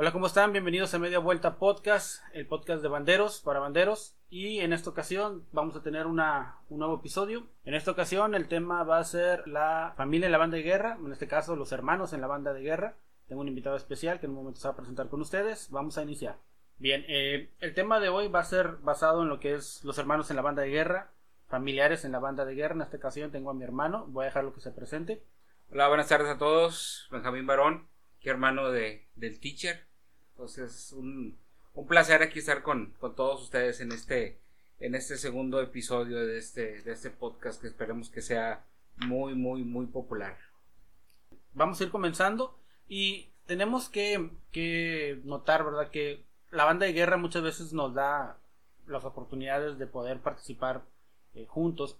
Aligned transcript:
Hola, 0.00 0.12
¿cómo 0.12 0.28
están? 0.28 0.52
Bienvenidos 0.52 0.94
a 0.94 0.98
Media 0.98 1.18
Vuelta 1.18 1.58
Podcast, 1.58 2.22
el 2.32 2.46
podcast 2.46 2.80
de 2.82 2.88
banderos 2.88 3.42
para 3.42 3.60
banderos. 3.60 4.16
Y 4.30 4.60
en 4.60 4.72
esta 4.72 4.88
ocasión 4.88 5.44
vamos 5.52 5.76
a 5.76 5.82
tener 5.82 6.06
una, 6.06 6.56
un 6.70 6.78
nuevo 6.78 6.94
episodio. 6.94 7.46
En 7.64 7.74
esta 7.74 7.90
ocasión 7.90 8.34
el 8.34 8.48
tema 8.48 8.82
va 8.82 8.96
a 8.96 9.04
ser 9.04 9.46
la 9.46 9.92
familia 9.98 10.24
en 10.24 10.32
la 10.32 10.38
banda 10.38 10.56
de 10.56 10.62
guerra, 10.62 10.96
en 10.98 11.12
este 11.12 11.28
caso 11.28 11.54
los 11.54 11.70
hermanos 11.72 12.14
en 12.14 12.22
la 12.22 12.28
banda 12.28 12.54
de 12.54 12.62
guerra. 12.62 12.96
Tengo 13.28 13.42
un 13.42 13.48
invitado 13.48 13.76
especial 13.76 14.20
que 14.20 14.24
en 14.24 14.32
un 14.32 14.38
momento 14.38 14.58
se 14.58 14.68
va 14.68 14.72
a 14.72 14.76
presentar 14.78 15.10
con 15.10 15.20
ustedes. 15.20 15.68
Vamos 15.70 15.98
a 15.98 16.02
iniciar. 16.02 16.38
Bien, 16.78 17.04
eh, 17.06 17.50
el 17.60 17.74
tema 17.74 18.00
de 18.00 18.08
hoy 18.08 18.28
va 18.28 18.40
a 18.40 18.44
ser 18.44 18.76
basado 18.76 19.20
en 19.20 19.28
lo 19.28 19.38
que 19.38 19.52
es 19.52 19.84
los 19.84 19.98
hermanos 19.98 20.30
en 20.30 20.36
la 20.36 20.42
banda 20.42 20.62
de 20.62 20.70
guerra, 20.70 21.10
familiares 21.48 22.06
en 22.06 22.12
la 22.12 22.20
banda 22.20 22.46
de 22.46 22.54
guerra. 22.54 22.74
En 22.74 22.80
esta 22.80 22.96
ocasión 22.96 23.32
tengo 23.32 23.50
a 23.50 23.54
mi 23.54 23.64
hermano, 23.64 24.06
voy 24.08 24.22
a 24.22 24.28
dejarlo 24.28 24.54
que 24.54 24.62
se 24.62 24.70
presente. 24.70 25.22
Hola, 25.70 25.88
buenas 25.88 26.08
tardes 26.08 26.30
a 26.30 26.38
todos. 26.38 27.06
Benjamín 27.10 27.46
Barón, 27.46 27.86
hermano 28.22 28.70
de, 28.70 29.06
del 29.14 29.38
teacher. 29.40 29.89
Entonces, 30.40 30.94
un, 30.94 31.36
un 31.74 31.86
placer 31.86 32.22
aquí 32.22 32.38
estar 32.38 32.62
con, 32.62 32.94
con, 32.98 33.14
todos 33.14 33.42
ustedes 33.42 33.82
en 33.82 33.92
este, 33.92 34.40
en 34.78 34.94
este 34.94 35.18
segundo 35.18 35.60
episodio 35.60 36.26
de 36.26 36.38
este, 36.38 36.80
de 36.80 36.92
este 36.92 37.10
podcast 37.10 37.60
que 37.60 37.66
esperemos 37.66 38.08
que 38.08 38.22
sea 38.22 38.64
muy, 38.96 39.34
muy, 39.34 39.64
muy 39.64 39.84
popular. 39.84 40.38
Vamos 41.52 41.78
a 41.78 41.84
ir 41.84 41.90
comenzando 41.90 42.58
y 42.88 43.28
tenemos 43.44 43.90
que, 43.90 44.30
que 44.50 45.20
notar, 45.24 45.62
¿verdad? 45.62 45.90
Que 45.90 46.24
la 46.50 46.64
banda 46.64 46.86
de 46.86 46.94
guerra 46.94 47.18
muchas 47.18 47.42
veces 47.42 47.74
nos 47.74 47.92
da 47.92 48.38
las 48.86 49.04
oportunidades 49.04 49.76
de 49.76 49.86
poder 49.86 50.20
participar 50.20 50.86
eh, 51.34 51.44
juntos. 51.44 51.98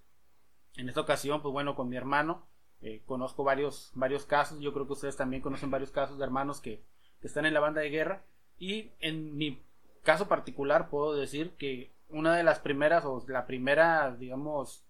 En 0.77 0.89
esta 0.89 1.03
ocasión, 1.03 1.43
pues 1.43 1.53
bueno, 1.53 1.77
con 1.77 1.91
mi 1.91 1.99
hermano, 1.99 2.47
eh, 2.81 3.03
conozco 3.05 3.45
varios, 3.45 3.91
varios 3.93 4.25
casos, 4.25 4.61
yo 4.61 4.73
creo 4.73 4.87
que 4.87 4.95
ustedes 4.95 5.19
también 5.19 5.43
conocen 5.43 5.71
varios 5.71 5.91
casos 5.91 6.17
de 6.17 6.25
hermanos 6.25 6.63
que, 6.63 6.83
que 7.21 7.27
están 7.27 7.47
en 7.47 7.55
la 7.55 7.61
banda 7.61 7.81
de 7.81 7.91
guerra 7.91 8.23
y 8.59 8.91
en 9.01 9.37
mi 9.37 9.63
caso 10.03 10.29
particular 10.29 10.89
puedo 10.89 11.15
decir 11.15 11.53
que 11.59 11.91
una 12.09 12.37
de 12.37 12.43
las 12.43 12.59
primeras 12.59 13.05
o 13.05 13.25
la 13.29 13.47
primera, 13.47 14.15
digamos, 14.17 14.85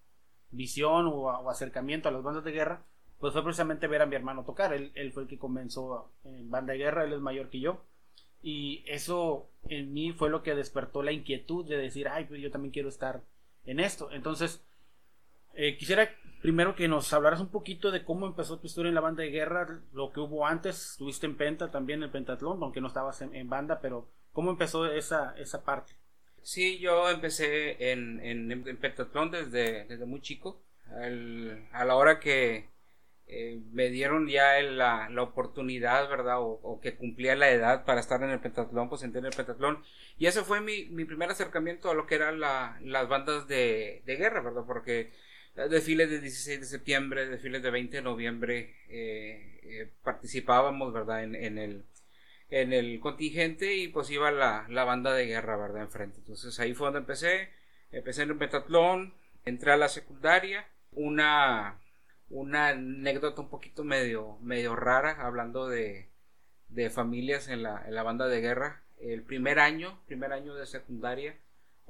visión 0.50 1.06
o, 1.06 1.50
acercamiento 1.50 2.08
a 2.08 2.12
las 2.12 2.22
bandas 2.22 2.44
de 2.44 2.52
guerra, 2.52 2.82
pues 3.18 3.32
fue 3.32 3.42
precisamente 3.42 3.86
ver 3.86 4.02
a 4.02 4.06
mi 4.06 4.16
hermano 4.16 4.44
tocar. 4.44 4.72
Él, 4.72 4.92
él, 4.94 5.12
fue 5.12 5.24
el 5.24 5.28
que 5.28 5.38
comenzó 5.38 6.10
en 6.24 6.50
banda 6.50 6.72
de 6.72 6.78
guerra, 6.78 7.04
él 7.04 7.12
es 7.12 7.20
mayor 7.20 7.50
que 7.50 7.60
yo. 7.60 7.82
Y 8.42 8.82
eso 8.86 9.50
en 9.68 9.92
mí 9.92 10.12
fue 10.12 10.30
lo 10.30 10.42
que 10.42 10.54
despertó 10.54 11.02
la 11.02 11.12
inquietud 11.12 11.68
de 11.68 11.76
decir, 11.76 12.08
ay, 12.08 12.24
pues 12.24 12.40
yo 12.40 12.50
también 12.50 12.72
quiero 12.72 12.88
estar 12.88 13.22
en 13.66 13.80
esto. 13.80 14.10
Entonces, 14.10 14.64
eh, 15.54 15.76
quisiera 15.76 16.08
primero 16.40 16.74
que 16.74 16.88
nos 16.88 17.12
hablaras 17.12 17.40
un 17.40 17.50
poquito 17.50 17.90
de 17.90 18.04
cómo 18.04 18.26
empezó 18.26 18.58
tu 18.58 18.66
historia 18.66 18.88
en 18.88 18.94
la 18.94 19.00
banda 19.00 19.22
de 19.22 19.30
guerra, 19.30 19.80
lo 19.92 20.12
que 20.12 20.20
hubo 20.20 20.46
antes, 20.46 20.92
estuviste 20.92 21.26
en 21.26 21.36
Penta 21.36 21.70
también, 21.70 22.02
en 22.02 22.10
Pentatlón, 22.10 22.62
aunque 22.62 22.80
no 22.80 22.88
estabas 22.88 23.20
en, 23.22 23.48
banda, 23.48 23.80
pero 23.80 24.08
¿cómo 24.32 24.50
empezó 24.50 24.86
esa, 24.86 25.34
esa 25.36 25.64
parte? 25.64 25.94
Sí, 26.42 26.78
yo 26.78 27.10
empecé 27.10 27.92
en, 27.92 28.20
en, 28.24 28.76
Pentatlón 28.78 29.30
desde, 29.30 29.84
desde 29.84 30.06
muy 30.06 30.20
chico, 30.20 30.62
a 31.72 31.84
la 31.84 31.94
hora 31.94 32.18
que 32.18 32.68
eh, 33.32 33.60
me 33.70 33.90
dieron 33.90 34.26
ya 34.26 34.60
la, 34.62 35.08
la 35.08 35.22
oportunidad, 35.22 36.08
¿verdad? 36.08 36.38
O, 36.40 36.80
que 36.82 36.96
cumplía 36.96 37.36
la 37.36 37.50
edad 37.50 37.84
para 37.84 38.00
estar 38.00 38.20
en 38.24 38.30
el 38.30 38.40
pentatlón, 38.40 38.88
pues 38.88 39.04
entré 39.04 39.20
en 39.20 39.26
el 39.26 39.36
pentatlón. 39.36 39.84
Y 40.18 40.26
ese 40.26 40.42
fue 40.42 40.60
mi, 40.60 40.86
mi 40.86 41.04
primer 41.04 41.30
acercamiento 41.30 41.90
a 41.90 41.94
lo 41.94 42.06
que 42.06 42.16
eran 42.16 42.40
las 42.40 43.08
bandas 43.08 43.46
de, 43.46 44.02
de 44.04 44.16
guerra, 44.16 44.40
¿verdad? 44.40 44.64
Porque 44.66 45.12
desfiles 45.54 46.10
de 46.10 46.20
16 46.20 46.60
de 46.60 46.66
septiembre, 46.66 47.26
desfiles 47.28 47.62
de 47.62 47.70
20 47.70 47.96
de 47.96 48.02
noviembre, 48.02 48.74
eh, 48.88 49.60
eh, 49.62 49.90
participábamos, 50.02 50.92
¿verdad? 50.92 51.22
En, 51.22 51.34
en, 51.34 51.58
el, 51.58 51.84
en 52.50 52.72
el 52.72 53.00
contingente 53.00 53.76
y 53.76 53.88
pues 53.88 54.10
iba 54.10 54.30
la, 54.30 54.66
la, 54.68 54.84
banda 54.84 55.12
de 55.14 55.26
guerra, 55.26 55.56
¿verdad? 55.56 55.82
Enfrente. 55.82 56.18
Entonces 56.18 56.58
ahí 56.60 56.74
fue 56.74 56.86
donde 56.86 57.00
empecé. 57.00 57.50
Empecé 57.92 58.22
en 58.22 58.30
el 58.30 58.38
pentatlón, 58.38 59.14
entré 59.44 59.72
a 59.72 59.76
la 59.76 59.88
secundaria. 59.88 60.66
Una, 60.92 61.78
una 62.30 62.68
anécdota 62.68 63.42
un 63.42 63.50
poquito 63.50 63.84
medio, 63.84 64.38
medio 64.42 64.76
rara, 64.76 65.16
hablando 65.20 65.68
de, 65.68 66.08
de 66.68 66.90
familias 66.90 67.48
en 67.48 67.62
la, 67.62 67.84
en 67.86 67.94
la 67.94 68.02
banda 68.02 68.28
de 68.28 68.40
guerra. 68.40 68.82
El 69.00 69.22
primer 69.22 69.58
año, 69.58 69.98
primer 70.06 70.32
año 70.32 70.54
de 70.54 70.66
secundaria, 70.66 71.36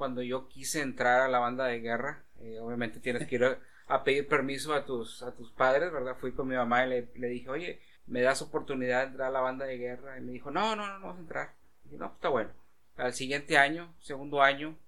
cuando 0.01 0.23
yo 0.23 0.49
quise 0.49 0.81
entrar 0.81 1.21
a 1.21 1.29
la 1.29 1.41
banda 1.41 1.67
de 1.67 1.79
guerra, 1.81 2.25
eh, 2.41 2.59
obviamente 2.59 3.01
tienes 3.01 3.29
que 3.29 3.35
ir 3.35 3.59
a, 3.87 4.03
pedir 4.03 4.27
permiso 4.27 4.73
a 4.73 4.87
tus, 4.87 5.23
a 5.23 5.35
tus 5.35 5.53
padres, 5.53 5.93
¿verdad? 5.93 6.17
Fui 6.19 6.33
con 6.33 6.49
mi 6.49 6.57
mamá 6.57 6.87
y 6.87 6.89
le, 6.89 7.09
le, 7.17 7.29
dije, 7.29 7.51
oye, 7.51 7.83
¿me 8.07 8.23
das 8.23 8.41
oportunidad 8.41 9.01
de 9.01 9.09
entrar 9.09 9.29
a 9.29 9.31
la 9.31 9.43
banda 9.43 9.67
de 9.67 9.77
guerra? 9.77 10.17
Y 10.17 10.23
me 10.23 10.33
dijo, 10.33 10.51
no, 10.51 10.75
no, 10.75 10.87
no, 10.99 11.07
vas 11.07 11.19
a 11.19 11.21
entrar. 11.21 11.55
Y 11.85 11.89
dije, 11.89 11.99
no, 11.99 12.07
pues 12.07 12.17
está 12.17 12.31
bueno. 12.31 12.51
Al 12.97 13.13
siguiente 13.13 13.59
año, 13.59 13.95
segundo 14.01 14.41
año, 14.41 14.79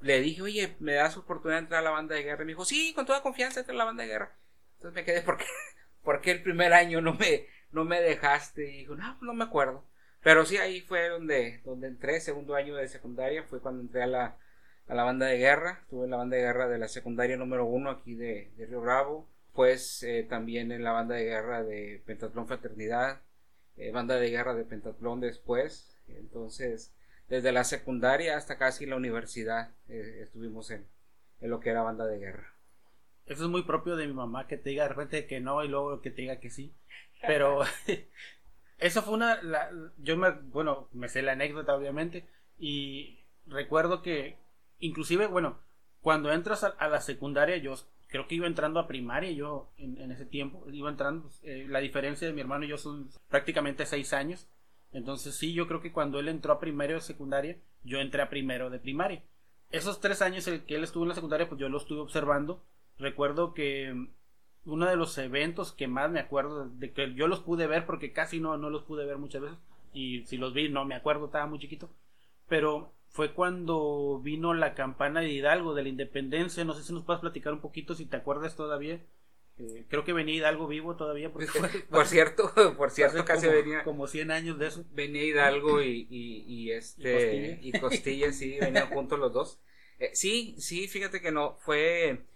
le 0.00 0.22
dije, 0.22 0.40
oye, 0.40 0.76
¿me 0.80 0.94
das 0.94 1.18
oportunidad 1.18 1.58
de 1.58 1.64
entrar 1.64 1.80
a 1.80 1.84
la 1.84 1.90
banda 1.90 2.14
de 2.14 2.22
guerra? 2.22 2.42
Y 2.42 2.46
me 2.46 2.52
dijo, 2.52 2.64
sí, 2.64 2.94
con 2.94 3.04
toda 3.04 3.20
confianza 3.20 3.60
entra 3.60 3.74
a 3.74 3.76
la 3.76 3.84
banda 3.84 4.04
de 4.04 4.08
guerra. 4.08 4.34
Entonces 4.76 4.94
me 4.94 5.04
quedé, 5.04 5.20
porque 5.26 5.44
porque 6.02 6.30
el 6.30 6.42
primer 6.42 6.72
año 6.72 7.02
no 7.02 7.12
me, 7.12 7.48
no 7.70 7.84
me 7.84 8.00
dejaste? 8.00 8.66
Y 8.66 8.78
dijo, 8.78 8.94
no, 8.94 9.16
pues 9.18 9.26
no 9.26 9.34
me 9.34 9.44
acuerdo. 9.44 9.84
Pero 10.22 10.46
sí, 10.46 10.56
ahí 10.56 10.80
fue 10.80 11.08
donde, 11.10 11.60
donde 11.66 11.88
entré, 11.88 12.18
segundo 12.20 12.54
año 12.54 12.76
de 12.76 12.88
secundaria, 12.88 13.42
fue 13.42 13.60
cuando 13.60 13.82
entré 13.82 14.02
a 14.02 14.06
la, 14.06 14.38
a 14.86 14.94
la 14.94 15.04
banda 15.04 15.26
de 15.26 15.38
guerra, 15.38 15.80
estuve 15.82 16.04
en 16.04 16.10
la 16.10 16.16
banda 16.18 16.36
de 16.36 16.42
guerra 16.42 16.68
de 16.68 16.78
la 16.78 16.88
secundaria 16.88 17.36
número 17.36 17.64
uno 17.64 17.90
aquí 17.90 18.14
de, 18.14 18.52
Río 18.56 18.80
Bravo, 18.80 19.28
pues 19.52 20.02
eh, 20.02 20.26
también 20.28 20.72
en 20.72 20.84
la 20.84 20.92
banda 20.92 21.14
de 21.14 21.24
guerra 21.24 21.62
de 21.62 22.02
Pentatlón 22.04 22.46
Fraternidad, 22.46 23.22
eh, 23.76 23.90
banda 23.92 24.16
de 24.16 24.30
guerra 24.30 24.54
de 24.54 24.64
Pentatlón 24.64 25.20
después, 25.20 25.98
entonces 26.08 26.94
desde 27.28 27.52
la 27.52 27.64
secundaria 27.64 28.36
hasta 28.36 28.58
casi 28.58 28.84
la 28.84 28.96
universidad 28.96 29.70
eh, 29.88 30.20
estuvimos 30.22 30.70
en, 30.70 30.86
en, 31.40 31.50
lo 31.50 31.60
que 31.60 31.70
era 31.70 31.82
banda 31.82 32.06
de 32.06 32.18
guerra. 32.18 32.54
Eso 33.26 33.44
es 33.44 33.50
muy 33.50 33.62
propio 33.62 33.96
de 33.96 34.06
mi 34.06 34.12
mamá, 34.12 34.46
que 34.46 34.58
te 34.58 34.70
diga 34.70 34.82
de 34.82 34.90
repente 34.90 35.26
que 35.26 35.40
no 35.40 35.64
y 35.64 35.68
luego 35.68 36.02
que 36.02 36.10
te 36.10 36.22
diga 36.22 36.40
que 36.40 36.50
sí, 36.50 36.74
pero 37.26 37.60
eso 38.78 39.02
fue 39.02 39.14
una, 39.14 39.40
yo 39.96 40.18
me, 40.18 40.30
bueno, 40.30 40.88
me 40.92 41.08
sé 41.08 41.22
la 41.22 41.32
anécdota 41.32 41.74
obviamente 41.74 42.28
y 42.58 43.24
recuerdo 43.46 44.02
que 44.02 44.43
inclusive, 44.86 45.26
bueno, 45.26 45.58
cuando 46.00 46.32
entras 46.32 46.64
a, 46.64 46.88
la 46.88 47.00
secundaria, 47.00 47.56
yo 47.56 47.74
creo 48.08 48.26
que 48.26 48.34
iba 48.34 48.46
entrando 48.46 48.78
a 48.78 48.86
primaria, 48.86 49.30
yo 49.32 49.72
en, 49.78 50.10
ese 50.10 50.26
tiempo, 50.26 50.64
iba 50.70 50.90
entrando, 50.90 51.22
pues, 51.22 51.40
eh, 51.42 51.66
la 51.68 51.80
diferencia 51.80 52.26
de 52.26 52.34
mi 52.34 52.40
hermano 52.40 52.64
y 52.64 52.68
yo 52.68 52.78
son 52.78 53.08
prácticamente 53.28 53.86
seis 53.86 54.12
años, 54.12 54.48
entonces 54.92 55.34
sí, 55.34 55.52
yo 55.52 55.66
creo 55.66 55.80
que 55.80 55.92
cuando 55.92 56.20
él 56.20 56.28
entró 56.28 56.52
a 56.52 56.60
primero 56.60 56.94
de 56.94 57.00
secundaria, 57.00 57.58
yo 57.82 57.98
entré 57.98 58.22
a 58.22 58.30
primero 58.30 58.70
de 58.70 58.78
primaria. 58.78 59.24
Esos 59.70 60.00
tres 60.00 60.22
años 60.22 60.44
que 60.44 60.74
él 60.76 60.84
estuvo 60.84 61.02
en 61.02 61.08
la 61.08 61.14
secundaria, 61.16 61.48
pues 61.48 61.60
yo 61.60 61.68
lo 61.68 61.78
estuve 61.78 62.00
observando. 62.00 62.64
Recuerdo 62.96 63.54
que 63.54 63.92
uno 64.64 64.86
de 64.86 64.96
los 64.96 65.18
eventos 65.18 65.72
que 65.72 65.88
más 65.88 66.10
me 66.10 66.20
acuerdo 66.20 66.68
de 66.68 66.92
que 66.92 67.12
yo 67.14 67.26
los 67.26 67.40
pude 67.40 67.66
ver 67.66 67.86
porque 67.86 68.12
casi 68.12 68.38
no, 68.38 68.56
no 68.56 68.70
los 68.70 68.84
pude 68.84 69.04
ver 69.04 69.18
muchas 69.18 69.42
veces 69.42 69.58
y 69.92 70.24
si 70.26 70.36
los 70.36 70.54
vi 70.54 70.68
no 70.68 70.84
me 70.84 70.94
acuerdo, 70.94 71.26
estaba 71.26 71.46
muy 71.46 71.58
chiquito, 71.58 71.90
pero 72.48 72.93
fue 73.14 73.32
cuando 73.32 74.20
vino 74.24 74.54
la 74.54 74.74
campana 74.74 75.20
de 75.20 75.28
Hidalgo 75.28 75.72
de 75.72 75.84
la 75.84 75.88
independencia. 75.88 76.64
No 76.64 76.74
sé 76.74 76.82
si 76.82 76.92
nos 76.92 77.04
puedes 77.04 77.20
platicar 77.20 77.52
un 77.52 77.60
poquito 77.60 77.94
si 77.94 78.06
te 78.06 78.16
acuerdas 78.16 78.56
todavía. 78.56 79.00
Eh, 79.56 79.84
creo 79.88 80.02
que 80.02 80.12
venía 80.12 80.34
Hidalgo 80.34 80.66
vivo 80.66 80.96
todavía. 80.96 81.32
Porque 81.32 81.46
por 81.90 82.06
cierto, 82.08 82.52
por 82.76 82.90
cierto, 82.90 83.24
casi 83.24 83.46
venía. 83.46 83.84
Como 83.84 84.08
100 84.08 84.32
años 84.32 84.58
de 84.58 84.66
eso. 84.66 84.84
Venía 84.90 85.22
Hidalgo 85.22 85.80
y, 85.80 86.08
y, 86.10 86.72
este. 86.72 87.60
Y 87.62 87.70
Costilla, 87.78 88.32
sí, 88.32 88.58
venían 88.58 88.88
juntos 88.88 89.16
los 89.20 89.32
dos. 89.32 89.60
Eh, 90.00 90.10
sí, 90.12 90.56
sí, 90.58 90.88
fíjate 90.88 91.20
que 91.20 91.30
no, 91.30 91.54
fue. 91.60 92.26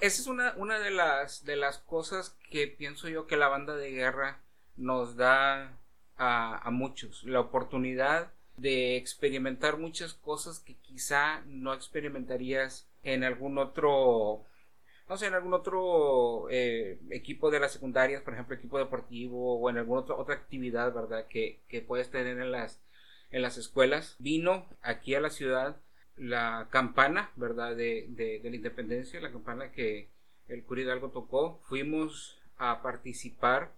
esa 0.00 0.22
es 0.22 0.28
una, 0.28 0.54
una 0.58 0.78
de, 0.78 0.92
las, 0.92 1.44
de 1.44 1.56
las 1.56 1.78
cosas 1.78 2.38
que 2.52 2.68
pienso 2.68 3.08
yo 3.08 3.26
que 3.26 3.36
la 3.36 3.48
banda 3.48 3.74
de 3.74 3.90
guerra 3.90 4.44
nos 4.76 5.16
da 5.16 5.76
a, 6.16 6.56
a 6.56 6.70
muchos. 6.70 7.24
La 7.24 7.40
oportunidad 7.40 8.32
de 8.60 8.96
experimentar 8.96 9.78
muchas 9.78 10.14
cosas 10.14 10.60
que 10.60 10.74
quizá 10.74 11.42
no 11.46 11.72
experimentarías 11.72 12.86
en 13.02 13.24
algún 13.24 13.58
otro 13.58 14.44
no 15.10 15.16
sé, 15.16 15.26
en 15.26 15.34
algún 15.34 15.54
otro 15.54 16.48
eh, 16.50 17.00
equipo 17.10 17.50
de 17.50 17.58
las 17.58 17.72
secundarias, 17.72 18.22
por 18.22 18.32
ejemplo, 18.32 18.54
equipo 18.54 18.78
deportivo 18.78 19.58
o 19.58 19.68
en 19.68 19.78
alguna 19.78 20.02
otra, 20.02 20.14
otra 20.14 20.36
actividad, 20.36 20.94
¿verdad? 20.94 21.26
Que, 21.26 21.58
que 21.66 21.82
puedes 21.82 22.12
tener 22.12 22.38
en 22.38 22.52
las, 22.52 22.80
en 23.32 23.42
las 23.42 23.58
escuelas. 23.58 24.14
Vino 24.20 24.68
aquí 24.82 25.16
a 25.16 25.20
la 25.20 25.30
ciudad 25.30 25.80
la 26.16 26.68
campana, 26.70 27.32
¿verdad? 27.34 27.74
De, 27.74 28.06
de, 28.10 28.40
la 28.44 28.54
independencia, 28.54 29.20
la 29.20 29.32
campana 29.32 29.72
que 29.72 30.10
el 30.46 30.62
cura 30.62 30.82
Hidalgo 30.82 31.10
tocó. 31.10 31.60
Fuimos 31.64 32.38
a 32.56 32.80
participar 32.80 33.72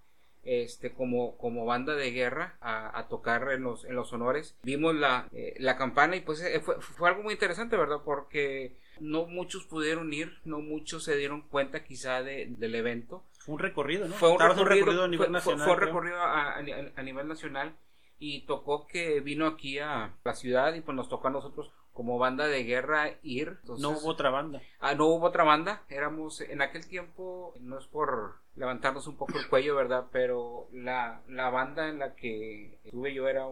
este, 0.45 0.93
como, 0.93 1.37
como 1.39 1.65
banda 1.65 1.95
de 1.95 2.11
guerra 2.11 2.57
a, 2.61 3.07
tocar 3.09 3.53
en 3.53 3.63
los, 3.63 3.85
en 3.85 3.95
los 3.95 4.13
honores. 4.13 4.57
Vimos 4.63 4.95
la, 4.95 5.29
eh, 5.33 5.55
la 5.59 5.77
campana 5.77 6.17
y 6.17 6.21
pues 6.21 6.43
eh, 6.43 6.61
fue, 6.61 6.81
fue, 6.81 7.09
algo 7.09 7.23
muy 7.23 7.35
interesante, 7.35 7.77
¿verdad? 7.77 8.01
Porque 8.05 8.77
no 9.01 9.27
muchos 9.27 9.65
pudieron 9.65 10.13
ir, 10.13 10.39
no 10.45 10.61
muchos 10.61 11.05
se 11.05 11.17
dieron 11.17 11.43
cuenta 11.43 11.85
quizá 11.85 12.23
de, 12.23 12.47
del 12.47 12.75
evento. 12.75 13.25
Fue 13.39 13.55
un 13.55 13.61
recorrido, 13.61 14.09
¿no? 14.09 14.15
Fue 14.15 14.31
un 14.31 14.39
recorrido, 14.39 15.03
a 15.03 15.09
nivel 15.09 15.33
nacional. 15.33 15.65
Fue, 15.65 15.75
un 15.75 15.81
recorrido 15.81 16.17
a, 16.17 16.57
a, 16.57 17.03
nivel 17.03 17.27
nacional 17.27 17.77
y 18.19 18.47
tocó 18.47 18.87
que 18.87 19.21
vino 19.21 19.47
aquí 19.47 19.79
a 19.79 20.15
la 20.25 20.35
ciudad 20.35 20.75
y 20.75 20.81
pues 20.81 20.95
nos 20.95 21.09
tocó 21.09 21.29
a 21.29 21.33
nosotros 21.33 21.73
como 21.93 22.19
banda 22.19 22.47
de 22.47 22.65
guerra 22.65 23.11
ir. 23.23 23.59
no 23.79 23.91
hubo 23.91 24.09
otra 24.09 24.31
banda. 24.31 24.63
Ah, 24.81 24.95
no 24.95 25.07
hubo 25.07 25.27
otra 25.27 25.45
banda. 25.45 25.83
Éramos 25.89 26.41
en 26.41 26.63
aquel 26.63 26.87
tiempo, 26.87 27.55
no 27.61 27.79
es 27.79 27.87
por 27.87 28.37
levantarnos 28.57 29.07
un 29.07 29.17
poco 29.17 29.39
el 29.39 29.49
cuello, 29.49 29.77
¿verdad? 29.77 30.07
Pero 30.13 30.69
la, 30.73 31.23
la 31.29 31.51
banda 31.51 31.89
en 31.89 31.99
la 31.99 32.15
que 32.15 32.79
estuve 32.85 33.15
yo 33.15 33.29
era, 33.29 33.47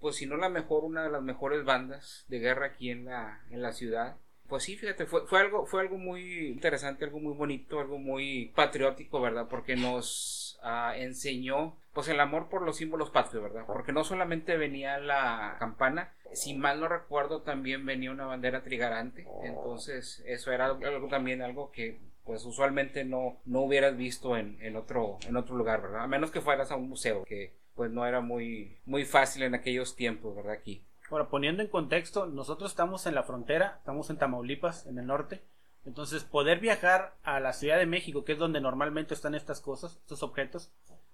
pues 0.00 0.16
si 0.16 0.26
no 0.26 0.36
la 0.36 0.48
mejor, 0.48 0.84
una 0.84 1.04
de 1.04 1.10
las 1.10 1.22
mejores 1.22 1.64
bandas 1.64 2.24
de 2.28 2.38
guerra 2.38 2.66
aquí 2.66 2.90
en 2.90 3.06
la, 3.06 3.42
en 3.50 3.62
la 3.62 3.72
ciudad. 3.72 4.16
Pues 4.48 4.62
sí, 4.62 4.76
fíjate, 4.76 5.06
fue, 5.06 5.26
fue, 5.26 5.40
algo, 5.40 5.66
fue 5.66 5.80
algo 5.80 5.98
muy 5.98 6.48
interesante, 6.48 7.04
algo 7.04 7.18
muy 7.18 7.34
bonito, 7.34 7.80
algo 7.80 7.98
muy 7.98 8.52
patriótico, 8.54 9.20
¿verdad? 9.20 9.48
Porque 9.50 9.74
nos 9.74 10.45
ah, 10.66 10.94
enseñó 10.96 11.76
pues 11.92 12.08
el 12.08 12.20
amor 12.20 12.48
por 12.50 12.60
los 12.60 12.76
símbolos 12.76 13.10
patrios, 13.10 13.42
¿verdad? 13.42 13.64
Porque 13.66 13.92
no 13.92 14.04
solamente 14.04 14.58
venía 14.58 14.98
la 14.98 15.56
campana, 15.58 16.12
si 16.34 16.54
mal 16.54 16.78
no 16.78 16.88
recuerdo 16.88 17.40
también 17.40 17.86
venía 17.86 18.10
una 18.10 18.26
bandera 18.26 18.62
trigarante, 18.62 19.26
entonces 19.42 20.22
eso 20.26 20.52
era 20.52 20.66
algo, 20.66 21.08
también 21.08 21.40
algo 21.40 21.70
que 21.72 21.98
pues 22.24 22.44
usualmente 22.44 23.04
no, 23.04 23.38
no 23.46 23.60
hubieras 23.60 23.96
visto 23.96 24.36
en, 24.36 24.58
en, 24.60 24.76
otro, 24.76 25.18
en 25.26 25.36
otro 25.36 25.56
lugar, 25.56 25.80
¿verdad? 25.80 26.02
A 26.02 26.06
menos 26.08 26.30
que 26.30 26.40
fueras 26.40 26.70
a 26.70 26.76
un 26.76 26.88
museo, 26.88 27.24
que 27.24 27.54
pues 27.74 27.90
no 27.90 28.04
era 28.04 28.20
muy, 28.20 28.78
muy 28.84 29.04
fácil 29.04 29.44
en 29.44 29.54
aquellos 29.54 29.94
tiempos, 29.94 30.34
¿verdad? 30.34 30.52
Aquí. 30.52 30.82
Ahora, 31.10 31.28
poniendo 31.28 31.62
en 31.62 31.68
contexto, 31.68 32.26
nosotros 32.26 32.72
estamos 32.72 33.06
en 33.06 33.14
la 33.14 33.22
frontera, 33.22 33.76
estamos 33.78 34.10
en 34.10 34.18
Tamaulipas, 34.18 34.86
en 34.86 34.98
el 34.98 35.06
norte. 35.06 35.42
Entonces, 35.86 36.24
poder 36.24 36.58
viajar 36.58 37.16
a 37.22 37.40
la 37.40 37.52
Ciudad 37.52 37.78
de 37.78 37.86
México, 37.86 38.24
que 38.24 38.32
es 38.32 38.38
donde 38.38 38.60
normalmente 38.60 39.14
están 39.14 39.34
estas 39.34 39.60
cosas, 39.60 39.96
estos 39.96 40.22
objetos. 40.22 40.72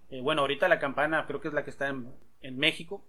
Eh, 0.09 0.21
bueno, 0.21 0.41
ahorita 0.41 0.67
la 0.67 0.79
campana 0.79 1.25
creo 1.27 1.39
que 1.39 1.47
es 1.47 1.53
la 1.53 1.63
que 1.63 1.69
está 1.69 1.87
en, 1.87 2.11
en 2.41 2.57
México. 2.57 3.05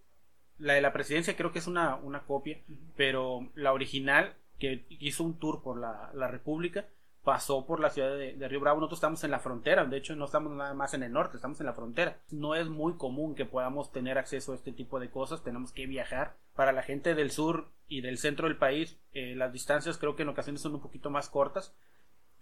La 0.59 0.75
de 0.75 0.83
la 0.83 0.93
presidencia 0.93 1.37
creo 1.37 1.53
que 1.53 1.59
es 1.59 1.67
una, 1.67 1.97
una 1.97 2.21
copia, 2.21 2.59
pero 2.97 3.51
la 3.55 3.73
original, 3.73 4.35
que 4.59 4.85
hizo 4.89 5.25
un 5.25 5.39
tour 5.39 5.63
por 5.63 5.79
la, 5.79 6.11
la 6.15 6.29
República, 6.29 6.87
pasó 7.25 7.65
por 7.65 7.81
la 7.81 7.91
ciudad 7.91 8.17
de, 8.17 8.49
Río 8.49 8.61
Bravo. 8.61 8.79
Nosotros 8.79 8.99
estamos 8.99 9.25
en 9.25 9.31
la 9.31 9.41
frontera, 9.41 9.85
de 9.85 9.97
hecho 9.97 10.15
no 10.15 10.27
estamos 10.27 10.53
nada 10.53 10.75
más 10.75 10.95
en 10.95 11.03
el 11.03 11.13
norte, 11.13 11.37
estamos 11.37 11.59
en 11.61 11.67
la 11.67 11.73
frontera. 11.73 12.19
No 12.31 12.55
es 12.55 12.69
muy 12.69 12.95
común 12.95 13.35
que 13.35 13.47
podamos 13.47 13.91
tener 13.91 14.19
acceso 14.19 14.53
a 14.53 14.55
este 14.55 14.73
tipo 14.73 15.01
de 15.01 15.11
cosas, 15.11 15.43
tenemos 15.43 15.73
que 15.73 15.87
viajar. 15.87 16.37
Para 16.55 16.73
la 16.73 16.83
gente 16.83 17.15
del 17.15 17.31
sur 17.31 17.69
y 17.89 18.01
del 18.01 18.19
centro 18.19 18.49
del 18.49 18.57
país, 18.57 18.99
eh, 19.13 19.35
las 19.37 19.53
distancias 19.53 19.99
creo 19.99 20.17
que 20.17 20.23
en 20.23 20.29
ocasiones 20.31 20.63
son 20.63 20.75
un 20.75 20.81
poquito 20.81 21.11
más 21.11 21.29
cortas. 21.29 21.75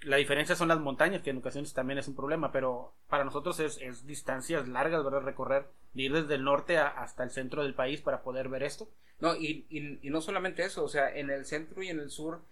La 0.01 0.17
diferencia 0.17 0.57
son 0.57 0.69
las 0.69 0.81
montañas, 0.81 1.23
que 1.23 1.31
en 1.31 1.39
ocasiones 1.39 1.75
también 1.75 1.99
es 1.99 2.09
un 2.09 2.17
problema, 2.17 2.51
pero 2.51 2.95
para 3.09 3.25
nosotros 3.25 3.61
es, 3.61 3.79
es 3.81 4.07
distancias 4.07 4.67
largas, 4.67 5.05
¿verdad? 5.05 5.23
Recorrer, 5.23 5.67
de 5.95 6.03
ir 6.03 6.13
desde 6.13 6.35
el 6.35 6.45
norte 6.45 6.79
hasta 6.79 7.23
el 7.23 7.31
centro 7.31 7.63
del 7.63 7.75
país 7.75 8.01
para 8.01 8.23
poder 8.23 8.49
ver 8.49 8.65
esto. 8.65 8.89
No, 9.21 9.37
y, 9.37 9.67
y 9.71 10.11
no 10.11 10.21
solamente 10.21 10.65
eso, 10.65 10.83
o 10.83 10.89
sea, 10.89 11.15
en 11.15 11.31
el 11.31 11.45
centro 11.45 11.83
y 11.83 11.89
en 11.89 12.01
el 12.01 12.11
sur 12.11 12.43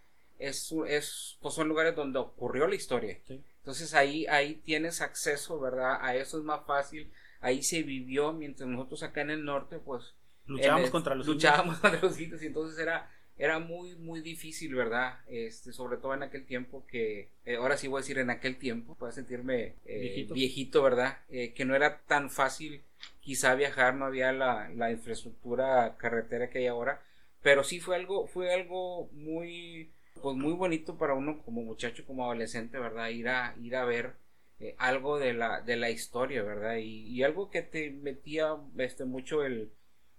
es, 0.40 0.72
es 0.86 1.38
pues 1.40 1.54
son 1.54 1.68
lugares 1.68 1.94
donde 1.94 2.18
ocurrió 2.18 2.66
la 2.66 2.74
historia. 2.74 3.18
Entonces 3.28 3.94
ahí, 3.94 4.26
ahí 4.26 4.56
tienes 4.64 5.00
acceso, 5.00 5.60
¿verdad? 5.60 5.98
A 6.00 6.16
eso 6.16 6.38
es 6.38 6.44
más 6.44 6.64
fácil. 6.66 7.12
Ahí 7.40 7.62
se 7.62 7.82
vivió, 7.82 8.32
mientras 8.32 8.68
nosotros 8.68 9.02
acá 9.02 9.20
en 9.20 9.30
el 9.30 9.44
norte, 9.44 9.78
pues... 9.78 10.14
Luchábamos 10.50 10.90
contra 10.90 11.14
los 11.14 11.26
Luchábamos 11.26 11.78
contra 11.80 12.00
los 12.00 12.14
sitios 12.14 12.42
y 12.42 12.46
entonces 12.46 12.78
era, 12.78 13.10
era 13.36 13.58
muy, 13.58 13.96
muy 13.96 14.20
difícil, 14.20 14.74
¿verdad? 14.74 15.20
Este, 15.28 15.72
sobre 15.72 15.96
todo 15.96 16.14
en 16.14 16.22
aquel 16.22 16.44
tiempo 16.46 16.84
que, 16.86 17.30
eh, 17.44 17.56
ahora 17.56 17.76
sí 17.76 17.88
voy 17.88 17.98
a 17.98 18.02
decir 18.02 18.18
en 18.18 18.30
aquel 18.30 18.56
tiempo, 18.56 18.94
puedo 18.94 19.12
sentirme 19.12 19.76
eh, 19.84 20.26
viejito. 20.32 20.82
¿verdad? 20.82 21.18
Eh, 21.28 21.52
que 21.54 21.64
no 21.64 21.74
era 21.74 22.00
tan 22.02 22.30
fácil 22.30 22.82
quizá 23.20 23.54
viajar, 23.54 23.94
no 23.94 24.04
había 24.04 24.32
la, 24.32 24.68
la 24.70 24.90
infraestructura 24.90 25.96
carretera 25.96 26.50
que 26.50 26.58
hay 26.58 26.66
ahora, 26.66 27.02
pero 27.42 27.64
sí 27.64 27.80
fue 27.80 27.96
algo, 27.96 28.26
fue 28.26 28.52
algo 28.52 29.08
muy 29.12 29.90
pues 30.20 30.36
muy 30.36 30.52
bonito 30.52 30.96
para 30.96 31.14
uno 31.14 31.42
como 31.42 31.62
muchacho, 31.62 32.04
como 32.04 32.24
adolescente, 32.24 32.78
¿verdad? 32.78 33.08
Ir 33.08 33.28
a, 33.28 33.54
ir 33.60 33.76
a 33.76 33.84
ver 33.84 34.14
eh, 34.60 34.74
algo 34.78 35.18
de 35.18 35.32
la, 35.32 35.60
de 35.62 35.76
la 35.76 35.90
historia, 35.90 36.42
¿verdad? 36.42 36.76
Y, 36.76 37.22
algo 37.22 37.50
que 37.50 37.62
te 37.62 37.90
metía 37.90 38.56
este, 38.78 39.04
mucho 39.04 39.44
el, 39.44 39.70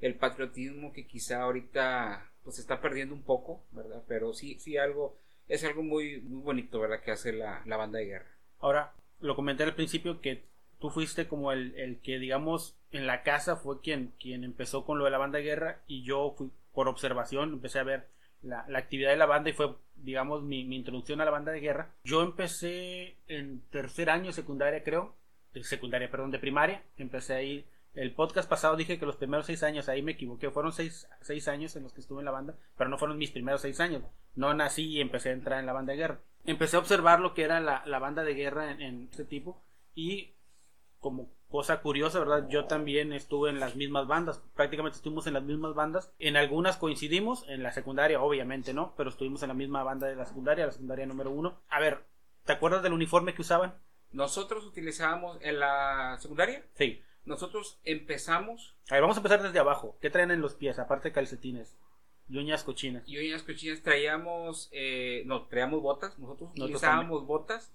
el 0.01 0.15
patriotismo 0.15 0.93
que 0.93 1.05
quizá 1.05 1.43
ahorita 1.43 2.29
pues 2.43 2.59
está 2.59 2.81
perdiendo 2.81 3.13
un 3.13 3.21
poco, 3.21 3.63
¿verdad? 3.71 4.03
Pero 4.07 4.33
sí, 4.33 4.59
sí 4.59 4.77
algo, 4.77 5.15
es 5.47 5.63
algo 5.63 5.83
muy, 5.83 6.21
muy 6.21 6.41
bonito, 6.41 6.79
¿verdad? 6.79 7.01
Que 7.01 7.11
hace 7.11 7.33
la, 7.33 7.61
la 7.65 7.77
banda 7.77 7.99
de 7.99 8.05
guerra. 8.05 8.31
Ahora, 8.59 8.93
lo 9.19 9.35
comenté 9.35 9.63
al 9.63 9.75
principio 9.75 10.21
que 10.21 10.43
tú 10.79 10.89
fuiste 10.89 11.27
como 11.27 11.51
el, 11.51 11.75
el, 11.75 11.99
que, 11.99 12.17
digamos, 12.17 12.75
en 12.91 13.05
la 13.05 13.21
casa 13.21 13.55
fue 13.55 13.79
quien, 13.81 14.13
quien 14.19 14.43
empezó 14.43 14.83
con 14.85 14.97
lo 14.97 15.05
de 15.05 15.11
la 15.11 15.19
banda 15.19 15.37
de 15.37 15.45
guerra 15.45 15.81
y 15.87 16.03
yo 16.03 16.33
fui 16.35 16.49
por 16.73 16.87
observación, 16.87 17.53
empecé 17.53 17.79
a 17.79 17.83
ver 17.83 18.07
la, 18.41 18.65
actividad 18.75 19.11
de 19.11 19.17
la 19.17 19.25
banda 19.25 19.49
y 19.49 19.53
fue, 19.53 19.75
digamos, 19.95 20.43
mi, 20.43 20.61
introducción 20.75 21.21
a 21.21 21.25
la 21.25 21.31
banda 21.31 21.51
de 21.51 21.59
guerra. 21.59 21.89
Yo 22.03 22.23
empecé 22.23 23.15
en 23.27 23.61
tercer 23.69 24.09
año 24.09 24.31
secundaria, 24.31 24.83
creo, 24.83 25.15
secundaria, 25.61 26.09
perdón, 26.09 26.31
de 26.31 26.39
primaria. 26.39 26.83
Empecé 26.97 27.33
ahí. 27.35 27.65
El 27.93 28.13
podcast 28.13 28.49
pasado 28.49 28.75
dije 28.77 28.97
que 28.97 29.05
los 29.05 29.17
primeros 29.17 29.45
seis 29.45 29.63
años, 29.63 29.89
ahí 29.89 30.01
me 30.01 30.13
equivoqué, 30.13 30.49
fueron 30.49 30.71
seis, 30.71 31.09
seis 31.21 31.47
años 31.47 31.75
en 31.75 31.83
los 31.83 31.93
que 31.93 32.01
estuve 32.01 32.19
en 32.19 32.25
la 32.25 32.31
banda, 32.31 32.55
pero 32.77 32.89
no 32.89 32.97
fueron 32.97 33.17
mis 33.17 33.31
primeros 33.31 33.61
seis 33.61 33.79
años. 33.81 34.03
No 34.35 34.53
nací 34.53 34.87
y 34.87 35.01
empecé 35.01 35.29
a 35.29 35.33
entrar 35.33 35.59
en 35.59 35.65
la 35.65 35.73
banda 35.73 35.91
de 35.91 35.97
guerra. 35.97 36.19
Empecé 36.45 36.77
a 36.77 36.79
observar 36.79 37.19
lo 37.19 37.33
que 37.33 37.43
era 37.43 37.59
la, 37.59 37.83
la 37.85 37.99
banda 37.99 38.23
de 38.23 38.33
guerra 38.33 38.71
en, 38.71 38.81
en 38.81 39.07
este 39.11 39.25
tipo 39.25 39.61
y 39.93 40.35
como 40.99 41.29
cosa 41.49 41.81
curiosa, 41.81 42.19
¿verdad? 42.19 42.47
Yo 42.47 42.65
también 42.65 43.11
estuve 43.11 43.49
en 43.49 43.59
las 43.59 43.75
mismas 43.75 44.07
bandas, 44.07 44.41
prácticamente 44.55 44.95
estuvimos 44.95 45.27
en 45.27 45.33
las 45.33 45.43
mismas 45.43 45.75
bandas. 45.75 46.13
En 46.17 46.37
algunas 46.37 46.77
coincidimos, 46.77 47.45
en 47.49 47.61
la 47.61 47.73
secundaria 47.73 48.21
obviamente 48.21 48.73
no, 48.73 48.93
pero 48.95 49.09
estuvimos 49.09 49.43
en 49.43 49.49
la 49.49 49.53
misma 49.53 49.83
banda 49.83 50.07
de 50.07 50.15
la 50.15 50.25
secundaria, 50.25 50.65
la 50.65 50.71
secundaria 50.71 51.05
número 51.05 51.31
uno. 51.31 51.59
A 51.69 51.81
ver, 51.81 52.05
¿te 52.45 52.53
acuerdas 52.53 52.83
del 52.83 52.93
uniforme 52.93 53.33
que 53.33 53.41
usaban? 53.41 53.75
Nosotros 54.11 54.65
utilizábamos 54.65 55.37
en 55.41 55.59
la 55.59 56.17
secundaria. 56.19 56.63
Sí. 56.73 57.01
Nosotros 57.25 57.79
empezamos. 57.83 58.75
A 58.89 58.95
ver, 58.95 59.01
vamos 59.01 59.17
a 59.17 59.19
empezar 59.19 59.43
desde 59.43 59.59
abajo. 59.59 59.97
¿Qué 60.01 60.09
traen 60.09 60.31
en 60.31 60.41
los 60.41 60.55
pies, 60.55 60.79
aparte 60.79 61.09
de 61.09 61.13
calcetines? 61.13 61.77
Y 62.29 62.37
uñas 62.37 62.63
cochinas. 62.63 63.03
Y 63.07 63.17
uñas 63.17 63.43
cochinas 63.43 63.81
traíamos, 63.81 64.69
eh, 64.71 65.23
no, 65.25 65.47
traíamos 65.47 65.81
botas, 65.81 66.17
nosotros 66.17 66.51
utilizábamos 66.51 67.25
botas. 67.25 67.71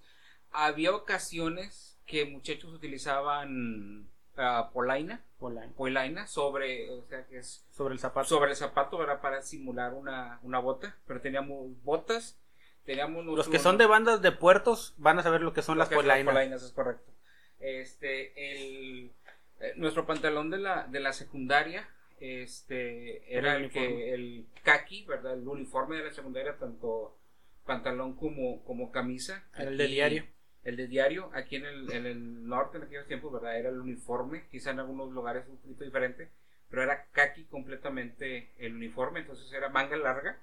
Había 0.51 0.95
ocasiones 0.95 1.99
que 2.07 2.25
muchachos 2.25 2.73
utilizaban 2.73 4.07
uh, 4.37 4.71
polaina, 4.73 5.21
polaina, 5.37 6.25
sobre, 6.25 6.89
o 6.89 7.05
sea 7.05 7.25
que 7.27 7.39
es 7.39 7.65
sobre 7.71 7.93
el 7.93 7.99
zapato, 7.99 8.27
sobre 8.27 8.51
el 8.51 8.55
zapato 8.55 9.03
era 9.03 9.21
para 9.21 9.41
simular 9.41 9.93
una, 9.93 10.39
una 10.41 10.59
bota, 10.59 10.97
pero 11.05 11.21
teníamos 11.21 11.67
botas, 11.83 12.39
teníamos 12.85 13.25
los 13.25 13.49
que 13.49 13.59
son 13.59 13.77
de 13.77 13.85
bandas 13.85 14.21
de 14.21 14.31
puertos 14.31 14.95
van 14.97 15.19
a 15.19 15.23
saber 15.23 15.41
lo 15.41 15.53
que 15.53 15.61
son 15.61 15.77
las 15.77 15.89
polainas. 15.89 16.25
Las 16.25 16.33
polainas 16.33 16.63
es 16.63 16.71
correcto. 16.71 17.11
Este, 17.59 18.53
el, 18.53 19.11
eh, 19.59 19.73
nuestro 19.75 20.05
pantalón 20.05 20.49
de 20.49 20.57
la, 20.57 20.87
de 20.87 20.99
la 20.99 21.13
secundaria, 21.13 21.89
este, 22.19 23.35
era 23.35 23.57
el, 23.57 23.69
que 23.69 24.13
el 24.13 24.47
kaki, 24.63 25.05
verdad, 25.05 25.33
el 25.33 25.47
uniforme 25.47 25.97
de 25.97 26.05
la 26.05 26.11
secundaria 26.11 26.57
tanto 26.57 27.17
pantalón 27.65 28.15
como 28.15 28.63
como 28.63 28.91
camisa. 28.91 29.43
el 29.57 29.77
de 29.77 29.87
diario 29.87 30.23
el 30.67 30.75
de 30.75 30.87
diario, 30.87 31.31
aquí 31.33 31.55
en 31.55 31.65
el, 31.65 31.89
en 31.93 32.05
el 32.05 32.45
norte 32.45 32.77
en 32.77 32.83
aquellos 32.83 33.07
tiempos, 33.07 33.31
¿verdad? 33.31 33.57
Era 33.57 33.69
el 33.69 33.79
uniforme, 33.79 34.47
quizá 34.51 34.71
en 34.71 34.81
algunos 34.81 35.13
lugares 35.13 35.47
un 35.47 35.55
poquito 35.55 35.85
diferente, 35.85 36.29
pero 36.69 36.83
era 36.83 37.05
kaki 37.13 37.45
completamente 37.45 38.51
el 38.57 38.75
uniforme, 38.75 39.21
entonces 39.21 39.49
era 39.53 39.69
manga 39.69 39.95
larga, 39.95 40.41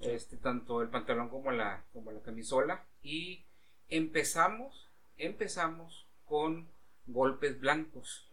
este, 0.00 0.38
tanto 0.38 0.80
el 0.80 0.88
pantalón 0.88 1.28
como 1.28 1.50
la, 1.50 1.84
como 1.92 2.10
la 2.10 2.20
camisola, 2.20 2.86
y 3.02 3.44
empezamos, 3.90 4.88
empezamos 5.18 6.06
con 6.24 6.66
golpes 7.06 7.60
blancos. 7.60 8.29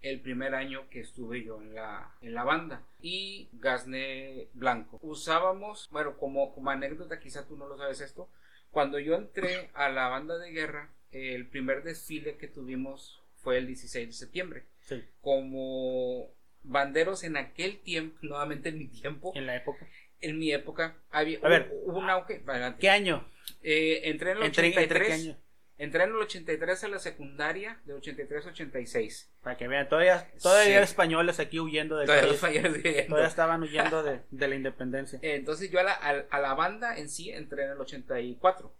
El 0.00 0.20
primer 0.20 0.54
año 0.56 0.88
que 0.90 1.00
estuve 1.00 1.44
yo 1.44 1.60
en 1.60 1.74
la, 1.76 2.16
en 2.20 2.34
la 2.34 2.42
banda 2.42 2.82
y 3.00 3.48
gasné 3.52 4.48
blanco. 4.52 4.98
Usábamos, 5.00 5.88
bueno, 5.92 6.16
como, 6.18 6.52
como 6.54 6.70
anécdota, 6.70 7.20
quizá 7.20 7.46
tú 7.46 7.56
no 7.56 7.68
lo 7.68 7.76
sabes 7.76 8.00
esto, 8.00 8.28
cuando 8.72 8.98
yo 8.98 9.14
entré 9.14 9.70
a 9.74 9.90
la 9.90 10.08
banda 10.08 10.38
de 10.38 10.50
guerra, 10.50 10.90
el 11.12 11.46
primer 11.46 11.84
desfile 11.84 12.36
que 12.36 12.48
tuvimos 12.48 13.22
fue 13.42 13.58
el 13.58 13.66
16 13.66 14.08
de 14.08 14.12
septiembre. 14.12 14.64
Sí. 14.80 15.04
Como 15.20 16.34
banderos 16.62 17.22
en 17.24 17.36
aquel 17.36 17.78
tiempo, 17.80 18.18
nuevamente 18.22 18.70
en 18.70 18.78
mi 18.78 18.88
tiempo. 18.88 19.32
En 19.34 19.46
la 19.46 19.56
época. 19.56 19.86
En 20.20 20.38
mi 20.38 20.52
época 20.52 20.96
había 21.10 21.38
a 21.42 21.48
ver, 21.48 21.70
hubo 21.84 21.98
un 21.98 22.08
auge. 22.08 22.42
¿Qué 22.78 22.88
año? 22.90 23.28
Eh, 23.62 24.02
entré 24.04 24.32
en 24.32 24.38
el 24.38 24.42
83. 24.44 25.36
Entré 25.78 26.04
en 26.04 26.10
el 26.10 26.16
83 26.16 26.84
a 26.84 26.88
la 26.88 26.98
secundaria, 26.98 27.80
de 27.84 27.94
83 27.94 28.46
a 28.46 28.48
86. 28.50 29.32
Para 29.42 29.56
que 29.56 29.66
vean, 29.66 29.88
todavía, 29.88 30.30
todavía 30.40 30.82
españoles 30.82 31.40
aquí 31.40 31.58
huyendo 31.58 31.96
del 31.96 32.06
todavía 32.06 32.38
país. 32.38 33.06
Todavía 33.08 33.26
estaban 33.26 33.62
huyendo 33.62 34.02
de, 34.02 34.20
de, 34.30 34.48
la 34.48 34.54
independencia. 34.54 35.18
Entonces 35.22 35.70
yo 35.70 35.80
a 35.80 35.82
la, 35.82 35.92
a, 35.92 36.40
la, 36.40 36.54
banda 36.54 36.96
en 36.96 37.08
sí 37.08 37.30
entré 37.30 37.64
en 37.64 37.70
el 37.72 37.80
84. 37.80 38.72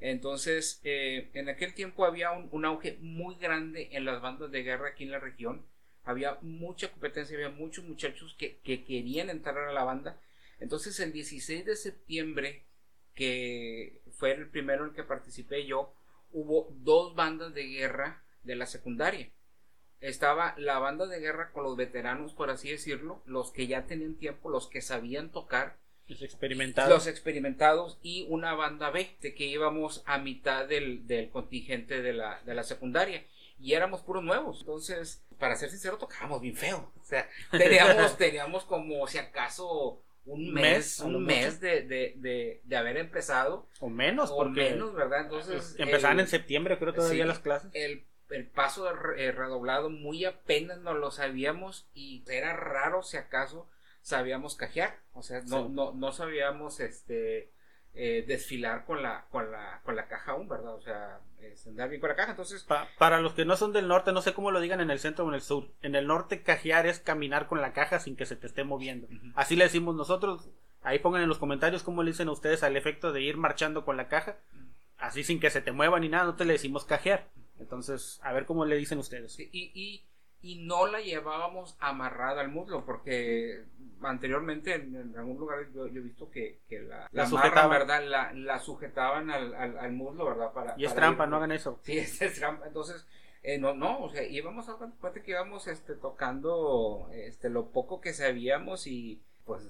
Entonces, 0.00 0.80
eh, 0.84 1.30
en 1.34 1.48
aquel 1.48 1.74
tiempo 1.74 2.04
había 2.04 2.30
un, 2.30 2.48
un, 2.52 2.64
auge 2.64 2.96
muy 3.00 3.34
grande 3.34 3.88
en 3.90 4.04
las 4.04 4.22
bandas 4.22 4.52
de 4.52 4.62
guerra 4.62 4.90
aquí 4.90 5.02
en 5.02 5.10
la 5.10 5.18
región. 5.18 5.66
había 6.04 6.38
mucha 6.42 6.92
competencia, 6.92 7.34
había 7.34 7.48
muchos 7.48 7.84
muchachos 7.84 8.36
que, 8.38 8.58
que 8.58 8.84
querían 8.84 9.30
entrar 9.30 9.58
a 9.58 9.72
la 9.72 9.82
banda. 9.82 10.20
Entonces 10.60 11.00
el 11.00 11.12
16 11.12 11.64
de 11.64 11.74
septiembre, 11.74 12.62
que 13.16 14.00
fue 14.12 14.32
el 14.32 14.48
primero 14.48 14.84
en 14.84 14.92
que 14.92 15.02
participé 15.02 15.66
yo, 15.66 15.92
hubo 16.34 16.68
dos 16.80 17.14
bandas 17.14 17.54
de 17.54 17.64
guerra 17.64 18.22
de 18.42 18.56
la 18.56 18.66
secundaria. 18.66 19.30
Estaba 20.00 20.54
la 20.58 20.78
banda 20.78 21.06
de 21.06 21.20
guerra 21.20 21.50
con 21.52 21.64
los 21.64 21.76
veteranos, 21.76 22.34
por 22.34 22.50
así 22.50 22.70
decirlo, 22.70 23.22
los 23.24 23.50
que 23.52 23.66
ya 23.66 23.86
tenían 23.86 24.16
tiempo, 24.16 24.50
los 24.50 24.68
que 24.68 24.82
sabían 24.82 25.30
tocar. 25.30 25.78
Los 26.06 26.20
experimentados. 26.20 26.92
Los 26.92 27.06
experimentados 27.06 27.98
y 28.02 28.26
una 28.28 28.54
banda 28.54 28.90
B, 28.90 29.16
de 29.22 29.34
que 29.34 29.46
íbamos 29.46 30.02
a 30.04 30.18
mitad 30.18 30.66
del, 30.66 31.06
del 31.06 31.30
contingente 31.30 32.02
de 32.02 32.12
la, 32.12 32.42
de 32.44 32.54
la 32.54 32.64
secundaria 32.64 33.24
y 33.58 33.72
éramos 33.72 34.02
puros 34.02 34.22
nuevos. 34.22 34.60
Entonces, 34.60 35.24
para 35.38 35.56
ser 35.56 35.70
sincero, 35.70 35.96
tocábamos 35.96 36.42
bien 36.42 36.56
feo. 36.56 36.92
O 37.00 37.04
sea, 37.04 37.28
teníamos, 37.50 38.16
teníamos 38.18 38.64
como 38.64 39.06
si 39.06 39.16
acaso 39.16 40.03
un 40.26 40.52
mes, 40.52 41.00
un 41.00 41.24
mes 41.24 41.60
de, 41.60 41.82
de, 41.82 42.60
de, 42.64 42.76
haber 42.76 42.96
empezado. 42.96 43.68
O 43.80 43.88
menos, 43.88 44.30
o 44.32 44.44
menos, 44.44 44.94
¿verdad? 44.94 45.22
Entonces. 45.22 45.76
Empezaban 45.78 46.20
en 46.20 46.26
septiembre, 46.26 46.78
creo, 46.78 46.94
todavía 46.94 47.26
las 47.26 47.40
clases. 47.40 47.70
El, 47.74 48.04
el 48.30 48.46
paso 48.46 48.90
eh, 49.16 49.32
redoblado 49.32 49.90
muy 49.90 50.24
apenas 50.24 50.78
nos 50.78 50.96
lo 50.96 51.10
sabíamos 51.10 51.86
y 51.94 52.24
era 52.26 52.54
raro 52.56 53.02
si 53.02 53.16
acaso 53.16 53.68
sabíamos 54.02 54.56
cajear. 54.56 54.98
O 55.12 55.22
sea, 55.22 55.42
no, 55.42 55.68
no, 55.68 55.92
no 55.92 56.12
sabíamos 56.12 56.80
este 56.80 57.53
eh, 57.94 58.24
desfilar 58.26 58.84
con 58.84 59.02
la, 59.02 59.26
con 59.30 59.50
la, 59.50 59.80
con 59.84 59.96
la 59.96 60.08
caja 60.08 60.32
aún, 60.32 60.48
¿verdad? 60.48 60.74
O 60.74 60.80
sea, 60.80 61.20
andar 61.66 61.88
bien 61.88 62.00
con 62.00 62.10
la 62.10 62.16
caja. 62.16 62.32
Entonces, 62.32 62.66
para 62.98 63.20
los 63.20 63.34
que 63.34 63.44
no 63.44 63.56
son 63.56 63.72
del 63.72 63.88
norte, 63.88 64.12
no 64.12 64.22
sé 64.22 64.34
cómo 64.34 64.50
lo 64.50 64.60
digan 64.60 64.80
en 64.80 64.90
el 64.90 64.98
centro 64.98 65.24
o 65.24 65.28
en 65.28 65.34
el 65.34 65.42
sur. 65.42 65.68
En 65.82 65.94
el 65.94 66.06
norte, 66.06 66.42
cajear 66.42 66.86
es 66.86 67.00
caminar 67.00 67.46
con 67.46 67.60
la 67.60 67.72
caja 67.72 68.00
sin 68.00 68.16
que 68.16 68.26
se 68.26 68.36
te 68.36 68.46
esté 68.46 68.64
moviendo. 68.64 69.08
Así 69.34 69.56
le 69.56 69.64
decimos 69.64 69.94
nosotros. 69.94 70.48
Ahí 70.82 70.98
pongan 70.98 71.22
en 71.22 71.28
los 71.28 71.38
comentarios 71.38 71.82
cómo 71.82 72.02
le 72.02 72.10
dicen 72.10 72.28
a 72.28 72.32
ustedes 72.32 72.62
al 72.62 72.76
efecto 72.76 73.12
de 73.12 73.22
ir 73.22 73.36
marchando 73.36 73.84
con 73.84 73.96
la 73.96 74.08
caja. 74.08 74.36
Así 74.98 75.24
sin 75.24 75.40
que 75.40 75.50
se 75.50 75.60
te 75.60 75.72
mueva 75.72 76.00
ni 76.00 76.08
nada, 76.08 76.24
no 76.24 76.36
te 76.36 76.44
le 76.44 76.54
decimos 76.54 76.84
cajear. 76.84 77.28
Entonces, 77.58 78.20
a 78.22 78.32
ver 78.32 78.44
cómo 78.44 78.64
le 78.64 78.76
dicen 78.76 78.98
ustedes. 78.98 79.38
y, 79.38 79.48
y, 79.52 80.04
y 80.44 80.56
no 80.56 80.86
la 80.86 81.00
llevábamos 81.00 81.74
amarrada 81.80 82.42
al 82.42 82.50
muslo 82.50 82.84
porque 82.84 83.64
anteriormente 84.02 84.74
en, 84.74 85.14
algún 85.16 85.38
lugar 85.38 85.60
yo, 85.74 85.86
he 85.86 86.00
visto 86.00 86.30
que, 86.30 86.60
la, 86.70 87.08
la, 87.12 87.66
¿verdad? 87.66 88.04
La, 88.06 88.30
la 88.34 88.58
sujetaban 88.58 89.30
al, 89.30 89.54
al, 89.54 89.92
muslo, 89.92 90.26
¿verdad? 90.26 90.52
Para, 90.52 90.74
y 90.76 90.84
es 90.84 90.94
trampa, 90.94 91.26
no 91.26 91.36
hagan 91.36 91.52
eso. 91.52 91.80
Sí, 91.84 91.96
es, 91.96 92.18
trampa. 92.34 92.66
Entonces, 92.66 93.06
eh, 93.42 93.56
no, 93.56 93.72
no, 93.72 94.00
o 94.00 94.10
sea, 94.10 94.22
íbamos 94.24 94.68
a 94.68 94.74
cuenta 94.74 95.22
que 95.22 95.30
íbamos 95.30 95.66
este, 95.66 95.94
tocando 95.94 97.08
este, 97.14 97.48
lo 97.48 97.70
poco 97.70 98.02
que 98.02 98.12
sabíamos 98.12 98.86
y 98.86 99.22
pues 99.46 99.66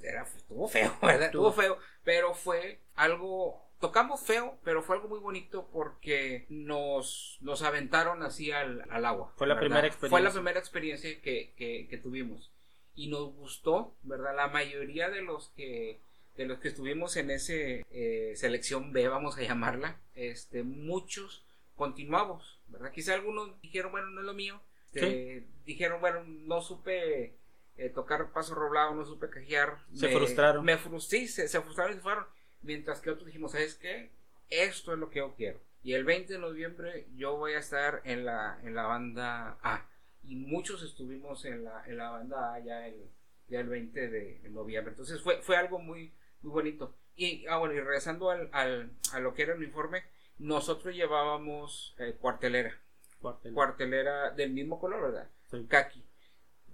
era, 0.00 0.22
estuvo 0.22 0.66
feo, 0.66 0.96
¿verdad? 1.00 1.26
Estuvo 1.26 1.52
feo, 1.52 1.78
pero 2.02 2.34
fue 2.34 2.80
algo 2.96 3.62
tocamos 3.82 4.20
feo, 4.20 4.58
pero 4.62 4.80
fue 4.80 4.94
algo 4.94 5.08
muy 5.08 5.18
bonito 5.18 5.68
porque 5.72 6.46
nos, 6.48 7.36
nos 7.40 7.62
aventaron 7.62 8.22
así 8.22 8.52
al, 8.52 8.86
al 8.88 9.04
agua. 9.04 9.34
Fue 9.36 9.48
la 9.48 9.58
primera 9.58 9.88
experiencia. 9.88 10.08
Fue 10.08 10.20
la 10.22 10.30
primera 10.30 10.60
experiencia 10.60 11.20
que, 11.20 11.52
que, 11.56 11.88
que, 11.90 11.98
tuvimos 11.98 12.52
y 12.94 13.08
nos 13.08 13.34
gustó, 13.34 13.96
¿verdad? 14.04 14.36
La 14.36 14.46
mayoría 14.46 15.10
de 15.10 15.22
los 15.22 15.48
que 15.56 16.00
de 16.36 16.46
los 16.46 16.60
que 16.60 16.68
estuvimos 16.68 17.16
en 17.16 17.32
ese 17.32 17.84
eh, 17.90 18.34
selección 18.36 18.92
B, 18.92 19.08
vamos 19.08 19.36
a 19.36 19.42
llamarla, 19.42 20.00
este, 20.14 20.62
muchos 20.62 21.44
continuamos, 21.74 22.60
¿verdad? 22.68 22.92
Quizá 22.92 23.14
algunos 23.14 23.60
dijeron, 23.62 23.90
bueno, 23.90 24.10
no 24.10 24.20
es 24.20 24.26
lo 24.26 24.32
mío, 24.32 24.62
este, 24.92 25.48
dijeron, 25.66 26.00
bueno, 26.00 26.22
no 26.24 26.62
supe 26.62 27.34
eh, 27.76 27.88
tocar 27.90 28.30
paso 28.32 28.54
roblado, 28.54 28.94
no 28.94 29.04
supe 29.04 29.28
cajear. 29.28 29.80
Se 29.92 30.08
frustraron. 30.08 30.64
Me 30.64 30.78
frustré, 30.78 31.26
se, 31.26 31.48
se 31.48 31.60
frustraron 31.60 31.92
y 31.92 31.96
se 31.96 32.02
fueron, 32.02 32.24
mientras 32.62 33.00
que 33.00 33.10
otros 33.10 33.26
dijimos, 33.26 33.52
¿sabes 33.52 33.74
qué? 33.76 34.10
Esto 34.50 34.92
es 34.92 34.98
lo 34.98 35.10
que 35.10 35.18
yo 35.18 35.34
quiero. 35.34 35.60
Y 35.82 35.94
el 35.94 36.04
20 36.04 36.34
de 36.34 36.38
noviembre 36.38 37.06
yo 37.14 37.36
voy 37.36 37.54
a 37.54 37.58
estar 37.58 38.02
en 38.04 38.24
la, 38.24 38.58
en 38.62 38.74
la 38.74 38.84
banda 38.84 39.58
A 39.62 39.86
y 40.22 40.36
muchos 40.36 40.82
estuvimos 40.82 41.44
en 41.44 41.64
la, 41.64 41.84
en 41.86 41.96
la 41.96 42.10
banda 42.10 42.58
ya 42.60 42.86
el, 42.86 43.10
ya 43.48 43.60
el 43.60 43.68
20 43.68 44.08
de 44.08 44.48
noviembre. 44.50 44.92
Entonces 44.92 45.20
fue, 45.20 45.42
fue 45.42 45.56
algo 45.56 45.78
muy, 45.78 46.12
muy 46.42 46.52
bonito. 46.52 46.94
Y, 47.16 47.46
ah, 47.46 47.58
bueno, 47.58 47.74
y 47.74 47.80
regresando 47.80 48.30
al, 48.30 48.48
al, 48.52 48.90
a 49.12 49.20
lo 49.20 49.34
que 49.34 49.42
era 49.42 49.52
el 49.52 49.58
uniforme, 49.58 50.04
nosotros 50.38 50.94
llevábamos 50.94 51.94
eh, 51.98 52.16
cuartelera. 52.18 52.78
cuartelera. 53.20 54.30
del 54.30 54.50
mismo 54.50 54.78
color, 54.78 55.02
¿verdad? 55.02 55.28
Sí. 55.50 55.66
Kaki. 55.68 56.04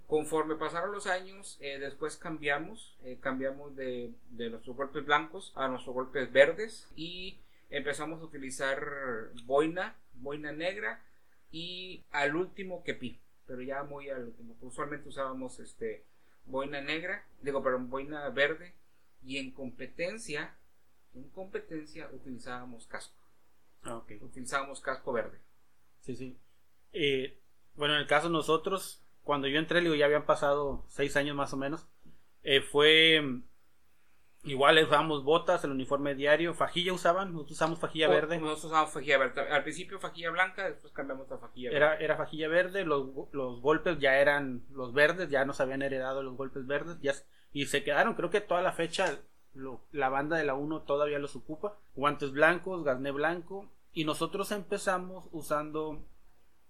Conforme 0.09 0.55
pasaron 0.55 0.91
los 0.91 1.07
años, 1.07 1.57
eh, 1.61 1.79
después 1.79 2.17
cambiamos, 2.17 2.97
eh, 3.03 3.17
cambiamos 3.21 3.77
de, 3.77 4.11
de, 4.31 4.49
nuestros 4.49 4.75
golpes 4.75 5.05
blancos 5.05 5.53
a 5.55 5.69
nuestros 5.69 5.93
golpes 5.93 6.29
verdes 6.33 6.89
y 6.97 7.39
empezamos 7.69 8.19
a 8.19 8.25
utilizar 8.25 9.31
boina, 9.45 9.95
boina 10.15 10.51
negra 10.51 11.01
y 11.51 12.03
al 12.11 12.35
último 12.35 12.83
kepi 12.83 13.19
pero 13.49 13.63
ya 13.63 13.81
muy 13.83 14.09
al 14.09 14.31
usualmente 14.61 15.09
usábamos 15.09 15.59
este 15.59 16.05
boina 16.45 16.81
negra, 16.81 17.25
digo, 17.41 17.63
perdón, 17.63 17.89
boina 17.89 18.29
verde 18.29 18.75
y 19.23 19.37
en 19.37 19.49
competencia, 19.49 20.55
en 21.15 21.27
competencia 21.29 22.11
utilizábamos 22.13 22.85
casco. 22.85 23.17
Ah, 23.81 24.03
Utilizábamos 24.21 24.81
casco 24.81 25.11
verde. 25.13 25.39
Sí, 26.01 26.15
sí. 26.15 26.37
Eh, 26.93 27.39
bueno, 27.73 27.95
en 27.95 28.01
el 28.01 28.07
caso 28.07 28.27
de 28.27 28.33
nosotros, 28.33 29.01
cuando 29.29 29.47
yo 29.47 29.59
entré, 29.59 29.79
digo, 29.79 29.93
ya 29.93 30.05
habían 30.05 30.25
pasado 30.25 30.85
seis 30.87 31.15
años 31.15 31.35
más 31.35 31.53
o 31.53 31.57
menos, 31.57 31.87
eh, 32.41 32.61
fue 32.61 33.21
Igual 34.43 34.83
usábamos 34.83 35.23
botas, 35.23 35.63
el 35.63 35.69
uniforme 35.69 36.15
diario, 36.15 36.55
fajilla 36.55 36.93
usaban, 36.93 37.31
nosotros 37.31 37.51
usamos 37.57 37.79
fajilla 37.79 38.09
oh, 38.09 38.11
verde. 38.11 38.39
Nosotros 38.39 38.65
usábamos 38.65 38.91
fajilla 38.91 39.19
verde. 39.19 39.41
Al 39.41 39.61
principio 39.61 39.99
fajilla 39.99 40.31
blanca, 40.31 40.67
después 40.67 40.91
cambiamos 40.93 41.31
a 41.31 41.37
fajilla 41.37 41.69
verde. 41.69 41.77
Era, 41.77 41.95
era 41.97 42.17
fajilla 42.17 42.47
verde, 42.47 42.85
los, 42.85 43.05
los 43.31 43.61
golpes 43.61 43.99
ya 43.99 44.17
eran 44.17 44.65
los 44.71 44.93
verdes, 44.93 45.29
ya 45.29 45.45
nos 45.45 45.61
habían 45.61 45.83
heredado 45.83 46.23
los 46.23 46.35
golpes 46.35 46.65
verdes, 46.65 46.97
ya, 46.99 47.13
y 47.53 47.67
se 47.67 47.83
quedaron, 47.83 48.15
creo 48.15 48.31
que 48.31 48.41
toda 48.41 48.63
la 48.63 48.71
fecha 48.71 49.19
la 49.91 50.09
banda 50.09 50.37
de 50.37 50.43
la 50.45 50.55
1 50.55 50.81
todavía 50.85 51.19
los 51.19 51.35
ocupa. 51.35 51.77
Guantes 51.93 52.31
blancos, 52.31 52.83
gasné 52.83 53.11
blanco, 53.11 53.69
y 53.93 54.05
nosotros 54.05 54.51
empezamos 54.51 55.29
usando 55.31 56.03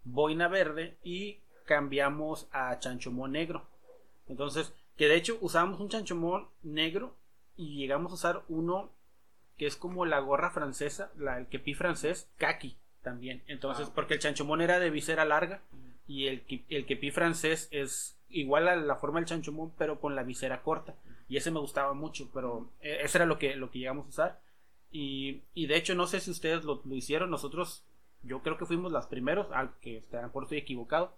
boina 0.03 0.49
verde 0.49 0.97
y 1.03 1.39
cambiamos 1.69 2.47
a 2.51 2.79
chanchomón 2.79 3.33
negro. 3.33 3.63
Entonces, 4.27 4.73
que 4.97 5.07
de 5.07 5.15
hecho 5.15 5.37
usábamos 5.39 5.79
un 5.79 5.87
chanchomón 5.87 6.47
negro 6.63 7.15
y 7.55 7.77
llegamos 7.77 8.11
a 8.11 8.15
usar 8.15 8.43
uno 8.47 8.91
que 9.55 9.67
es 9.67 9.75
como 9.75 10.05
la 10.05 10.19
gorra 10.19 10.49
francesa, 10.49 11.11
la, 11.15 11.37
el 11.37 11.45
kepi 11.45 11.75
francés, 11.75 12.27
kaki 12.37 12.75
también. 13.03 13.43
Entonces, 13.45 13.87
ah, 13.87 13.91
porque 13.93 14.15
el 14.15 14.19
chanchomón 14.19 14.61
era 14.61 14.79
de 14.79 14.89
visera 14.89 15.25
larga 15.25 15.61
y 16.07 16.25
el, 16.25 16.43
el 16.69 16.87
kepi 16.87 17.11
francés 17.11 17.67
es 17.69 18.19
igual 18.29 18.67
a 18.67 18.75
la 18.75 18.95
forma 18.95 19.19
del 19.19 19.27
chanchomón, 19.27 19.71
pero 19.77 19.99
con 19.99 20.15
la 20.15 20.23
visera 20.23 20.63
corta. 20.63 20.95
Y 21.27 21.37
ese 21.37 21.51
me 21.51 21.59
gustaba 21.59 21.93
mucho, 21.93 22.31
pero 22.33 22.71
e, 22.81 23.03
ese 23.03 23.19
era 23.19 23.27
lo 23.27 23.37
que, 23.37 23.55
lo 23.55 23.69
que 23.69 23.77
llegamos 23.77 24.07
a 24.07 24.09
usar. 24.09 24.41
Y, 24.89 25.43
y 25.53 25.67
de 25.67 25.77
hecho, 25.77 25.93
no 25.93 26.07
sé 26.07 26.19
si 26.19 26.31
ustedes 26.31 26.63
lo, 26.63 26.81
lo, 26.83 26.95
hicieron, 26.95 27.29
nosotros, 27.29 27.85
yo 28.23 28.41
creo 28.41 28.57
que 28.57 28.65
fuimos 28.65 28.91
los 28.91 29.05
primeros, 29.05 29.51
al 29.51 29.77
que 29.81 30.03
a 30.13 30.15
lo 30.15 30.23
mejor 30.23 30.43
estoy 30.43 30.57
equivocado, 30.57 31.15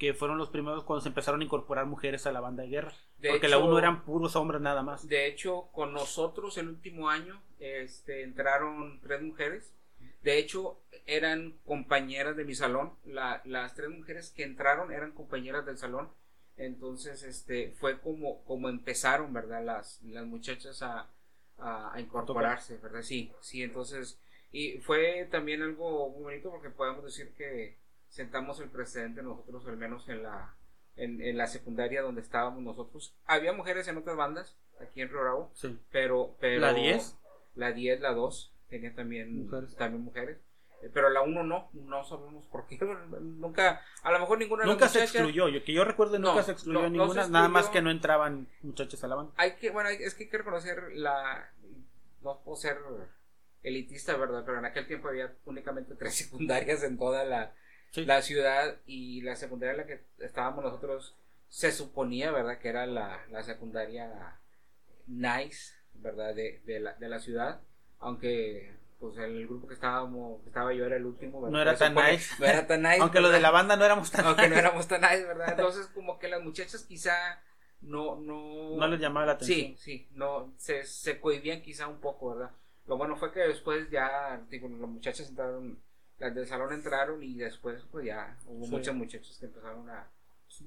que 0.00 0.14
fueron 0.14 0.38
los 0.38 0.48
primeros 0.48 0.82
cuando 0.82 1.02
se 1.02 1.10
empezaron 1.10 1.42
a 1.42 1.44
incorporar 1.44 1.84
mujeres 1.84 2.26
a 2.26 2.32
la 2.32 2.40
banda 2.40 2.62
de 2.62 2.70
guerra. 2.70 2.94
porque 3.22 3.48
la 3.48 3.58
uno 3.58 3.78
eran 3.78 4.02
puros 4.02 4.34
hombres 4.34 4.62
nada 4.62 4.82
más. 4.82 5.06
De 5.06 5.26
hecho, 5.26 5.68
con 5.72 5.92
nosotros 5.92 6.56
el 6.56 6.68
último 6.68 7.10
año 7.10 7.42
este, 7.58 8.22
entraron 8.22 8.98
tres 9.02 9.20
mujeres. 9.20 9.74
De 10.22 10.38
hecho, 10.38 10.80
eran 11.04 11.58
compañeras 11.66 12.34
de 12.34 12.46
mi 12.46 12.54
salón. 12.54 12.94
las 13.04 13.74
tres 13.74 13.90
mujeres 13.90 14.30
que 14.30 14.42
entraron 14.42 14.90
eran 14.90 15.12
compañeras 15.12 15.66
del 15.66 15.76
salón. 15.76 16.08
Entonces, 16.56 17.22
este, 17.22 17.72
fue 17.72 18.00
como, 18.00 18.42
como 18.44 18.70
empezaron, 18.70 19.34
¿verdad? 19.34 19.62
Las, 19.62 20.02
las 20.02 20.24
muchachas 20.24 20.82
a, 20.82 21.10
a, 21.58 22.00
incorporarse, 22.00 22.78
¿verdad? 22.78 23.02
Sí, 23.02 23.32
sí, 23.42 23.62
entonces, 23.62 24.18
y 24.50 24.78
fue 24.78 25.28
también 25.30 25.60
algo 25.60 26.08
muy 26.08 26.22
bonito 26.22 26.50
porque 26.50 26.70
podemos 26.70 27.04
decir 27.04 27.34
que 27.34 27.79
sentamos 28.10 28.60
el 28.60 28.68
precedente 28.68 29.22
nosotros, 29.22 29.66
al 29.66 29.76
menos 29.76 30.08
en 30.08 30.22
la, 30.22 30.54
en, 30.96 31.36
la 31.38 31.46
secundaria 31.46 32.02
donde 32.02 32.20
estábamos 32.20 32.62
nosotros. 32.62 33.14
Había 33.24 33.52
mujeres 33.52 33.88
en 33.88 33.96
otras 33.96 34.16
bandas, 34.16 34.58
aquí 34.80 35.00
en 35.00 35.08
Río 35.08 35.20
Bravo, 35.20 35.52
pero, 35.90 36.36
pero... 36.40 36.60
¿La 36.60 36.74
10? 36.74 37.16
La 37.54 37.72
10, 37.72 38.00
la 38.00 38.12
2, 38.12 38.54
tenía 38.68 38.94
también 38.94 39.44
mujeres. 39.44 39.74
También 39.76 40.04
mujeres. 40.04 40.38
Eh, 40.82 40.90
pero 40.92 41.10
la 41.10 41.22
1 41.22 41.42
no, 41.44 41.70
no 41.72 42.04
sabemos 42.04 42.44
por 42.46 42.66
qué. 42.66 42.78
Nunca, 43.20 43.82
a 44.02 44.12
lo 44.12 44.18
mejor 44.18 44.38
ninguna 44.38 44.64
Nunca 44.64 44.88
se 44.88 45.02
excluyó, 45.02 45.48
yo, 45.48 45.64
que 45.64 45.72
yo 45.72 45.84
recuerdo 45.84 46.18
nunca 46.18 46.42
se 46.42 46.52
excluyó 46.52 46.88
ninguna, 46.88 47.28
nada 47.28 47.48
más 47.48 47.68
que 47.68 47.82
no 47.82 47.90
entraban 47.90 48.48
muchachos 48.62 49.02
a 49.04 49.08
la 49.08 49.16
banda. 49.16 49.32
Hay 49.36 49.56
que, 49.56 49.70
bueno, 49.70 49.88
es 49.88 50.14
que 50.14 50.24
hay 50.24 50.30
que 50.30 50.38
reconocer 50.38 50.92
la, 50.94 51.52
no 52.22 52.40
puedo 52.42 52.56
ser 52.56 52.78
elitista, 53.62 54.16
¿verdad? 54.16 54.42
Pero 54.44 54.58
en 54.58 54.64
aquel 54.64 54.86
tiempo 54.86 55.08
había 55.08 55.34
únicamente 55.44 55.94
tres 55.94 56.14
secundarias 56.16 56.82
en 56.82 56.98
toda 56.98 57.24
la, 57.24 57.54
la 57.94 58.22
ciudad 58.22 58.76
y 58.86 59.22
la 59.22 59.36
secundaria 59.36 59.72
en 59.72 59.78
la 59.78 59.86
que 59.86 60.00
estábamos 60.18 60.64
nosotros 60.64 61.16
se 61.48 61.72
suponía, 61.72 62.30
¿verdad? 62.30 62.58
Que 62.58 62.68
era 62.68 62.86
la, 62.86 63.24
la 63.30 63.42
secundaria 63.42 64.38
nice, 65.06 65.74
¿verdad? 65.94 66.34
De, 66.34 66.60
de, 66.64 66.80
la, 66.80 66.94
de 66.94 67.08
la 67.08 67.18
ciudad, 67.18 67.60
aunque 67.98 68.72
pues 69.00 69.16
el 69.16 69.46
grupo 69.46 69.66
que 69.66 69.74
estábamos, 69.74 70.42
que 70.42 70.48
estaba 70.48 70.74
yo 70.74 70.84
era 70.84 70.96
el 70.96 71.06
último, 71.06 71.40
¿verdad? 71.40 71.52
No 71.52 71.62
era 71.62 71.76
tan 71.76 71.94
nice. 71.94 72.34
No 72.38 72.46
era 72.46 72.66
tan 72.66 72.82
nice. 72.82 72.98
Aunque 73.00 73.20
lo 73.20 73.30
de 73.30 73.40
la 73.40 73.50
banda 73.50 73.74
no 73.74 73.84
éramos 73.84 74.10
tan 74.10 74.26
Aunque 74.26 74.48
no 74.48 74.56
éramos 74.56 74.86
tan 74.86 75.00
nice, 75.00 75.24
¿verdad? 75.24 75.48
Entonces 75.56 75.86
como 75.94 76.18
que 76.18 76.28
las 76.28 76.42
muchachas 76.42 76.84
quizá 76.84 77.42
no, 77.80 78.16
no... 78.16 78.76
No 78.76 78.86
les 78.88 79.00
llamaba 79.00 79.24
la 79.24 79.32
atención. 79.32 79.58
Sí, 79.58 79.76
sí, 79.78 80.08
no, 80.12 80.52
se, 80.58 80.84
se 80.84 81.18
cohibían 81.18 81.62
quizá 81.62 81.88
un 81.88 81.98
poco, 81.98 82.34
¿verdad? 82.34 82.50
Lo 82.86 82.98
bueno 82.98 83.16
fue 83.16 83.32
que 83.32 83.40
después 83.40 83.88
ya, 83.90 84.42
digo, 84.50 84.68
las 84.68 84.88
muchachas 84.88 85.30
entraron, 85.30 85.78
las 86.20 86.34
del 86.34 86.46
salón 86.46 86.72
entraron 86.72 87.22
y 87.22 87.34
después 87.34 87.82
pues 87.90 88.06
ya 88.06 88.36
hubo 88.46 88.66
muchos 88.66 88.94
muchachos 88.94 89.36
que 89.38 89.46
empezaron 89.46 89.88
a... 89.90 90.08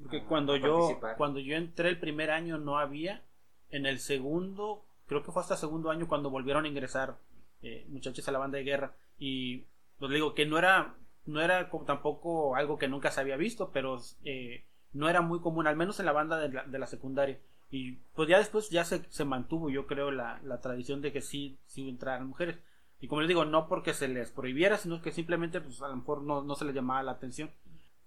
Porque 0.01 0.23
cuando 0.23 0.55
yo, 0.55 0.99
cuando 1.17 1.39
yo 1.39 1.55
entré 1.55 1.89
el 1.89 1.99
primer 1.99 2.31
año 2.31 2.57
no 2.57 2.79
había, 2.79 3.21
en 3.69 3.85
el 3.85 3.99
segundo, 3.99 4.85
creo 5.07 5.23
que 5.23 5.31
fue 5.31 5.41
hasta 5.41 5.57
segundo 5.57 5.89
año 5.91 6.07
cuando 6.07 6.29
volvieron 6.29 6.65
a 6.65 6.67
ingresar 6.67 7.17
eh, 7.61 7.85
muchachos 7.89 8.27
a 8.27 8.31
la 8.31 8.39
banda 8.39 8.57
de 8.57 8.63
guerra. 8.63 8.95
Y 9.17 9.65
pues 9.99 10.11
digo 10.11 10.33
que 10.33 10.45
no 10.45 10.57
era 10.57 10.95
no 11.25 11.41
era 11.41 11.69
tampoco 11.85 12.55
algo 12.55 12.77
que 12.77 12.89
nunca 12.89 13.09
se 13.09 13.21
había 13.21 13.37
visto 13.37 13.71
pero 13.71 13.97
eh, 14.25 14.65
no 14.91 15.07
era 15.07 15.21
muy 15.21 15.39
común 15.39 15.67
al 15.67 15.77
menos 15.77 15.99
en 15.99 16.05
la 16.05 16.11
banda 16.11 16.37
de 16.37 16.49
la, 16.49 16.63
de 16.63 16.79
la 16.79 16.87
secundaria. 16.87 17.39
Y 17.71 17.93
pues 18.13 18.29
ya 18.29 18.37
después 18.37 18.69
ya 18.69 18.85
se, 18.85 19.03
se 19.09 19.25
mantuvo 19.25 19.69
yo 19.69 19.87
creo 19.87 20.11
la, 20.11 20.39
la, 20.43 20.61
tradición 20.61 21.01
de 21.01 21.11
que 21.11 21.21
sí 21.21 21.57
sí 21.65 21.89
entraran 21.89 22.27
mujeres 22.27 22.57
y 23.03 23.07
como 23.09 23.19
les 23.19 23.27
digo 23.27 23.43
no 23.43 23.67
porque 23.67 23.93
se 23.93 24.07
les 24.07 24.31
prohibiera 24.31 24.77
sino 24.77 25.01
que 25.01 25.11
simplemente 25.11 25.59
pues 25.59 25.81
a 25.81 25.89
lo 25.89 25.97
mejor 25.97 26.21
no, 26.21 26.41
no 26.41 26.55
se 26.55 26.63
les 26.63 26.73
llamaba 26.73 27.03
la 27.03 27.11
atención 27.11 27.51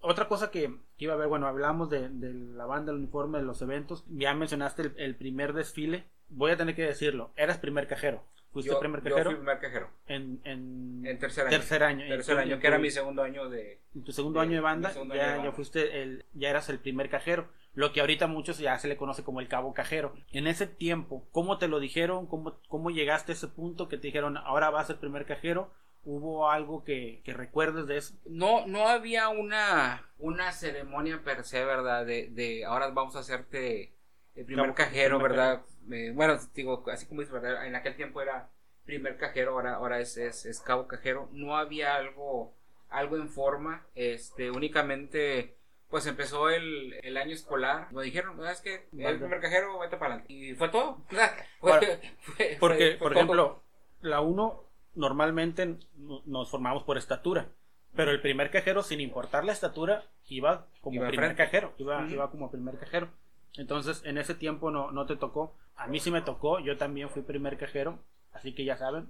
otra 0.00 0.28
cosa 0.28 0.50
que, 0.50 0.72
iba 0.98 1.14
a 1.14 1.16
ver, 1.16 1.26
bueno, 1.26 1.48
hablamos 1.48 1.90
de, 1.90 2.08
de, 2.08 2.32
la 2.32 2.64
banda, 2.64 2.92
el 2.92 2.98
uniforme, 2.98 3.38
de 3.38 3.44
los 3.44 3.60
eventos. 3.62 4.04
Ya 4.08 4.34
mencionaste 4.34 4.82
el, 4.82 4.94
el, 4.98 5.16
primer 5.16 5.52
desfile. 5.52 6.04
Voy 6.28 6.52
a 6.52 6.56
tener 6.56 6.76
que 6.76 6.82
decirlo, 6.82 7.32
eras 7.34 7.58
primer 7.58 7.88
cajero. 7.88 8.22
¿Fuiste 8.52 8.74
primer 8.76 9.02
cajero? 9.02 9.18
Yo 9.18 9.24
fui 9.24 9.34
primer 9.34 9.58
cajero. 9.58 9.90
En, 10.06 10.40
en, 10.44 11.18
tercer 11.18 11.46
año. 11.46 11.56
Tercer 11.56 11.82
año. 11.82 12.06
Tercer 12.08 12.38
año, 12.38 12.58
que 12.58 12.66
era 12.66 12.78
mi 12.78 12.90
segundo 12.90 13.22
año 13.22 13.48
de... 13.48 13.80
En 13.94 14.04
tu 14.04 14.12
segundo 14.12 14.40
año 14.40 14.52
de 14.52 14.60
banda, 14.60 14.92
ya, 15.12 15.42
ya 15.42 15.52
fuiste 15.52 16.02
el, 16.02 16.24
ya 16.34 16.50
eras 16.50 16.68
el 16.68 16.78
primer 16.78 17.10
cajero. 17.10 17.48
Lo 17.76 17.92
que 17.92 18.00
ahorita 18.00 18.26
muchos 18.26 18.58
ya 18.58 18.76
se 18.78 18.88
le 18.88 18.96
conoce 18.96 19.22
como 19.22 19.40
el 19.40 19.48
cabo 19.48 19.74
cajero. 19.74 20.14
En 20.32 20.46
ese 20.46 20.66
tiempo, 20.66 21.28
¿cómo 21.30 21.58
te 21.58 21.68
lo 21.68 21.78
dijeron? 21.78 22.26
¿Cómo, 22.26 22.58
cómo 22.68 22.90
llegaste 22.90 23.32
a 23.32 23.34
ese 23.34 23.48
punto 23.48 23.88
que 23.88 23.98
te 23.98 24.08
dijeron, 24.08 24.38
ahora 24.38 24.70
vas 24.70 24.90
el 24.90 24.96
primer 24.96 25.26
cajero? 25.26 25.70
¿Hubo 26.02 26.50
algo 26.50 26.84
que, 26.84 27.20
que, 27.22 27.34
recuerdes 27.34 27.86
de 27.86 27.98
eso? 27.98 28.14
No, 28.24 28.66
no 28.66 28.88
había 28.88 29.28
una, 29.28 30.08
una 30.18 30.52
ceremonia 30.52 31.22
per 31.22 31.44
se, 31.44 31.64
¿verdad? 31.64 32.06
De, 32.06 32.28
de 32.30 32.64
ahora 32.64 32.88
vamos 32.88 33.14
a 33.14 33.20
hacerte 33.20 33.92
el 34.34 34.46
primer 34.46 34.72
cajero, 34.72 35.18
¿verdad? 35.18 35.62
Eh, 35.90 36.12
bueno, 36.14 36.38
digo, 36.54 36.82
así 36.90 37.06
como 37.06 37.20
dices, 37.20 37.34
¿verdad? 37.34 37.66
En 37.66 37.74
aquel 37.74 37.94
tiempo 37.94 38.22
era 38.22 38.48
primer 38.86 39.18
cajero, 39.18 39.50
ahora, 39.50 39.74
ahora 39.74 40.00
es, 40.00 40.16
es, 40.16 40.60
cabo 40.60 40.86
cajero. 40.86 41.28
No 41.32 41.56
había 41.56 41.96
algo, 41.96 42.54
algo 42.88 43.16
en 43.16 43.28
forma, 43.28 43.84
este, 43.94 44.50
únicamente, 44.50 45.56
pues 45.96 46.06
empezó 46.08 46.50
el, 46.50 46.92
el 47.02 47.16
año 47.16 47.32
escolar. 47.32 47.90
Me 47.90 48.02
dijeron, 48.02 48.46
es 48.46 48.60
que 48.60 48.86
el 48.98 49.18
primer 49.18 49.40
cajero, 49.40 49.78
vete 49.78 49.96
para 49.96 50.16
adelante. 50.16 50.30
Y 50.30 50.54
fue 50.54 50.68
todo. 50.68 50.98
porque, 52.60 52.98
por 52.98 53.14
ejemplo, 53.14 53.62
la 54.02 54.20
1 54.20 54.64
normalmente 54.94 55.78
nos 56.26 56.50
formamos 56.50 56.82
por 56.82 56.98
estatura. 56.98 57.48
Pero 57.94 58.10
el 58.10 58.20
primer 58.20 58.50
cajero, 58.50 58.82
sin 58.82 59.00
importar 59.00 59.46
la 59.46 59.52
estatura, 59.52 60.04
iba 60.28 60.66
como 60.82 61.00
primer 61.06 61.34
cajero. 61.34 61.72
Iba, 61.78 62.06
iba 62.10 62.30
como 62.30 62.50
primer 62.50 62.76
cajero. 62.76 63.08
Entonces, 63.54 64.02
en 64.04 64.18
ese 64.18 64.34
tiempo 64.34 64.70
no, 64.70 64.90
no 64.90 65.06
te 65.06 65.16
tocó. 65.16 65.56
A 65.76 65.86
mí 65.86 65.98
sí 65.98 66.10
me 66.10 66.20
tocó. 66.20 66.60
Yo 66.60 66.76
también 66.76 67.08
fui 67.08 67.22
primer 67.22 67.56
cajero. 67.56 68.00
Así 68.36 68.54
que 68.54 68.64
ya 68.64 68.76
saben. 68.76 69.08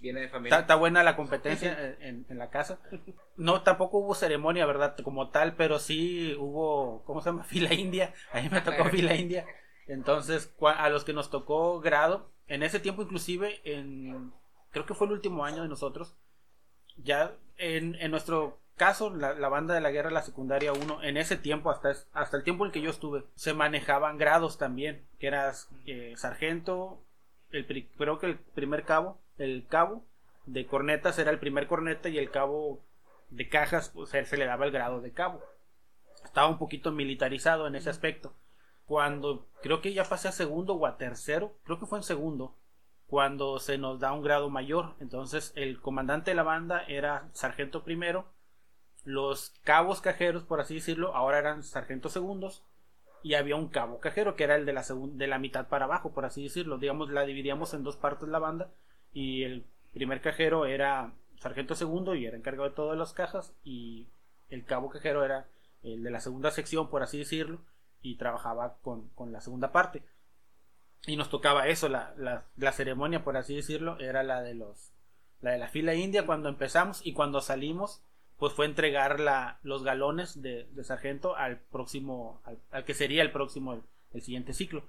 Viene 0.00 0.20
de 0.20 0.28
familia. 0.28 0.58
Está, 0.58 0.74
buena 0.74 1.02
la 1.02 1.16
competencia 1.16 1.96
en, 2.00 2.24
en, 2.28 2.38
la 2.38 2.48
casa. 2.48 2.80
No, 3.36 3.62
tampoco 3.62 3.98
hubo 3.98 4.14
ceremonia, 4.14 4.64
¿verdad? 4.64 4.96
Como 5.04 5.28
tal, 5.28 5.54
pero 5.54 5.78
sí 5.78 6.34
hubo, 6.38 7.04
¿cómo 7.04 7.20
se 7.20 7.28
llama? 7.28 7.44
Fila 7.48 7.74
india. 7.74 8.14
A 8.32 8.40
mí 8.40 8.48
me 8.50 8.62
tocó 8.62 8.84
fila 8.90 9.14
india. 9.14 9.46
Entonces, 9.86 10.54
a 10.62 10.88
los 10.88 11.04
que 11.04 11.12
nos 11.12 11.30
tocó 11.30 11.80
grado, 11.80 12.30
en 12.46 12.62
ese 12.62 12.80
tiempo 12.80 13.02
inclusive, 13.02 13.60
en, 13.64 14.32
creo 14.70 14.86
que 14.86 14.94
fue 14.94 15.06
el 15.06 15.12
último 15.12 15.44
año 15.44 15.62
de 15.62 15.68
nosotros, 15.68 16.16
ya 16.96 17.32
en, 17.58 17.96
en 17.96 18.10
nuestro 18.10 18.60
caso, 18.76 19.14
la, 19.14 19.34
la, 19.34 19.48
banda 19.48 19.74
de 19.74 19.80
la 19.80 19.90
guerra, 19.90 20.10
la 20.10 20.22
secundaria 20.22 20.72
1, 20.72 21.02
en 21.02 21.16
ese 21.16 21.36
tiempo, 21.36 21.70
hasta, 21.70 21.94
hasta 22.12 22.36
el 22.36 22.44
tiempo 22.44 22.64
en 22.64 22.72
que 22.72 22.80
yo 22.80 22.90
estuve, 22.90 23.24
se 23.34 23.54
manejaban 23.54 24.18
grados 24.18 24.58
también, 24.58 25.06
que 25.18 25.26
eras 25.26 25.68
eh, 25.86 26.14
sargento, 26.16 27.02
el, 27.50 27.88
creo 27.96 28.18
que 28.18 28.26
el 28.26 28.38
primer 28.38 28.84
cabo, 28.84 29.18
el 29.38 29.66
cabo 29.68 30.04
de 30.46 30.66
cornetas 30.66 31.18
era 31.18 31.30
el 31.30 31.38
primer 31.38 31.66
corneta 31.66 32.08
y 32.08 32.18
el 32.18 32.30
cabo 32.30 32.80
de 33.30 33.48
cajas, 33.48 33.90
pues 33.90 34.10
se 34.10 34.36
le 34.36 34.46
daba 34.46 34.64
el 34.64 34.70
grado 34.70 35.00
de 35.00 35.12
cabo. 35.12 35.42
Estaba 36.24 36.48
un 36.48 36.58
poquito 36.58 36.92
militarizado 36.92 37.66
en 37.66 37.76
ese 37.76 37.90
aspecto. 37.90 38.34
Cuando 38.86 39.46
creo 39.62 39.80
que 39.80 39.92
ya 39.92 40.04
pasé 40.04 40.28
a 40.28 40.32
segundo 40.32 40.74
o 40.74 40.86
a 40.86 40.96
tercero, 40.96 41.58
creo 41.64 41.78
que 41.78 41.86
fue 41.86 41.98
en 41.98 42.04
segundo, 42.04 42.56
cuando 43.06 43.58
se 43.58 43.76
nos 43.76 44.00
da 44.00 44.12
un 44.12 44.22
grado 44.22 44.48
mayor. 44.48 44.94
Entonces 45.00 45.52
el 45.56 45.80
comandante 45.80 46.30
de 46.30 46.36
la 46.36 46.42
banda 46.42 46.84
era 46.88 47.28
sargento 47.32 47.84
primero 47.84 48.26
los 49.08 49.54
cabos 49.64 50.02
cajeros, 50.02 50.44
por 50.44 50.60
así 50.60 50.74
decirlo, 50.74 51.14
ahora 51.14 51.38
eran 51.38 51.62
sargentos 51.62 52.12
segundos 52.12 52.62
y 53.22 53.34
había 53.34 53.56
un 53.56 53.68
cabo 53.68 54.00
cajero 54.00 54.36
que 54.36 54.44
era 54.44 54.56
el 54.56 54.66
de 54.66 54.72
la, 54.72 54.84
de 55.12 55.26
la 55.26 55.38
mitad 55.38 55.68
para 55.68 55.86
abajo, 55.86 56.12
por 56.12 56.24
así 56.24 56.42
decirlo. 56.42 56.78
Digamos, 56.78 57.10
la 57.10 57.24
dividíamos 57.24 57.74
en 57.74 57.82
dos 57.82 57.96
partes 57.96 58.28
la 58.28 58.38
banda 58.38 58.70
y 59.12 59.42
el 59.44 59.64
primer 59.92 60.20
cajero 60.20 60.66
era 60.66 61.12
sargento 61.40 61.74
segundo 61.74 62.14
y 62.14 62.26
era 62.26 62.36
encargado 62.36 62.68
de 62.68 62.74
todas 62.74 62.98
las 62.98 63.12
cajas 63.12 63.54
y 63.64 64.08
el 64.50 64.64
cabo 64.64 64.90
cajero 64.90 65.24
era 65.24 65.46
el 65.82 66.02
de 66.02 66.10
la 66.10 66.20
segunda 66.20 66.50
sección, 66.50 66.90
por 66.90 67.02
así 67.02 67.18
decirlo, 67.18 67.60
y 68.02 68.16
trabajaba 68.16 68.78
con, 68.82 69.08
con 69.10 69.32
la 69.32 69.40
segunda 69.40 69.72
parte. 69.72 70.02
Y 71.06 71.16
nos 71.16 71.30
tocaba 71.30 71.68
eso, 71.68 71.88
la, 71.88 72.14
la, 72.16 72.44
la 72.56 72.72
ceremonia, 72.72 73.24
por 73.24 73.36
así 73.36 73.54
decirlo, 73.54 73.98
era 74.00 74.22
la 74.22 74.42
de 74.42 74.54
los 74.54 74.92
la 75.40 75.52
de 75.52 75.58
la 75.58 75.68
fila 75.68 75.94
india 75.94 76.26
cuando 76.26 76.48
empezamos 76.48 77.06
y 77.06 77.12
cuando 77.12 77.40
salimos 77.40 78.02
pues 78.38 78.52
fue 78.52 78.66
entregar 78.66 79.20
la, 79.20 79.58
los 79.62 79.82
galones 79.82 80.40
de, 80.40 80.66
sargento 80.84 81.36
al 81.36 81.58
próximo, 81.58 82.40
al, 82.70 82.84
que 82.84 82.94
sería 82.94 83.22
el 83.22 83.32
próximo, 83.32 83.82
el, 84.12 84.22
siguiente 84.22 84.54
ciclo. 84.54 84.84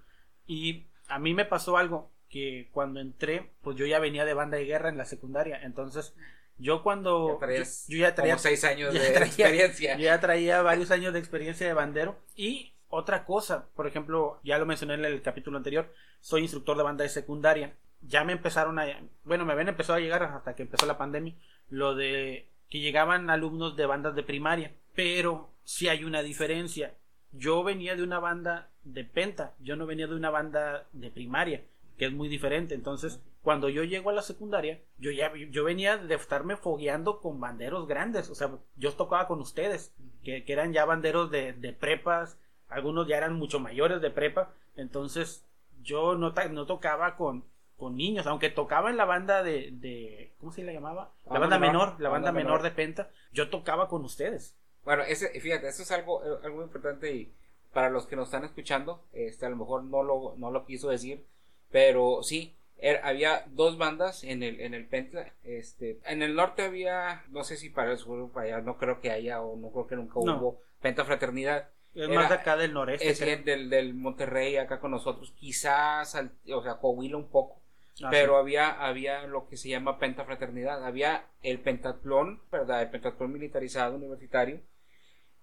Y 0.46 0.88
a 1.08 1.20
mí 1.20 1.34
me 1.34 1.46
pasó 1.46 1.78
algo 1.78 2.12
que 2.30 2.70
cuando 2.72 3.00
entré, 3.00 3.52
pues 3.62 3.76
yo 3.76 3.88
ya 3.88 4.00
venía 4.00 4.24
de 4.24 4.36
banda 4.36 4.58
de 4.58 4.66
guerra 4.66 4.90
en 4.90 4.98
la 4.98 5.06
secundaria, 5.06 5.60
entonces 5.64 6.14
yo 6.60 6.84
cuando 6.84 7.40
yo, 7.40 7.98
ya 7.98 8.14
traía 8.14 8.34
como 8.34 8.40
seis 8.42 8.64
años 8.66 8.94
de 8.94 9.18
experiencia, 9.18 9.98
yo 9.98 10.04
ya 10.04 10.20
traía 10.20 10.62
varios 10.62 10.92
años 10.92 11.14
de 11.14 11.20
experiencia 11.20 11.66
de 11.66 11.74
bandero 11.74 12.20
y 12.36 12.74
otra 12.90 13.24
cosa, 13.24 13.68
por 13.76 13.88
ejemplo, 13.88 14.40
ya 14.44 14.58
lo 14.58 14.66
mencioné 14.66 14.96
en 14.96 15.06
el 15.06 15.22
capítulo 15.22 15.58
anterior, 15.58 15.94
soy 16.22 16.42
instructor 16.42 16.76
de 16.76 16.84
banda 16.84 17.04
de 17.04 17.10
secundaria. 17.10 17.76
Ya 18.02 18.24
me 18.24 18.34
empezaron 18.34 18.80
a, 18.80 18.86
bueno, 19.24 19.46
me 19.46 19.54
habían 19.54 19.70
empezado 19.70 19.98
a 19.98 20.02
llegar 20.02 20.24
hasta 20.24 20.56
que 20.56 20.64
empezó 20.64 20.86
la 20.86 20.98
pandemia, 20.98 21.36
lo 21.70 21.96
de 21.96 22.49
que 22.70 22.80
llegaban 22.80 23.30
alumnos 23.30 23.76
de 23.76 23.86
bandas 23.86 24.16
de 24.16 24.24
primaria, 24.24 24.74
pero 24.96 25.50
sí 25.64 25.88
hay 25.88 26.04
una 26.04 26.22
diferencia. 26.22 26.96
Yo 27.32 27.64
venía 27.64 27.96
de 27.96 28.04
una 28.04 28.20
banda 28.20 28.70
de 28.84 29.04
penta, 29.04 29.54
yo 29.60 29.76
no 29.76 29.86
venía 29.86 30.08
de 30.08 30.16
una 30.16 30.30
banda 30.30 30.88
de 30.94 31.12
primaria, 31.12 31.64
que 31.98 32.06
es 32.06 32.12
muy 32.12 32.28
diferente. 32.28 32.76
Entonces, 32.76 33.22
cuando 33.42 33.70
yo 33.70 33.84
llego 33.84 34.10
a 34.10 34.14
la 34.14 34.22
secundaria, 34.22 34.82
yo 34.98 35.12
ya 35.12 35.32
yo 35.50 35.64
venía 35.64 35.98
de 35.98 36.16
estarme 36.16 36.58
fogueando 36.58 37.20
con 37.22 37.40
banderos 37.40 37.88
grandes, 37.88 38.30
o 38.30 38.36
sea, 38.36 38.52
yo 38.76 38.94
tocaba 38.94 39.28
con 39.28 39.40
ustedes, 39.40 39.94
que, 40.24 40.44
eran 40.48 40.74
ya 40.74 40.86
banderos 40.86 41.32
de, 41.32 41.54
de 41.54 41.74
prepas, 41.74 42.38
algunos 42.68 43.08
ya 43.08 43.18
eran 43.18 43.34
mucho 43.34 43.60
mayores 43.60 44.02
de 44.02 44.12
prepa, 44.12 44.54
entonces 44.76 45.46
yo 45.82 46.16
no, 46.16 46.34
no 46.52 46.66
tocaba 46.66 47.16
con, 47.16 47.46
con 47.80 47.96
niños, 47.96 48.28
aunque 48.28 48.50
tocaba 48.50 48.90
en 48.90 48.98
la 48.98 49.06
banda 49.06 49.42
de, 49.42 49.70
de 49.72 50.34
¿cómo 50.40 50.52
se 50.52 50.64
le 50.64 50.74
llamaba? 50.74 51.12
La 51.32 51.40
banda 51.40 51.58
menor, 51.58 52.00
la 52.00 52.10
banda, 52.10 52.32
menor. 52.32 52.62
de 52.62 52.72
Penta, 52.72 53.10
yo 53.32 53.50
tocaba 53.50 53.88
con 53.88 54.04
ustedes. 54.04 54.56
Bueno, 54.84 55.04
ese, 55.04 55.40
fíjate, 55.40 55.68
eso 55.68 55.84
es 55.84 55.92
algo, 55.92 56.24
eh, 56.24 56.40
algo 56.44 56.62
importante 56.62 57.12
y 57.14 57.34
para 57.74 57.90
los 57.90 58.06
que 58.06 58.16
nos 58.16 58.28
están 58.28 58.44
escuchando, 58.44 59.04
este, 59.14 59.46
a 59.46 59.50
lo 59.50 59.56
mejor 59.56 59.84
no 59.84 60.04
lo, 60.04 60.36
no 60.38 60.52
lo 60.52 60.66
quiso 60.66 60.90
decir, 60.90 61.26
pero 61.72 62.22
sí, 62.22 62.56
er, 62.78 63.00
había 63.04 63.46
dos 63.52 63.78
bandas 63.78 64.24
en 64.24 64.44
el, 64.44 64.60
en 64.60 64.74
el 64.74 64.86
Penta, 64.86 65.34
este, 65.44 66.00
en 66.06 66.22
el 66.22 66.36
norte 66.36 66.64
había, 66.64 67.24
no 67.30 67.44
sé 67.44 67.58
si 67.58 67.70
para 67.70 67.92
el 67.92 67.98
sur, 67.98 68.32
para 68.32 68.48
allá, 68.48 68.62
no 68.62 68.78
creo 68.78 69.00
que 69.00 69.12
haya 69.12 69.42
o 69.42 69.56
no 69.56 69.72
creo 69.72 69.88
que 69.88 69.96
nunca 69.96 70.20
hubo 70.20 70.62
Penta 70.82 71.06
Fraternidad, 71.06 71.70
es 71.96 72.08
más 72.10 72.30
de 72.30 72.36
acá 72.36 72.56
del 72.56 72.74
noreste. 72.74 73.10
Es 73.10 73.20
del, 73.20 73.70
del 73.70 73.94
Monterrey, 73.94 74.58
acá 74.58 74.80
con 74.80 74.92
nosotros. 74.92 75.34
Quizás, 75.38 76.16
o 76.54 76.62
sea, 76.62 76.76
Coahuila 76.76 77.18
un 77.18 77.30
poco. 77.30 77.59
Ah, 78.04 78.10
pero 78.10 78.34
sí. 78.34 78.40
había, 78.40 78.70
había 78.72 79.28
lo 79.28 79.48
que 79.48 79.58
se 79.58 79.70
llama 79.70 80.00
pentafraternidad. 80.00 80.84
Había 80.86 81.26
el 81.42 81.60
pentatlón, 81.60 82.42
¿verdad? 82.52 82.82
El 82.82 82.90
pentatlón 82.90 83.32
militarizado 83.34 83.96
universitario 83.98 84.62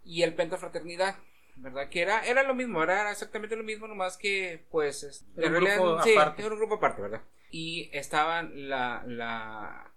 y 0.05 0.23
el 0.23 0.35
pentafraternidad, 0.35 1.17
¿verdad? 1.57 1.89
Que 1.89 2.03
era, 2.03 2.25
era 2.27 2.43
lo 2.43 2.55
mismo, 2.55 2.83
era 2.83 3.11
exactamente 3.11 3.57
lo 3.57 3.65
mismo, 3.65 3.87
nomás 3.89 4.17
que, 4.17 4.65
pues, 4.71 5.03
es- 5.03 5.27
Era 5.37 5.47
un 5.49 5.53
realidad, 5.53 5.77
grupo 5.77 6.03
sí, 6.03 6.13
aparte. 6.13 6.43
era 6.43 6.53
un 6.55 6.59
grupo 6.61 6.75
aparte, 6.77 7.03
¿verdad? 7.03 7.23
Y 7.51 7.91
estaban 7.93 8.69
la, 8.69 9.03
la, 9.07 9.93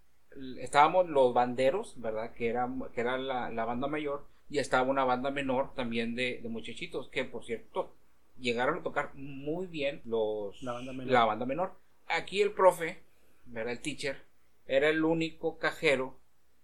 estábamos 0.59 1.07
los 1.09 1.33
banderos, 1.33 1.99
¿verdad? 2.01 2.33
Que 2.33 2.49
era, 2.49 2.67
que 2.93 3.01
era 3.01 3.17
la, 3.17 3.49
la 3.49 3.65
banda 3.65 3.87
mayor 3.87 4.25
y 4.49 4.59
estaba 4.59 4.89
una 4.89 5.03
banda 5.03 5.31
menor 5.31 5.73
también 5.75 6.15
de, 6.15 6.39
de 6.41 6.49
muchachitos, 6.49 7.09
que 7.09 7.23
por 7.25 7.43
cierto, 7.45 7.93
llegaron 8.39 8.79
a 8.79 8.83
tocar 8.83 9.11
muy 9.15 9.67
bien 9.67 10.01
los, 10.05 10.61
La 10.63 10.73
banda 10.73 10.93
menor. 10.93 11.11
la 11.13 11.25
banda 11.25 11.45
menor. 11.45 11.73
Aquí 12.09 12.41
el 12.41 12.51
profe, 12.51 12.99
¿verdad? 13.45 13.73
El 13.73 13.79
teacher, 13.81 14.21
era 14.65 14.89
el 14.89 15.03
único 15.03 15.57
cajero 15.57 16.17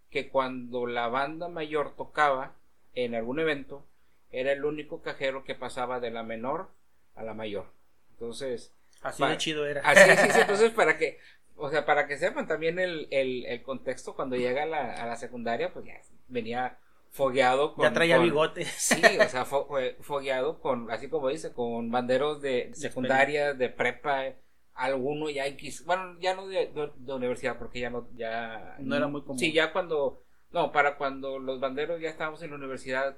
que 0.10 0.29
cuando 0.29 0.86
la 0.88 1.08
banda 1.08 1.47
mayor 1.49 1.95
tocaba 1.95 2.55
en 2.93 3.15
algún 3.15 3.39
evento, 3.39 3.86
era 4.31 4.51
el 4.51 4.65
único 4.65 5.01
cajero 5.01 5.43
que 5.43 5.55
pasaba 5.55 5.99
de 5.99 6.12
la 6.12 6.23
menor 6.23 6.69
a 7.15 7.23
la 7.23 7.34
mayor. 7.34 7.67
Entonces, 8.12 8.71
Así 9.01 9.21
Pa- 9.21 9.29
de 9.29 9.38
chido 9.38 9.65
era. 9.67 9.81
así 9.81 10.10
sí, 10.17 10.31
sí, 10.31 10.39
entonces 10.41 10.71
para 10.71 10.97
que, 10.97 11.19
o 11.58 11.69
sea, 11.69 11.86
para 11.86 12.08
que 12.08 12.17
sepan 12.17 12.47
también 12.47 12.79
el, 12.79 13.08
el, 13.12 13.45
el 13.45 13.62
contexto, 13.62 14.15
cuando 14.15 14.36
llega 14.36 14.63
a 14.63 14.65
la, 14.65 14.93
a 14.93 15.05
la 15.05 15.15
secundaria, 15.15 15.71
pues 15.73 15.86
ya 15.86 15.99
venía 16.27 16.77
fogueado 17.12 17.75
con... 17.75 17.84
ya 17.84 17.93
traía 17.93 18.17
con- 18.17 18.25
bigote. 18.25 18.65
Sí, 18.77 19.01
o 19.19 19.29
sea, 19.29 19.45
fo- 19.45 19.95
fogueado 20.01 20.60
con, 20.60 20.89
así 20.91 21.08
como 21.10 21.29
dice, 21.29 21.53
con 21.53 21.91
banderos 21.91 22.41
de 22.41 22.71
secundaria, 22.73 23.53
de 23.53 23.69
prepa, 23.69 24.34
alguno 24.75 25.29
ya 25.29 25.45
X, 25.47 25.85
bueno, 25.85 26.17
ya 26.19 26.35
no 26.35 26.47
de, 26.47 26.67
de- 26.67 26.91
de 26.95 27.13
universidad, 27.13 27.57
porque 27.57 27.79
ya 27.79 27.89
no, 27.89 28.07
ya... 28.15 28.75
No 28.79 28.95
era 28.95 29.07
muy 29.07 29.21
común. 29.21 29.39
Sí, 29.39 29.51
ya 29.53 29.71
cuando, 29.73 30.21
no, 30.51 30.71
para 30.71 30.97
cuando 30.97 31.39
los 31.39 31.59
banderos 31.59 31.99
ya 32.01 32.09
estábamos 32.09 32.41
en 32.43 32.51
la 32.51 32.57
universidad, 32.57 33.17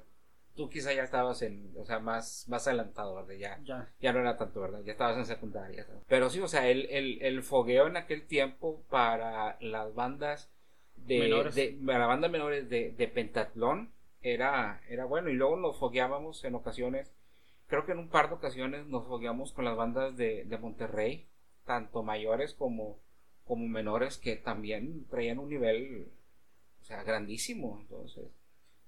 tú 0.54 0.68
quizá 0.70 0.92
ya 0.92 1.02
estabas 1.04 1.42
en, 1.42 1.72
o 1.76 1.84
sea, 1.84 1.98
más, 2.00 2.46
más 2.48 2.66
adelantado, 2.66 3.14
¿verdad? 3.14 3.34
Ya, 3.34 3.60
Ya. 3.64 3.92
ya 4.00 4.12
no 4.12 4.20
era 4.20 4.36
tanto, 4.36 4.60
¿verdad? 4.60 4.82
Ya 4.84 4.92
estabas 4.92 5.16
en 5.18 5.26
secundaria. 5.26 5.84
¿sabes? 5.84 6.02
Pero 6.08 6.30
sí, 6.30 6.40
o 6.40 6.48
sea, 6.48 6.68
el, 6.68 6.86
el, 6.90 7.22
el 7.22 7.42
fogueo 7.42 7.86
en 7.86 7.96
aquel 7.96 8.26
tiempo 8.26 8.82
para 8.88 9.56
las 9.60 9.94
bandas 9.94 10.50
de, 10.96 11.18
Menores. 11.20 11.54
de- 11.54 11.78
para 11.86 12.00
las 12.00 12.08
bandas 12.08 12.30
menores 12.30 12.68
de, 12.68 12.90
de 12.92 13.08
pentatlón 13.08 13.92
era, 14.20 14.80
era 14.88 15.04
bueno. 15.04 15.28
Y 15.28 15.34
luego 15.34 15.56
nos 15.56 15.78
fogueábamos 15.78 16.44
en 16.44 16.54
ocasiones, 16.56 17.12
creo 17.68 17.84
que 17.86 17.92
en 17.92 17.98
un 17.98 18.08
par 18.08 18.28
de 18.28 18.34
ocasiones 18.36 18.86
nos 18.86 19.06
fogueamos 19.06 19.52
con 19.52 19.64
las 19.64 19.76
bandas 19.76 20.16
de, 20.16 20.44
de 20.44 20.58
Monterrey, 20.58 21.28
tanto 21.68 22.02
mayores 22.02 22.52
como, 22.54 22.98
como 23.46 23.68
menores, 23.68 24.18
que 24.18 24.34
también 24.34 25.06
traían 25.08 25.38
un 25.38 25.50
nivel, 25.50 26.08
o 26.82 26.84
sea, 26.84 27.04
grandísimo. 27.04 27.78
Entonces, 27.82 28.24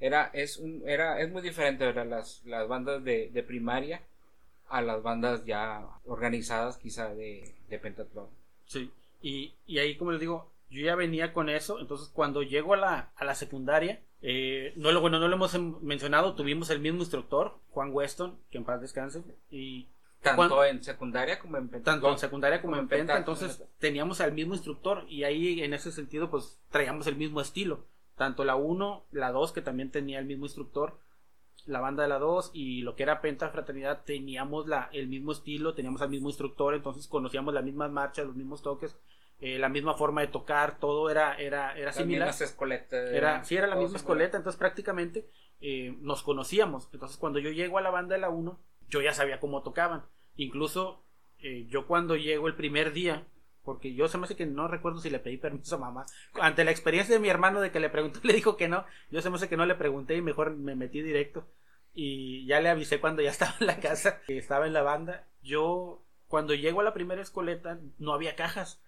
era, 0.00 0.30
es 0.32 0.56
un, 0.56 0.82
era, 0.84 1.20
es 1.20 1.30
muy 1.30 1.42
diferente, 1.42 1.84
¿verdad? 1.84 2.08
Las, 2.08 2.44
las 2.44 2.66
bandas 2.66 3.04
de, 3.04 3.30
de 3.30 3.42
primaria 3.44 4.02
a 4.68 4.82
las 4.82 5.02
bandas 5.02 5.44
ya 5.44 5.86
organizadas 6.06 6.78
quizá 6.78 7.14
de, 7.14 7.54
de 7.68 7.78
pentatlón. 7.78 8.28
Sí. 8.66 8.90
Y, 9.20 9.52
y 9.66 9.78
ahí, 9.78 9.96
como 9.96 10.12
les 10.12 10.20
digo, 10.20 10.50
yo 10.70 10.82
ya 10.82 10.94
venía 10.94 11.32
con 11.32 11.48
eso. 11.48 11.78
Entonces, 11.80 12.08
cuando 12.08 12.42
llego 12.42 12.74
a 12.74 12.78
la, 12.78 13.10
a 13.16 13.24
la 13.24 13.34
secundaria, 13.34 14.00
eh, 14.22 14.72
no 14.76 14.92
lo, 14.92 15.00
bueno, 15.00 15.18
no 15.18 15.28
lo 15.28 15.36
hemos 15.36 15.54
em- 15.54 15.76
mencionado, 15.82 16.34
tuvimos 16.34 16.70
el 16.70 16.80
mismo 16.80 17.00
instructor, 17.00 17.58
Juan 17.70 17.90
Weston, 17.92 18.38
que 18.50 18.58
en 18.58 18.64
paz 18.64 18.80
descanse. 18.80 19.22
Y 19.50 19.88
Tanto 20.22 20.36
Cuando- 20.36 20.64
en 20.64 20.82
secundaria 20.82 21.38
como 21.38 21.56
en 21.56 21.68
pentatlón. 21.68 21.94
tanto 22.00 22.12
en 22.12 22.18
secundaria 22.18 22.60
como 22.60 22.72
Como 22.72 22.80
en 22.80 22.84
en 22.84 22.88
penta, 22.88 23.14
penta. 23.14 23.18
entonces 23.18 23.64
teníamos 23.78 24.20
al 24.20 24.32
mismo 24.32 24.52
instructor 24.54 25.04
y 25.08 25.24
ahí 25.24 25.62
en 25.62 25.72
ese 25.72 25.90
sentido 25.92 26.30
pues 26.30 26.60
traíamos 26.70 27.06
el 27.06 27.16
mismo 27.16 27.40
estilo, 27.40 27.86
tanto 28.16 28.44
la 28.44 28.54
1, 28.56 29.06
la 29.12 29.32
2 29.32 29.52
que 29.52 29.62
también 29.62 29.90
tenía 29.90 30.18
el 30.18 30.26
mismo 30.26 30.44
instructor, 30.44 30.98
la 31.64 31.80
banda 31.80 32.02
de 32.02 32.10
la 32.10 32.18
2 32.18 32.50
y 32.52 32.82
lo 32.82 32.96
que 32.96 33.02
era 33.02 33.22
Penta 33.22 33.48
Fraternidad 33.48 34.02
teníamos 34.04 34.66
la, 34.66 34.90
el 34.92 35.08
mismo 35.08 35.32
estilo, 35.32 35.72
teníamos 35.74 36.02
al 36.02 36.10
mismo 36.10 36.28
instructor, 36.28 36.74
entonces 36.74 37.06
conocíamos 37.06 37.54
las 37.54 37.64
mismas 37.64 37.90
marchas, 37.90 38.26
los 38.26 38.36
mismos 38.36 38.60
toques, 38.62 38.98
eh, 39.40 39.58
la 39.58 39.70
misma 39.70 39.94
forma 39.94 40.20
de 40.20 40.26
tocar, 40.26 40.78
todo 40.78 41.08
era, 41.08 41.34
era, 41.36 41.74
era 41.76 41.86
Las 41.86 41.96
similar. 41.96 42.28
mismas 42.28 42.40
escoletas. 42.42 43.10
Era, 43.10 43.42
sí, 43.44 43.56
era 43.56 43.66
la 43.66 43.76
misma 43.76 43.96
escoleta, 43.96 44.36
entonces 44.36 44.58
prácticamente 44.58 45.26
eh, 45.62 45.96
nos 46.00 46.22
conocíamos. 46.22 46.88
Entonces 46.92 47.16
cuando 47.16 47.38
yo 47.38 47.50
llego 47.50 47.78
a 47.78 47.80
la 47.82 47.90
banda 47.90 48.14
de 48.16 48.20
la 48.20 48.28
1, 48.30 48.58
yo 48.90 49.00
ya 49.00 49.14
sabía 49.14 49.40
cómo 49.40 49.62
tocaban. 49.62 50.04
Incluso 50.36 51.02
eh, 51.38 51.66
yo 51.68 51.86
cuando 51.86 52.16
llego 52.16 52.48
el 52.48 52.54
primer 52.54 52.92
día, 52.92 53.26
porque 53.64 53.94
yo 53.94 54.08
se 54.08 54.18
me 54.18 54.24
hace 54.24 54.36
que 54.36 54.46
no 54.46 54.68
recuerdo 54.68 55.00
si 55.00 55.10
le 55.10 55.18
pedí 55.18 55.36
permiso 55.36 55.76
a 55.76 55.78
mamá, 55.78 56.06
ante 56.40 56.64
la 56.64 56.70
experiencia 56.70 57.14
de 57.14 57.20
mi 57.20 57.28
hermano 57.28 57.60
de 57.60 57.70
que 57.70 57.80
le 57.80 57.90
preguntó, 57.90 58.20
le 58.24 58.34
dijo 58.34 58.56
que 58.56 58.68
no, 58.68 58.84
yo 59.10 59.22
se 59.22 59.30
me 59.30 59.36
hace 59.36 59.48
que 59.48 59.56
no 59.56 59.66
le 59.66 59.74
pregunté 59.74 60.16
y 60.16 60.22
mejor 60.22 60.56
me 60.56 60.76
metí 60.76 61.02
directo. 61.02 61.46
Y 61.94 62.46
ya 62.46 62.60
le 62.60 62.68
avisé 62.68 63.00
cuando 63.00 63.22
ya 63.22 63.30
estaba 63.30 63.54
en 63.60 63.66
la 63.66 63.80
casa, 63.80 64.20
que 64.26 64.38
estaba 64.38 64.66
en 64.66 64.72
la 64.72 64.82
banda. 64.82 65.26
Yo, 65.42 66.02
cuando 66.28 66.54
llego 66.54 66.80
a 66.80 66.84
la 66.84 66.94
primera 66.94 67.22
escoleta, 67.22 67.78
no 67.98 68.12
había 68.12 68.36
cajas. 68.36 68.82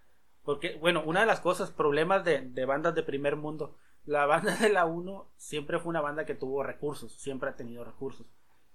Porque, 0.45 0.77
bueno, 0.77 1.03
una 1.05 1.21
de 1.21 1.27
las 1.27 1.41
cosas, 1.41 1.71
problemas 1.71 2.25
de, 2.25 2.41
de 2.41 2.65
bandas 2.65 2.95
de 2.95 3.03
primer 3.03 3.37
mundo. 3.37 3.77
La 4.05 4.27
banda 4.27 4.57
de 4.57 4.69
la 4.69 4.85
1 4.85 5.29
siempre 5.37 5.79
fue 5.79 5.91
una 5.91 6.01
banda 6.01 6.25
que 6.27 6.35
tuvo 6.35 6.65
recursos, 6.65 7.13
siempre 7.13 7.49
ha 7.49 7.57
tenido 7.57 7.85
recursos. 7.85 8.27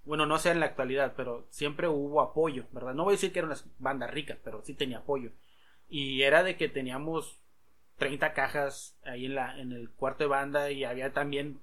Bueno, 0.08 0.26
no 0.26 0.38
sé 0.38 0.50
en 0.50 0.60
la 0.60 0.66
actualidad, 0.66 1.14
pero 1.16 1.46
siempre 1.50 1.86
hubo 1.88 2.20
apoyo, 2.22 2.64
¿verdad? 2.72 2.94
No 2.94 3.04
voy 3.04 3.12
a 3.12 3.16
decir 3.16 3.32
que 3.32 3.40
era 3.40 3.48
una 3.48 3.56
banda 3.78 4.06
rica, 4.06 4.38
pero 4.42 4.62
sí 4.64 4.74
tenía 4.74 4.98
apoyo. 4.98 5.32
Y 5.88 6.22
era 6.22 6.42
de 6.42 6.56
que 6.56 6.68
teníamos 6.68 7.40
30 7.98 8.32
cajas 8.32 8.96
ahí 9.04 9.26
en, 9.26 9.34
la, 9.34 9.58
en 9.60 9.72
el 9.72 9.90
cuarto 9.90 10.24
de 10.24 10.28
banda 10.28 10.70
y 10.70 10.84
había 10.84 11.12
también 11.12 11.60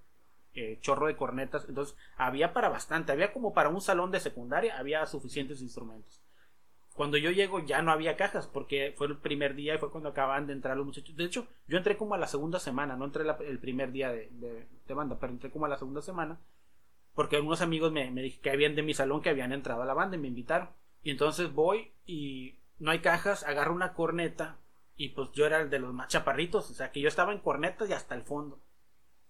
eh, 0.54 0.78
chorro 0.82 1.08
de 1.08 1.16
cornetas. 1.16 1.66
Entonces, 1.68 1.98
había 2.18 2.54
para 2.54 2.70
bastante, 2.70 3.12
había 3.12 3.34
como 3.34 3.54
para 3.54 3.70
un 3.70 3.82
salón 3.82 4.12
de 4.12 4.20
secundaria, 4.20 4.78
había 4.78 5.06
suficientes 5.08 5.62
instrumentos. 5.62 6.22
Cuando 6.96 7.18
yo 7.18 7.32
llego 7.32 7.60
ya 7.60 7.82
no 7.82 7.92
había 7.92 8.16
cajas 8.18 8.48
porque 8.48 8.94
fue 8.98 9.08
el 9.08 9.18
primer 9.18 9.56
día 9.56 9.76
y 9.76 9.78
fue 9.80 9.92
cuando 9.92 10.10
acababan 10.10 10.48
de 10.48 10.54
entrar 10.54 10.78
los 10.78 10.86
muchachos. 10.86 11.16
De 11.16 11.26
hecho, 11.26 11.48
yo 11.68 11.78
entré 11.78 11.98
como 11.98 12.16
a 12.16 12.18
la 12.18 12.28
segunda 12.28 12.60
semana, 12.60 12.96
no 12.96 13.06
entré 13.06 13.26
el 13.48 13.60
primer 13.60 13.92
día 13.92 14.12
de, 14.12 14.30
de- 14.32 14.68
de 14.88 14.94
banda, 14.94 15.18
pero 15.20 15.34
entré 15.34 15.50
como 15.52 15.66
a 15.66 15.70
la 15.70 15.78
segunda 15.78 16.02
semana 16.02 16.40
porque 17.16 17.38
algunos 17.38 17.62
amigos 17.62 17.92
me, 17.92 18.12
me 18.12 18.30
que 18.30 18.52
habían 18.52 18.76
de 18.76 18.84
mi 18.84 18.94
salón 18.94 19.22
que 19.22 19.30
habían 19.30 19.54
entrado 19.54 19.82
a 19.82 19.86
la 19.86 19.94
banda 19.94 20.18
y 20.18 20.20
me 20.20 20.28
invitaron. 20.28 20.70
Y 21.02 21.12
entonces 21.12 21.52
voy 21.54 21.92
y 22.06 22.60
no 22.78 22.92
hay 22.92 23.00
cajas, 23.00 23.44
agarro 23.44 23.74
una 23.74 23.94
corneta 23.94 24.58
y 24.98 25.10
pues 25.10 25.32
yo 25.34 25.46
era 25.46 25.62
el 25.62 25.70
de 25.70 25.80
los 25.80 25.94
más 25.94 26.08
chaparritos, 26.10 26.70
o 26.70 26.74
sea 26.74 26.92
que 26.92 27.02
yo 27.02 27.08
estaba 27.08 27.34
en 27.34 27.40
cornetas 27.40 27.90
y 27.90 27.94
hasta 27.94 28.16
el 28.16 28.24
fondo. 28.24 28.60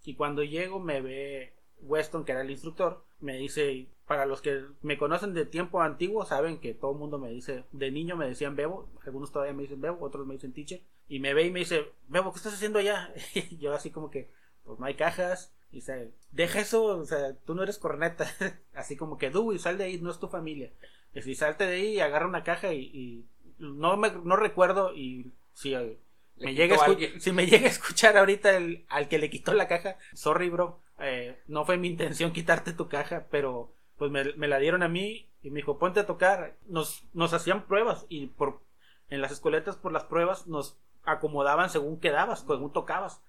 Y 0.04 0.16
cuando 0.16 0.44
llego 0.44 0.80
me 0.80 1.02
ve 1.02 1.54
Weston, 1.82 2.26
que 2.26 2.32
era 2.32 2.42
el 2.42 2.52
instructor, 2.52 3.04
me 3.20 3.38
dice, 3.38 3.88
para 4.06 4.26
los 4.26 4.42
que 4.42 4.64
me 4.82 4.98
conocen 4.98 5.34
de 5.34 5.46
tiempo 5.46 5.82
antiguo, 5.82 6.26
saben 6.26 6.60
que 6.60 6.74
todo 6.74 6.92
el 6.92 6.98
mundo 6.98 7.18
me 7.18 7.30
dice, 7.30 7.66
de 7.72 7.92
niño 7.92 8.16
me 8.16 8.28
decían 8.28 8.56
Bebo, 8.56 8.90
algunos 9.06 9.32
todavía 9.32 9.54
me 9.54 9.64
dicen 9.64 9.82
Bebo, 9.82 10.06
otros 10.06 10.28
me 10.28 10.36
dicen 10.36 10.54
teacher, 10.54 10.82
y 11.08 11.20
me 11.20 11.34
ve 11.34 11.44
y 11.44 11.52
me 11.52 11.60
dice, 11.60 11.92
Bebo, 12.08 12.32
¿qué 12.32 12.38
estás 12.38 12.54
haciendo 12.54 12.80
allá? 12.80 13.14
Yo 13.60 13.74
así 13.74 13.90
como 13.90 14.12
que, 14.12 14.30
pues 14.64 14.80
no 14.80 14.86
hay 14.86 14.96
cajas, 14.96 15.55
y 15.76 15.80
dice, 15.80 16.10
deja 16.32 16.62
eso, 16.62 16.86
o 16.86 17.04
sea, 17.04 17.36
tú 17.46 17.54
no 17.54 17.62
eres 17.62 17.80
corneta, 17.80 18.32
así 18.74 18.96
como 18.96 19.18
que, 19.18 19.30
y 19.54 19.60
sal 19.60 19.78
de 19.78 19.84
ahí, 19.84 20.00
no 20.00 20.10
es 20.10 20.20
tu 20.20 20.30
familia. 20.30 20.72
Y 21.14 21.22
si 21.22 21.36
salte 21.36 21.66
de 21.66 21.76
ahí 21.76 21.88
y 21.96 22.00
agarra 22.00 22.28
una 22.28 22.46
caja 22.46 22.72
y, 22.72 22.80
y 22.94 23.26
no 23.60 23.98
me 23.98 24.10
no 24.10 24.38
recuerdo 24.38 24.94
y 24.94 25.34
si 25.54 25.74
eh, 25.74 25.98
me 26.38 26.56
llega 26.56 26.78
a 26.78 27.20
si 27.20 27.34
me 27.34 27.46
llega 27.46 27.68
a 27.68 27.72
escuchar 27.72 28.18
ahorita 28.18 28.56
el, 28.56 28.86
al 28.88 29.10
que 29.10 29.20
le 29.20 29.30
quitó 29.30 29.54
la 29.54 29.68
caja, 29.68 29.98
sorry 30.14 30.50
bro, 30.50 30.80
eh, 31.00 31.42
no 31.48 31.66
fue 31.66 31.76
mi 31.76 31.90
intención 31.90 32.32
quitarte 32.32 32.72
tu 32.72 32.88
caja, 32.88 33.26
pero 33.30 33.74
pues 33.98 34.12
me, 34.12 34.24
me 34.36 34.48
la 34.48 34.60
dieron 34.60 34.82
a 34.82 34.88
mí 34.88 35.28
y 35.44 35.50
me 35.50 35.58
dijo 35.58 35.78
ponte 35.78 36.00
a 36.00 36.06
tocar, 36.06 36.56
nos, 36.68 37.04
nos 37.12 37.34
hacían 37.34 37.66
pruebas 37.66 38.06
y 38.08 38.28
por 38.28 38.62
en 39.10 39.20
las 39.20 39.34
escoletas 39.34 39.76
por 39.76 39.92
las 39.92 40.06
pruebas 40.06 40.48
nos 40.48 40.78
acomodaban 41.04 41.70
según 41.70 42.00
quedabas, 42.00 42.46
según 42.48 42.72
tocabas. 42.72 43.22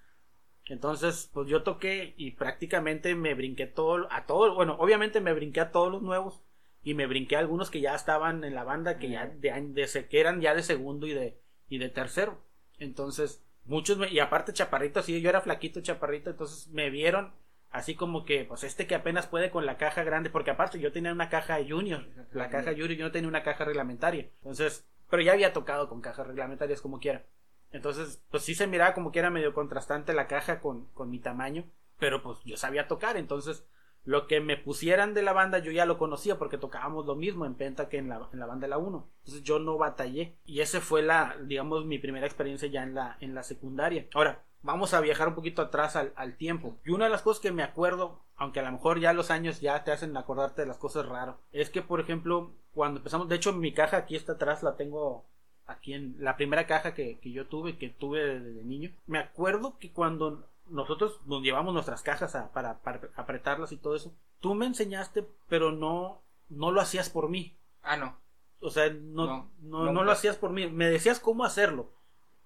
Entonces, 0.67 1.29
pues 1.33 1.47
yo 1.47 1.63
toqué 1.63 2.13
y 2.17 2.31
prácticamente 2.31 3.15
me 3.15 3.33
brinqué 3.33 3.67
todo, 3.67 4.07
a 4.11 4.25
todo, 4.25 4.53
bueno, 4.55 4.75
obviamente 4.79 5.21
me 5.21 5.33
brinqué 5.33 5.61
a 5.61 5.71
todos 5.71 5.91
los 5.91 6.01
nuevos 6.01 6.43
y 6.83 6.93
me 6.93 7.07
brinqué 7.07 7.35
a 7.37 7.39
algunos 7.39 7.69
que 7.71 7.79
ya 7.81 7.95
estaban 7.95 8.43
en 8.43 8.53
la 8.55 8.63
banda, 8.63 8.99
que 8.99 9.09
ya 9.09 9.27
de, 9.27 9.51
de 9.51 10.07
que 10.09 10.19
eran 10.19 10.41
ya 10.41 10.53
de 10.55 10.63
segundo 10.63 11.07
y 11.07 11.13
de, 11.13 11.39
y 11.69 11.77
de 11.77 11.89
tercero. 11.89 12.39
Entonces, 12.79 13.43
muchos, 13.65 13.97
me- 13.97 14.09
y 14.09 14.19
aparte 14.19 14.53
chaparrito, 14.53 14.99
así 14.99 15.19
yo 15.21 15.29
era 15.29 15.41
flaquito, 15.41 15.81
chaparrito, 15.81 16.29
entonces 16.29 16.67
me 16.69 16.89
vieron 16.89 17.33
así 17.69 17.95
como 17.95 18.25
que, 18.25 18.43
pues 18.45 18.63
este 18.63 18.87
que 18.87 18.95
apenas 18.95 19.27
puede 19.27 19.49
con 19.51 19.65
la 19.65 19.77
caja 19.77 20.03
grande, 20.03 20.29
porque 20.29 20.51
aparte 20.51 20.79
yo 20.79 20.91
tenía 20.91 21.11
una 21.13 21.29
caja 21.29 21.57
junior, 21.67 22.05
la 22.31 22.49
caja 22.49 22.71
junior, 22.71 22.91
yo 22.91 23.05
no 23.05 23.11
tenía 23.11 23.27
una 23.29 23.43
caja 23.43 23.65
reglamentaria. 23.65 24.23
Entonces, 24.39 24.85
pero 25.09 25.21
ya 25.23 25.33
había 25.33 25.53
tocado 25.53 25.87
con 25.89 26.01
cajas 26.01 26.27
reglamentarias 26.27 26.81
como 26.81 26.99
quiera. 26.99 27.25
Entonces, 27.71 28.23
pues 28.29 28.43
sí 28.43 28.55
se 28.55 28.67
miraba 28.67 28.93
como 28.93 29.11
que 29.11 29.19
era 29.19 29.29
medio 29.29 29.53
contrastante 29.53 30.13
la 30.13 30.27
caja 30.27 30.59
con, 30.61 30.85
con 30.93 31.09
mi 31.09 31.19
tamaño, 31.19 31.65
pero 31.99 32.21
pues 32.23 32.39
yo 32.45 32.57
sabía 32.57 32.87
tocar, 32.87 33.17
entonces 33.17 33.65
lo 34.07 34.25
que 34.25 34.39
me 34.39 34.55
pusieran 34.55 35.13
de 35.13 35.21
la 35.21 35.33
banda 35.33 35.59
yo 35.59 35.69
ya 35.69 35.85
lo 35.85 35.97
conocía 35.97 36.37
porque 36.37 36.57
tocábamos 36.57 37.05
lo 37.05 37.15
mismo 37.15 37.45
en 37.45 37.55
Penta 37.55 37.89
que 37.89 37.97
en 37.97 38.07
la, 38.07 38.29
en 38.31 38.39
la 38.39 38.45
banda 38.45 38.65
de 38.65 38.69
la 38.69 38.77
1. 38.77 39.09
Entonces 39.19 39.43
yo 39.43 39.59
no 39.59 39.77
batallé. 39.77 40.37
Y 40.45 40.61
esa 40.61 40.79
fue 40.79 41.01
la, 41.01 41.35
digamos, 41.43 41.85
mi 41.85 41.99
primera 41.99 42.25
experiencia 42.25 42.69
ya 42.69 42.83
en 42.83 42.95
la, 42.95 43.17
en 43.19 43.35
la 43.35 43.43
secundaria. 43.43 44.07
Ahora, 44.13 44.45
vamos 44.61 44.93
a 44.93 45.01
viajar 45.01 45.27
un 45.27 45.35
poquito 45.35 45.61
atrás 45.61 45.97
al, 45.97 46.13
al 46.15 46.37
tiempo. 46.37 46.77
Y 46.85 46.91
una 46.91 47.03
de 47.03 47.11
las 47.11 47.21
cosas 47.21 47.41
que 47.41 47.51
me 47.51 47.63
acuerdo, 47.63 48.21
aunque 48.37 48.61
a 48.61 48.63
lo 48.63 48.71
mejor 48.71 49.01
ya 49.01 49.11
los 49.11 49.29
años 49.29 49.59
ya 49.59 49.83
te 49.83 49.91
hacen 49.91 50.15
acordarte 50.15 50.61
de 50.61 50.69
las 50.69 50.77
cosas 50.77 51.05
raras, 51.05 51.35
es 51.51 51.69
que, 51.69 51.81
por 51.81 51.99
ejemplo, 51.99 52.53
cuando 52.73 52.99
empezamos, 52.99 53.27
de 53.27 53.35
hecho 53.35 53.51
mi 53.51 53.73
caja 53.73 53.97
aquí 53.97 54.15
está 54.15 54.33
atrás, 54.33 54.63
la 54.63 54.77
tengo 54.77 55.25
aquí 55.67 55.93
en 55.93 56.15
la 56.19 56.35
primera 56.37 56.65
caja 56.65 56.93
que, 56.93 57.19
que 57.19 57.31
yo 57.31 57.45
tuve, 57.45 57.77
que 57.77 57.89
tuve 57.89 58.39
desde 58.39 58.63
niño. 58.63 58.91
Me 59.05 59.19
acuerdo 59.19 59.77
que 59.77 59.91
cuando 59.91 60.47
nosotros 60.69 61.19
nos 61.25 61.41
llevamos 61.41 61.73
nuestras 61.73 62.01
cajas 62.01 62.37
para, 62.53 62.79
apretarlas 63.15 63.71
y 63.71 63.77
todo 63.77 63.95
eso. 63.95 64.13
Tú 64.39 64.53
me 64.55 64.65
enseñaste, 64.65 65.27
pero 65.47 65.71
no, 65.71 66.21
no 66.49 66.71
lo 66.71 66.81
hacías 66.81 67.09
por 67.09 67.29
mí. 67.29 67.55
Ah, 67.81 67.97
no. 67.97 68.17
O 68.59 68.69
sea, 68.69 68.89
no, 68.89 69.49
no, 69.61 69.91
no, 69.91 70.03
lo 70.03 70.11
hacías 70.11 70.35
por 70.35 70.51
mí. 70.51 70.67
Me 70.67 70.89
decías 70.89 71.19
cómo 71.19 71.45
hacerlo. 71.45 71.91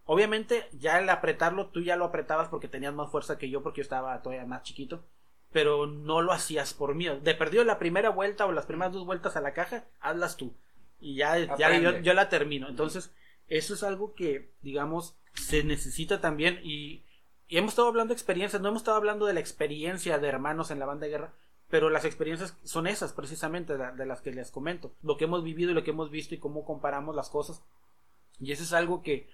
Obviamente, 0.06 0.68
ya 0.74 1.00
el 1.00 1.10
apretarlo, 1.10 1.68
tú 1.68 1.82
ya 1.82 1.96
lo 1.96 2.06
apretabas 2.06 2.50
porque 2.50 2.68
tenías 2.68 2.94
más 2.94 3.10
fuerza 3.10 3.38
que 3.38 3.50
yo, 3.50 3.64
porque 3.64 3.80
yo 3.80 3.84
estaba 3.84 4.22
todavía 4.22 4.46
más 4.46 4.64
chiquito. 4.64 5.04
Pero 5.52 5.86
no 5.86 6.22
lo 6.22 6.32
hacías 6.32 6.74
por 6.74 6.96
mí. 6.96 7.08
De 7.08 7.36
perdido 7.36 7.64
la 7.64 7.80
primera 7.80 8.10
vuelta 8.10 8.46
o 8.46 8.52
las 8.52 8.66
primeras 8.66 8.94
dos 8.94 9.06
vueltas 9.06 9.36
a 9.36 9.42
la 9.42 9.54
caja, 9.54 9.86
hazlas 10.00 10.38
tú. 10.38 10.54
Y 11.02 11.16
ya, 11.16 11.58
ya 11.58 11.78
yo, 11.80 12.00
yo 12.00 12.14
la 12.14 12.30
termino. 12.30 12.70
Entonces, 12.70 13.12
eso 13.48 13.74
es 13.74 13.84
algo 13.84 14.14
que, 14.14 14.52
digamos, 14.62 15.16
se 15.34 15.64
necesita 15.64 16.22
también. 16.22 16.60
Y 16.64 17.04
y 17.52 17.58
hemos 17.58 17.74
estado 17.74 17.90
hablando 17.90 18.14
de 18.14 18.16
experiencias, 18.16 18.62
no 18.62 18.70
hemos 18.70 18.80
estado 18.80 18.96
hablando 18.96 19.26
de 19.26 19.34
la 19.34 19.42
experiencia 19.42 20.18
de 20.18 20.28
hermanos 20.30 20.72
en 20.72 20.80
la 20.80 20.86
banda 20.86 21.06
de 21.06 21.12
guerra, 21.12 21.34
pero 21.70 21.90
las 21.90 22.06
experiencias 22.06 22.56
son 22.64 22.88
esas 22.88 23.12
precisamente 23.12 23.78
de, 23.78 24.06
las 24.06 24.22
que 24.22 24.32
les 24.32 24.52
comento, 24.52 24.94
lo 25.02 25.18
que 25.18 25.26
hemos 25.26 25.44
vivido 25.44 25.72
y 25.72 25.74
lo 25.74 25.84
que 25.84 25.92
hemos 25.92 26.10
visto 26.10 26.34
y 26.34 26.38
cómo 26.38 26.64
comparamos 26.64 27.14
las 27.14 27.30
cosas. 27.30 27.62
Y 28.40 28.54
eso 28.54 28.64
es 28.64 28.72
algo 28.72 29.04
que 29.04 29.28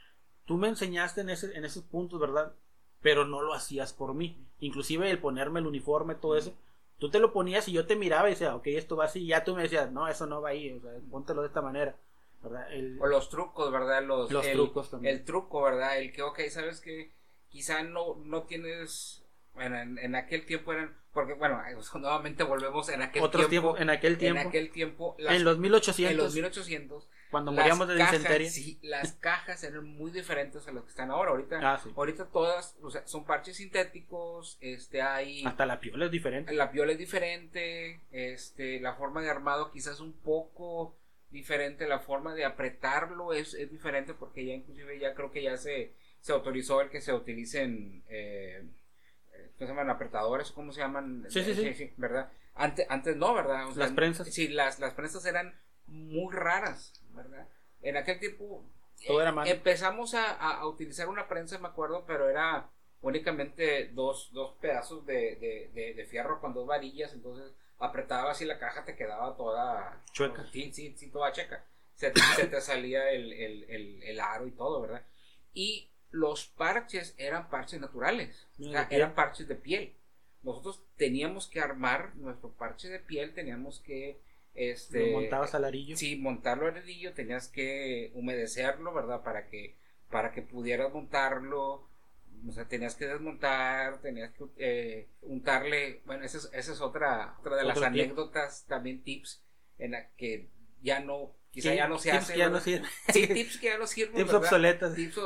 tú 0.45 0.57
me 0.57 0.67
enseñaste 0.67 1.21
en, 1.21 1.29
ese, 1.29 1.55
en 1.55 1.63
esos 1.63 1.83
puntos, 1.83 2.19
¿verdad? 2.19 2.53
Pero 3.01 3.23
no 3.23 3.43
lo 3.43 3.53
hacías 3.53 3.93
por 3.93 4.15
mí. 4.15 4.43
Inclusive 4.61 5.11
el 5.11 5.19
ponerme 5.19 5.59
el 5.59 5.67
uniforme, 5.67 6.15
todo 6.15 6.37
eso, 6.37 6.55
tú 6.99 7.09
te 7.09 7.19
lo 7.19 7.31
ponías 7.31 7.67
y 7.67 7.71
yo 7.71 7.85
te 7.85 7.95
miraba 7.95 8.27
y 8.27 8.31
decía, 8.31 8.55
ok, 8.55 8.67
esto 8.67 8.95
va 8.95 9.05
así, 9.05 9.23
y 9.23 9.27
ya 9.27 9.43
tú 9.43 9.55
me 9.55 9.63
decías, 9.63 9.91
no, 9.91 10.07
eso 10.07 10.25
no 10.25 10.41
va 10.41 10.49
ahí, 10.49 10.71
o 10.71 10.81
sea, 10.81 10.91
póntelo 11.09 11.41
de 11.41 11.47
esta 11.47 11.61
manera. 11.61 11.95
¿verdad? 12.41 12.67
o 12.99 13.07
los 13.07 13.29
trucos, 13.29 13.71
¿verdad? 13.71 14.03
Los, 14.03 14.31
los 14.31 14.51
trucos 14.51 14.91
también. 14.91 15.15
El 15.15 15.25
truco, 15.25 15.63
¿verdad? 15.63 15.97
El 15.97 16.11
que, 16.11 16.21
ok, 16.21 16.39
¿sabes 16.49 16.81
que 16.81 17.11
quizá 17.49 17.83
no, 17.83 18.15
no 18.23 18.43
tienes, 18.43 19.25
bueno, 19.53 19.77
en, 19.79 20.15
aquel 20.15 20.45
tiempo 20.45 20.73
eran, 20.73 20.95
porque 21.13 21.33
bueno, 21.33 21.61
nuevamente 21.95 22.43
volvemos 22.43 22.89
en 22.89 23.01
aquel 23.01 23.29
tiempo, 23.47 23.77
en 23.77 23.89
aquel 23.89 24.17
tiempo, 24.17 24.41
en 24.41 24.47
aquel 24.47 24.71
tiempo, 24.71 25.15
en 25.17 25.43
los 25.43 25.57
1800, 25.57 26.11
en 26.11 26.17
los 26.17 26.33
1800, 26.33 27.09
cuando 27.31 27.51
moríamos 27.51 27.87
de 27.87 27.97
cajas, 27.97 28.51
Sí, 28.51 28.79
las 28.81 29.13
cajas 29.13 29.63
eran 29.63 29.85
muy 29.85 30.11
diferentes 30.11 30.67
a 30.67 30.71
las 30.71 30.83
que 30.83 30.89
están 30.89 31.11
ahora. 31.11 31.31
Ahorita, 31.31 31.59
ah, 31.61 31.81
ahorita 31.95 32.25
todas, 32.25 32.77
o 32.81 32.89
sea, 32.89 33.05
son 33.07 33.25
parches 33.25 33.57
sintéticos, 33.57 34.57
este, 34.61 35.01
hay. 35.01 35.45
Hasta 35.45 35.65
la 35.65 35.79
piola 35.79 36.05
es 36.05 36.11
diferente. 36.11 36.53
La 36.53 36.71
piola 36.71 36.91
es 36.93 36.97
diferente, 36.97 38.01
este, 38.11 38.79
la 38.79 38.93
forma 38.93 39.21
de 39.21 39.29
armado 39.29 39.71
quizás 39.71 39.99
un 39.99 40.13
poco 40.13 40.95
diferente, 41.29 41.87
la 41.87 41.99
forma 41.99 42.33
de 42.33 42.45
apretarlo 42.45 43.33
es, 43.33 43.53
es 43.53 43.69
diferente 43.69 44.13
porque 44.13 44.45
ya 44.45 44.53
inclusive 44.53 44.97
ya 44.99 45.13
creo 45.13 45.31
que 45.31 45.43
ya 45.43 45.57
se 45.57 45.93
se 46.27 46.33
autorizó 46.33 46.81
el 46.81 46.89
que 46.89 47.01
se 47.01 47.13
utilicen, 47.13 48.03
eh, 48.09 48.61
¿cómo 49.57 49.59
se 49.59 49.67
llaman? 49.67 49.89
Apretadores, 49.89 50.51
¿cómo 50.51 50.71
se 50.73 50.81
llaman? 50.81 51.25
Sí, 51.29 51.41
sí, 51.43 51.73
sí. 51.73 51.93
¿verdad? 51.97 52.29
Antes, 52.53 52.85
antes 52.89 53.15
no, 53.15 53.33
¿verdad? 53.33 53.67
las 53.75 53.91
prensas. 53.91 54.27
Sí, 54.33 54.47
las, 54.49 54.79
las 54.79 54.93
prensas 54.93 55.25
eran 55.25 55.55
muy 55.87 56.33
raras, 56.33 57.01
¿verdad? 57.11 57.47
En 57.81 57.97
aquel 57.97 58.19
tiempo 58.19 58.65
Todo 59.05 59.21
era 59.21 59.31
mal. 59.31 59.47
empezamos 59.47 60.13
a, 60.13 60.31
a, 60.31 60.67
utilizar 60.67 61.07
una 61.09 61.27
prensa, 61.27 61.57
me 61.59 61.67
acuerdo, 61.67 62.05
pero 62.05 62.29
era 62.29 62.69
únicamente 63.01 63.89
dos, 63.93 64.31
dos 64.31 64.55
pedazos 64.59 65.05
de, 65.05 65.69
de, 65.73 65.93
de, 65.93 66.05
fierro 66.05 66.39
con 66.39 66.53
dos 66.53 66.67
varillas, 66.67 67.13
entonces 67.13 67.53
apretabas 67.79 68.41
y 68.41 68.45
la 68.45 68.59
caja 68.59 68.83
te 68.85 68.95
quedaba 68.95 69.35
toda 69.35 70.03
chueca. 70.11 70.45
Sí, 70.51 70.71
sí, 70.73 70.93
sí, 70.97 71.09
toda 71.09 71.31
checa. 71.31 71.65
Se, 71.93 72.11
se 72.35 72.47
te 72.47 72.61
salía 72.61 73.09
el, 73.11 73.33
el, 73.33 73.63
el, 73.69 74.03
el, 74.03 74.19
aro 74.19 74.47
y 74.47 74.51
todo, 74.51 74.81
¿verdad? 74.81 75.05
Y 75.53 75.89
los 76.11 76.47
parches 76.47 77.15
eran 77.17 77.49
parches 77.49 77.79
naturales, 77.79 78.47
eran 78.89 79.15
parches 79.15 79.47
de 79.47 79.55
piel. 79.55 79.93
Nosotros 80.43 80.83
teníamos 80.95 81.47
que 81.47 81.59
armar 81.59 82.15
nuestro 82.15 82.51
parche 82.51 82.89
de 82.89 82.99
piel, 82.99 83.33
teníamos 83.33 83.79
que 83.79 84.19
este 84.57 85.11
¿Lo 85.11 85.21
montabas 85.21 85.55
al 85.55 85.65
arillo? 85.65 85.95
Sí, 85.95 86.15
montarlo 86.15 86.67
al 86.67 86.77
arillo, 86.77 87.13
tenías 87.13 87.47
que 87.47 88.11
humedecerlo, 88.15 88.93
¿verdad? 88.93 89.23
Para 89.23 89.47
que 89.47 89.75
para 90.09 90.31
que 90.31 90.41
pudieras 90.41 90.93
montarlo, 90.93 91.87
o 92.47 92.51
sea, 92.51 92.67
tenías 92.67 92.95
que 92.95 93.07
desmontar, 93.07 94.01
tenías 94.01 94.31
que 94.31 94.45
eh, 94.57 95.07
untarle, 95.21 96.01
bueno, 96.05 96.23
esa 96.23 96.37
es, 96.37 96.49
esa 96.53 96.71
es 96.71 96.81
otra, 96.81 97.35
otra 97.39 97.55
de 97.57 97.63
las 97.63 97.81
anécdotas, 97.81 98.65
también 98.67 99.03
tips 99.03 99.41
en 99.79 99.91
la 99.91 100.09
que 100.11 100.47
ya 100.81 100.99
no 100.99 101.35
Quizá 101.51 101.73
ya 101.73 101.87
no 101.87 101.97
se 101.97 102.11
tips 102.11 102.23
hace. 102.23 102.37
ya 102.37 102.49
no 102.49 102.59
sirven. 102.59 102.89
Sí, 103.11 103.27
tips 103.33 103.57
que 103.57 103.67
ya 103.67 103.77
no 103.79 103.87
sirven. 103.87 104.15
tips 104.15 104.33
obsoletos. 104.33 104.93
Tips, 104.93 105.17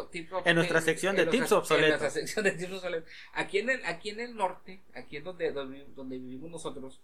en 0.46 0.56
nuestra 0.56 0.80
sección 0.80 1.15
de 1.15 1.26
tips 1.26 1.52
obsoletos. 1.52 1.94
En 1.94 2.00
nuestra 2.00 2.10
sección 2.10 2.46
de 2.46 2.52
tips 2.52 2.72
obsoletos. 2.72 3.12
Aquí 3.34 3.58
en 3.58 3.70
el, 3.70 3.86
aquí 3.86 4.12
en 4.12 4.22
el 4.22 4.36
norte, 4.36 4.82
aquí 4.94 5.17
es 5.17 5.24
donde, 5.26 5.52
donde, 5.52 6.17
vivimos 6.17 6.50
nosotros, 6.50 7.02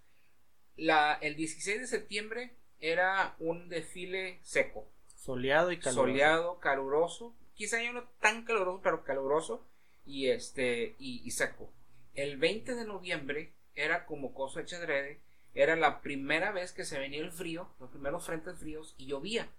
la, 0.77 1.17
el 1.21 1.35
16 1.35 1.81
de 1.81 1.87
septiembre 1.87 2.51
era 2.79 3.35
un 3.39 3.69
desfile 3.69 4.39
seco. 4.43 4.87
Soleado 5.15 5.71
y 5.71 5.79
caluroso. 5.79 6.07
Soleado, 6.07 6.59
caluroso. 6.59 7.35
Quizá 7.55 7.81
ya 7.81 7.91
no 7.91 8.03
tan 8.21 8.45
caluroso, 8.45 8.81
pero 8.83 9.03
caluroso 9.03 9.65
y, 10.05 10.27
este, 10.27 10.95
y, 10.99 11.21
y 11.25 11.31
seco. 11.31 11.71
El 12.13 12.37
20 12.37 12.75
de 12.75 12.85
noviembre 12.85 13.53
era 13.75 14.05
como 14.05 14.33
cosecha 14.33 14.77
adrede 14.77 15.19
era 15.57 15.75
la 15.75 16.01
primera 16.01 16.51
vez 16.51 16.71
que 16.71 16.85
se 16.85 16.99
venía 16.99 17.19
el 17.19 17.31
frío, 17.31 17.67
los 17.79 17.89
primeros 17.89 18.25
frentes 18.25 18.59
fríos 18.59 18.93
y 18.99 19.07
llovía. 19.07 19.49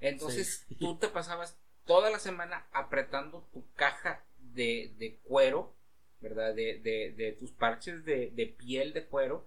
Entonces 0.00 0.66
tú 0.80 0.98
te 0.98 1.06
pasabas 1.06 1.56
toda 1.84 2.10
la 2.10 2.18
semana 2.18 2.66
apretando 2.72 3.48
tu 3.52 3.64
caja 3.74 4.24
de, 4.40 4.92
de 4.98 5.20
cuero, 5.22 5.72
¿verdad? 6.20 6.52
De, 6.52 6.80
de, 6.80 7.12
de 7.12 7.32
tus 7.32 7.52
parches 7.52 8.04
de, 8.04 8.32
de, 8.34 8.46
piel 8.46 8.92
de 8.92 9.04
cuero. 9.06 9.46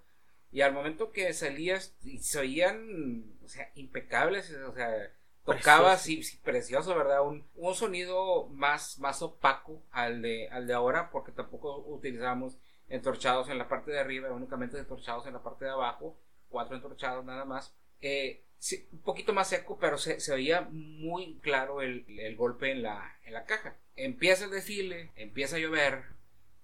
Y 0.51 0.61
al 0.61 0.73
momento 0.73 1.11
que 1.11 1.31
salías, 1.33 1.95
se 2.19 2.39
oían, 2.39 3.37
o 3.43 3.47
sea, 3.47 3.71
impecables, 3.75 4.51
o 4.51 4.73
sea, 4.73 5.11
tocaba 5.45 5.93
así, 5.93 6.21
precioso, 6.43 6.95
¿verdad? 6.95 7.25
Un, 7.25 7.47
un, 7.55 7.75
sonido 7.75 8.47
más, 8.47 8.99
más 8.99 9.21
opaco 9.21 9.83
al 9.91 10.21
de, 10.21 10.49
al 10.49 10.67
de 10.67 10.73
ahora, 10.73 11.11
porque 11.11 11.31
tampoco 11.31 11.77
utilizamos 11.87 12.57
entorchados 12.87 13.49
en 13.49 13.57
la 13.57 13.67
parte 13.67 13.91
de 13.91 13.99
arriba, 13.99 14.31
únicamente 14.31 14.77
entorchados 14.77 15.27
en 15.27 15.33
la 15.33 15.43
parte 15.43 15.65
de 15.65 15.71
abajo, 15.71 16.17
cuatro 16.49 16.75
entorchados 16.75 17.23
nada 17.25 17.45
más. 17.45 17.75
Eh, 18.01 18.43
un 18.91 18.99
poquito 18.99 19.33
más 19.33 19.47
seco, 19.47 19.77
pero 19.79 19.97
se, 19.97 20.19
se 20.19 20.33
oía 20.33 20.67
muy 20.71 21.39
claro 21.41 21.81
el, 21.81 22.05
el, 22.19 22.35
golpe 22.35 22.71
en 22.71 22.83
la, 22.83 23.17
en 23.23 23.33
la 23.33 23.45
caja. 23.45 23.77
Empieza 23.95 24.45
el 24.45 24.51
desfile, 24.51 25.11
empieza 25.15 25.55
a 25.55 25.59
llover, 25.59 26.03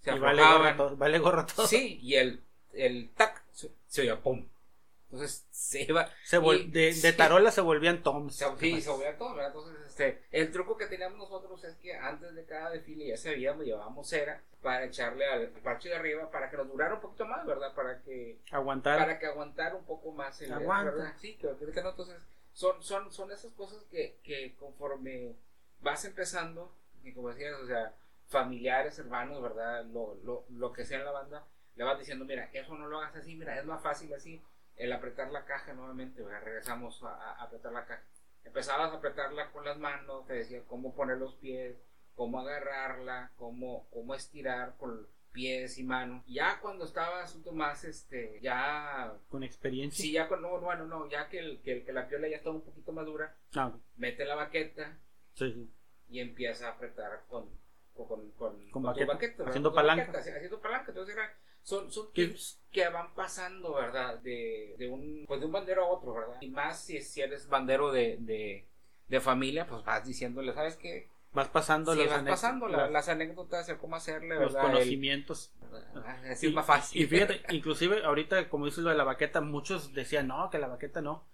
se 0.01 0.13
y 0.13 0.19
vale 0.19 0.41
gorro, 0.41 0.75
todo, 0.75 0.97
vale 0.97 1.19
gorro 1.19 1.45
todo. 1.45 1.67
Sí, 1.67 1.99
y 2.01 2.15
el, 2.15 2.43
el 2.75 3.09
tac 3.11 3.43
se, 3.51 3.71
se 3.87 4.01
oía 4.01 4.21
pum. 4.21 4.47
Entonces 5.11 5.45
se 5.51 5.83
iba. 5.83 6.09
Se 6.23 6.39
de, 6.39 6.93
de, 6.93 7.13
tarola 7.13 7.51
se 7.51 7.61
volvían 7.61 8.03
toms. 8.03 8.35
sí, 8.59 8.81
se 8.81 8.89
volvían 8.89 9.17
toms, 9.17 9.35
¿verdad? 9.35 9.53
Entonces, 9.55 9.87
este, 9.87 10.23
el 10.31 10.51
truco 10.51 10.75
que 10.77 10.87
teníamos 10.87 11.17
nosotros 11.17 11.63
es 11.63 11.75
que 11.75 11.95
antes 11.95 12.35
de 12.35 12.43
cada 12.45 12.71
desfile 12.71 13.07
ya 13.07 13.17
sabíamos, 13.17 13.65
llevábamos 13.65 14.09
cera 14.09 14.41
para 14.61 14.85
echarle 14.85 15.25
al 15.25 15.47
parche 15.63 15.89
de 15.89 15.95
arriba 15.95 16.29
para 16.31 16.49
que 16.49 16.57
nos 16.57 16.67
durara 16.67 16.95
un 16.95 17.01
poquito 17.01 17.25
más, 17.25 17.45
¿verdad? 17.45 17.73
Para 17.73 18.01
que. 18.01 18.39
Aguantar. 18.51 18.97
Para 18.97 19.19
que 19.19 19.27
aguantara 19.27 19.75
un 19.75 19.85
poco 19.85 20.11
más 20.11 20.41
el. 20.41 20.53
¿verdad? 20.53 21.13
Sí, 21.17 21.35
que, 21.35 21.47
que 21.71 21.81
no, 21.81 21.91
entonces. 21.91 22.17
Son, 22.53 22.81
son, 22.81 23.11
son 23.11 23.31
esas 23.31 23.51
cosas 23.51 23.83
que, 23.91 24.17
que 24.23 24.55
conforme 24.55 25.35
vas 25.81 26.05
empezando, 26.05 26.73
y 27.03 27.11
como 27.13 27.29
decías, 27.29 27.53
o 27.61 27.67
sea, 27.67 27.93
familiares, 28.27 28.97
hermanos, 28.97 29.41
¿verdad? 29.41 29.85
Lo, 29.85 30.15
lo, 30.23 30.45
lo 30.49 30.71
que 30.71 30.85
sea 30.85 30.99
en 30.99 31.05
la 31.05 31.11
banda, 31.11 31.45
le 31.75 31.83
vas 31.83 31.99
diciendo, 31.99 32.25
mira, 32.25 32.49
eso 32.53 32.75
no 32.75 32.87
lo 32.87 32.99
hagas 32.99 33.15
así, 33.17 33.35
mira, 33.35 33.57
es 33.59 33.65
más 33.65 33.81
fácil 33.81 34.13
así 34.13 34.41
el 34.77 34.91
apretar 34.91 35.31
la 35.31 35.45
caja 35.45 35.73
nuevamente, 35.73 36.23
regresamos 36.23 37.01
a, 37.03 37.41
apretar 37.41 37.71
la 37.71 37.85
caja. 37.85 38.03
Empezabas 38.43 38.91
a 38.91 38.97
apretarla 38.97 39.51
con 39.51 39.65
las 39.65 39.77
manos, 39.77 40.25
te 40.27 40.33
decía 40.33 40.63
cómo 40.67 40.93
poner 40.93 41.17
los 41.17 41.35
pies, 41.35 41.77
cómo 42.13 42.39
agarrarla, 42.39 43.31
cómo, 43.37 43.87
cómo 43.89 44.13
estirar 44.13 44.75
con 44.77 45.07
pies 45.31 45.77
y 45.77 45.83
manos. 45.83 46.23
Ya 46.27 46.59
cuando 46.61 46.85
estabas 46.85 47.35
un 47.35 47.57
más, 47.57 47.83
este, 47.83 48.39
ya... 48.41 49.13
Con 49.29 49.43
experiencia. 49.43 50.03
Sí, 50.03 50.11
ya 50.11 50.27
con, 50.27 50.41
no, 50.41 50.59
bueno, 50.59 50.85
no, 50.85 51.09
ya 51.09 51.27
que, 51.27 51.39
el, 51.39 51.61
que, 51.61 51.91
la 51.91 52.07
piola 52.07 52.27
ya 52.27 52.37
está 52.37 52.51
un 52.51 52.61
poquito 52.61 52.91
más 52.91 53.05
dura, 53.05 53.35
ah. 53.55 53.73
mete 53.97 54.25
la 54.25 54.35
baqueta 54.35 54.97
y 56.07 56.19
empieza 56.19 56.67
a 56.67 56.71
apretar 56.71 57.25
con, 57.27 57.49
con, 57.93 58.31
con, 58.31 58.69
con, 58.69 58.83
baqueta, 58.83 59.43
haciendo 59.45 59.73
palanca. 59.73 60.11
haciendo 60.17 60.61
palanca, 60.61 60.91
entonces 60.91 61.15
era 61.15 61.33
Son, 61.65 61.91
son 61.91 62.13
tips 62.13 62.61
que 62.71 62.87
van 62.89 63.13
pasando, 63.15 63.73
¿verdad? 63.73 64.19
De, 64.19 64.75
de, 64.77 64.87
un, 64.87 65.25
pues 65.27 65.39
de 65.39 65.45
un 65.47 65.51
bandero 65.51 65.83
a 65.83 65.87
otro, 65.89 66.13
¿verdad? 66.13 66.37
Y 66.41 66.49
más 66.49 66.79
si, 66.79 67.01
si 67.01 67.21
eres 67.21 67.49
bandero 67.49 67.91
de, 67.91 68.17
de, 68.19 68.65
de 69.07 69.19
familia, 69.19 69.65
pues 69.67 69.83
vas 69.83 70.05
diciéndole, 70.05 70.53
¿sabes 70.53 70.75
qué? 70.77 71.09
Vas 71.33 71.49
pasando 71.49 71.93
Sí, 71.93 71.99
los 71.99 72.07
vas 72.09 72.21
anex- 72.21 72.29
pasando 72.29 72.67
la- 72.67 72.89
las- 72.89 73.09
anécdotas 73.09 73.67
de 73.67 73.77
cómo 73.77 73.95
hacerle, 73.95 74.35
los 74.35 74.53
¿verdad? 74.53 74.67
El- 74.69 74.71
conocimientos. 74.73 75.51
Así 76.29 76.47
es 76.47 76.53
más 76.53 76.65
fácil. 76.65 77.01
Y 77.01 77.05
fíjate, 77.07 77.41
inclusive 77.49 78.05
ahorita, 78.05 78.47
como 78.47 78.65
dices 78.65 78.83
lo 78.83 78.91
de 78.91 78.95
la 78.97 79.03
baqueta, 79.03 79.41
muchos 79.41 79.93
decían, 79.93 80.27
no, 80.27 80.49
que 80.51 80.59
la 80.59 80.67
baqueta 80.67 81.01
no. 81.01 81.25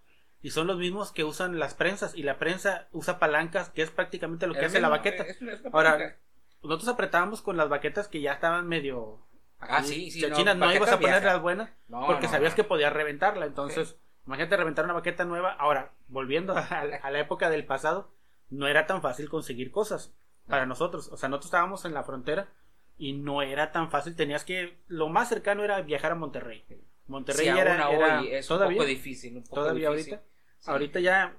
Y 0.41 0.51
son 0.51 0.65
los 0.65 0.77
mismos 0.77 1.11
que 1.11 1.23
usan 1.23 1.59
las 1.59 1.75
prensas. 1.75 2.15
Y 2.15 2.23
la 2.23 2.39
prensa 2.39 2.87
usa 2.93 3.19
palancas, 3.19 3.69
que 3.69 3.81
es 3.83 3.91
prácticamente 3.91 4.47
lo 4.47 4.53
que 4.53 4.65
hace 4.65 4.79
la 4.81 4.89
baqueta. 4.89 5.23
es 5.23 5.39
es 5.41 5.61
Ahora. 5.71 6.17
Nosotros 6.63 6.87
apretábamos 6.89 7.41
con 7.41 7.57
las 7.57 7.69
baquetas 7.69 8.07
que 8.07 8.21
ya 8.21 8.33
estaban 8.33 8.67
medio... 8.67 9.19
Ah, 9.62 9.84
sí, 9.84 10.10
sí, 10.12 10.21
chachinas, 10.21 10.58
no, 10.58 10.65
no, 10.65 10.74
ibas 10.74 10.91
a 10.91 11.00
poner 11.00 11.24
las 11.24 11.41
buenas 11.41 11.69
No, 11.88 12.06
porque 12.08 12.26
no, 12.26 12.32
sabías 12.32 12.56
que 12.56 12.63
podías 12.63 12.91
reventarla. 12.91 13.45
Entonces, 13.45 13.95
imagínate 14.26 14.58
reventar 14.58 14.86
una 14.86 14.93
baqueta 14.95 15.24
nueva. 15.26 15.54
Ahora, 15.54 15.91
volviendo 16.08 16.56
a, 16.56 16.84
la- 16.86 16.95
a 16.97 17.12
la 17.12 17.19
época 17.19 17.50
del 17.50 17.65
pasado, 17.65 18.12
no 18.50 18.67
era 18.67 18.88
tan 18.88 19.02
fácil 19.02 19.30
conseguir 19.30 19.71
cosas 19.71 20.13
para 20.47 20.65
nosotros. 20.65 21.10
O 21.12 21.17
sea, 21.17 21.30
nosotros 21.30 21.47
estábamos 21.47 21.86
en 21.86 21.93
la 21.93 22.04
frontera 22.04 22.50
y 22.97 23.13
no 23.13 23.41
era 23.41 23.71
tan 23.71 23.89
fácil. 23.91 24.15
Tenías 24.15 24.43
que... 24.43 24.78
Lo 24.88 25.10
más 25.10 25.30
cercano 25.30 25.63
era 25.63 25.82
viajar 25.82 26.12
a 26.12 26.15
Monterrey. 26.15 26.65
Monterrey 27.08 27.45
Sí, 27.45 27.58
era, 27.58 27.89
hoy 27.89 28.30
es 28.32 28.47
todavía, 28.47 28.69
un 28.74 28.78
poco 28.78 28.88
difícil. 28.88 29.38
un 29.38 29.43
poco 29.43 29.56
todavía 29.56 29.89
difícil. 29.91 30.13
ahorita. 30.15 30.30
Sí. 30.60 30.71
Ahorita 30.71 31.00
ya 31.00 31.36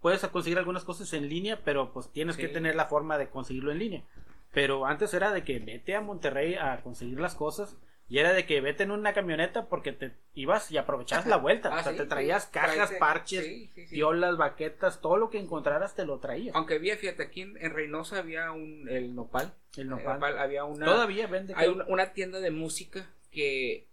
puedes 0.00 0.26
conseguir 0.28 0.58
algunas 0.58 0.84
cosas 0.84 1.12
en 1.14 1.28
línea, 1.28 1.60
pero 1.64 1.92
pues 1.92 2.12
tienes 2.12 2.36
que 2.36 2.48
tener 2.48 2.74
la 2.76 2.86
forma 2.86 3.18
de 3.18 3.28
conseguirlo 3.28 3.72
en 3.72 3.78
línea. 3.78 4.04
Pero 4.52 4.86
antes 4.86 5.12
era 5.14 5.32
de 5.32 5.44
que 5.44 5.58
vete 5.58 5.94
a 5.94 6.00
Monterrey 6.00 6.54
a 6.54 6.82
conseguir 6.82 7.20
las 7.20 7.34
cosas 7.34 7.76
y 8.08 8.18
era 8.18 8.32
de 8.32 8.46
que 8.46 8.60
vete 8.60 8.84
en 8.84 8.92
una 8.92 9.12
camioneta 9.12 9.66
porque 9.66 9.92
te 9.92 10.12
ibas 10.34 10.70
y 10.70 10.78
aprovechabas 10.78 11.26
la 11.26 11.36
vuelta. 11.36 11.70
Ah, 11.74 11.80
o 11.80 11.82
sea, 11.82 11.92
sí, 11.92 11.98
te 11.98 12.04
sí. 12.04 12.08
traías 12.08 12.46
cajas, 12.46 12.92
parches, 12.92 13.44
sí, 13.44 13.72
piolas, 13.90 14.36
baquetas, 14.36 15.00
todo 15.00 15.16
lo 15.16 15.28
que 15.28 15.38
encontraras 15.38 15.96
te 15.96 16.06
lo 16.06 16.20
traías. 16.20 16.54
Aunque 16.54 16.74
había, 16.74 16.96
fíjate, 16.96 17.24
aquí 17.24 17.42
en, 17.42 17.56
en 17.56 17.74
Reynosa 17.74 18.18
había 18.18 18.52
un, 18.52 18.88
el 18.88 19.14
Nopal. 19.14 19.54
El 19.76 19.88
nopal. 19.88 20.38
había 20.38 20.64
una, 20.64 20.86
Todavía 20.86 21.26
vende. 21.26 21.52
hay 21.56 21.68
una, 21.68 21.84
una 21.88 22.12
tienda 22.12 22.40
de 22.40 22.50
música 22.50 23.10
que 23.30 23.88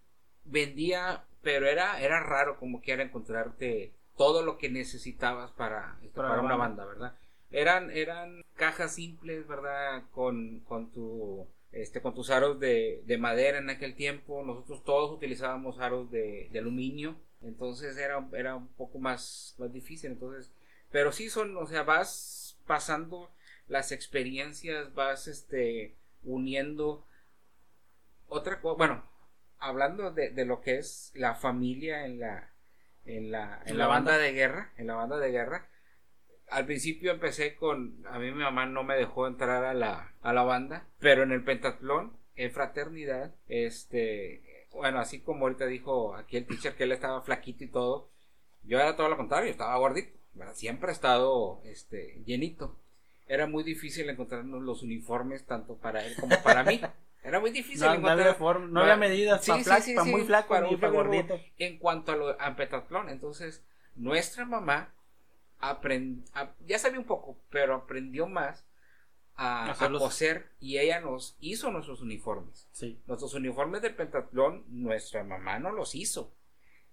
vendía, 0.45 1.25
pero 1.41 1.67
era, 1.67 1.99
era 1.99 2.21
raro 2.21 2.57
como 2.57 2.81
quiera 2.81 3.03
encontrarte 3.03 3.93
todo 4.15 4.43
lo 4.43 4.57
que 4.57 4.69
necesitabas 4.69 5.51
para, 5.51 5.97
este, 6.03 6.15
Para 6.15 6.29
para, 6.29 6.41
una 6.41 6.55
banda, 6.55 6.85
¿verdad? 6.85 7.15
Eran, 7.53 7.91
eran 7.91 8.43
cajas 8.55 8.95
simples, 8.95 9.47
¿verdad? 9.47 10.03
Con, 10.11 10.59
con 10.61 10.91
tu 10.91 11.47
este 11.71 12.01
con 12.01 12.13
tus 12.13 12.29
aros 12.29 12.59
de, 12.59 13.01
de 13.05 13.17
madera 13.17 13.59
en 13.59 13.69
aquel 13.69 13.95
tiempo. 13.95 14.43
Nosotros 14.43 14.83
todos 14.83 15.11
utilizábamos 15.11 15.79
aros 15.79 16.11
de, 16.11 16.49
de 16.51 16.59
aluminio. 16.59 17.15
Entonces 17.41 17.97
era, 17.97 18.27
era 18.33 18.55
un 18.55 18.67
poco 18.69 18.99
más, 18.99 19.55
más 19.59 19.71
difícil. 19.73 20.11
Entonces, 20.11 20.51
pero 20.91 21.11
sí 21.13 21.29
son, 21.29 21.57
o 21.57 21.65
sea, 21.67 21.83
vas 21.83 22.57
pasando 22.67 23.31
las 23.67 23.91
experiencias, 23.91 24.93
vas 24.93 25.27
este 25.27 25.95
uniendo 26.23 27.05
otra 28.27 28.61
cosa, 28.61 28.77
bueno, 28.77 29.03
hablando 29.59 30.11
de, 30.11 30.31
de 30.31 30.45
lo 30.45 30.61
que 30.61 30.77
es 30.77 31.11
la 31.15 31.35
familia 31.35 32.05
en 32.05 32.19
la 32.19 32.49
en 33.05 33.31
la, 33.31 33.61
en 33.65 33.77
la 33.77 33.85
la 33.85 33.87
banda 33.87 34.11
banda. 34.11 34.17
de 34.17 34.33
guerra, 34.33 34.73
en 34.77 34.87
la 34.87 34.95
banda 34.95 35.17
de 35.19 35.31
guerra. 35.31 35.67
Al 36.53 36.65
principio 36.65 37.11
empecé 37.11 37.55
con, 37.55 37.95
a 38.09 38.19
mí 38.19 38.31
mi 38.31 38.43
mamá 38.43 38.65
no 38.65 38.83
me 38.83 38.95
dejó 38.95 39.27
entrar 39.27 39.63
a 39.65 39.73
la, 39.73 40.13
a 40.21 40.33
la 40.33 40.43
banda, 40.43 40.85
pero 40.99 41.23
en 41.23 41.31
el 41.31 41.43
pentatlón, 41.43 42.13
en 42.35 42.51
fraternidad, 42.51 43.33
este, 43.47 44.67
bueno, 44.71 44.99
así 44.99 45.19
como 45.19 45.45
ahorita 45.45 45.65
dijo 45.65 46.15
aquí 46.15 46.37
el 46.37 46.45
teacher 46.45 46.75
que 46.75 46.83
él 46.83 46.91
estaba 46.91 47.21
flaquito 47.21 47.63
y 47.63 47.67
todo, 47.67 48.09
yo 48.63 48.79
era 48.79 48.95
todo 48.95 49.09
lo 49.09 49.17
contrario, 49.17 49.49
estaba 49.51 49.75
gordito, 49.77 50.17
¿verdad? 50.33 50.53
siempre 50.55 50.89
he 50.89 50.93
estado, 50.93 51.61
este, 51.65 52.21
llenito. 52.25 52.75
Era 53.27 53.47
muy 53.47 53.63
difícil 53.63 54.09
encontrar 54.09 54.43
los 54.45 54.83
uniformes 54.83 55.45
tanto 55.45 55.75
para 55.77 56.05
él 56.05 56.15
como 56.19 56.35
para 56.43 56.63
mí. 56.63 56.79
Era 57.23 57.39
muy 57.39 57.51
difícil 57.51 57.79
No, 57.79 57.87
no 57.87 57.93
encontrar 57.93 58.19
había, 58.19 58.33
forma- 58.33 58.67
no 58.67 58.81
había 58.81 58.97
medidas 58.97 59.45
sí, 59.45 59.51
para 59.51 59.79
sí, 59.81 59.93
sí, 59.95 59.97
sí, 60.03 60.09
muy 60.11 60.23
flaco 60.23 60.49
para 60.49 60.67
ni 60.67 60.73
un 60.73 60.79
para 60.79 60.91
flaco, 60.91 61.07
gordito. 61.09 61.39
en 61.57 61.77
cuanto 61.77 62.11
a 62.11 62.15
lo 62.17 62.41
a 62.41 62.55
pentatlón. 62.57 63.07
Entonces, 63.07 63.63
nuestra 63.95 64.43
mamá 64.43 64.93
aprend- 65.63 66.25
a- 66.33 66.53
ya 66.65 66.77
sabía 66.77 66.99
un 66.99 67.05
poco, 67.05 67.37
pero 67.49 67.75
aprendió 67.75 68.27
más 68.27 68.65
a, 69.35 69.75
coser 69.97 70.49
y 70.59 70.77
ella 70.77 70.99
nos 70.99 71.35
hizo 71.39 71.71
nuestros 71.71 72.01
uniformes. 72.01 72.67
Sí. 72.71 72.99
Nuestros 73.07 73.33
uniformes 73.33 73.81
del 73.81 73.95
pentatlón, 73.95 74.65
nuestra 74.67 75.23
mamá 75.23 75.59
no 75.59 75.71
los 75.71 75.95
hizo. 75.95 76.33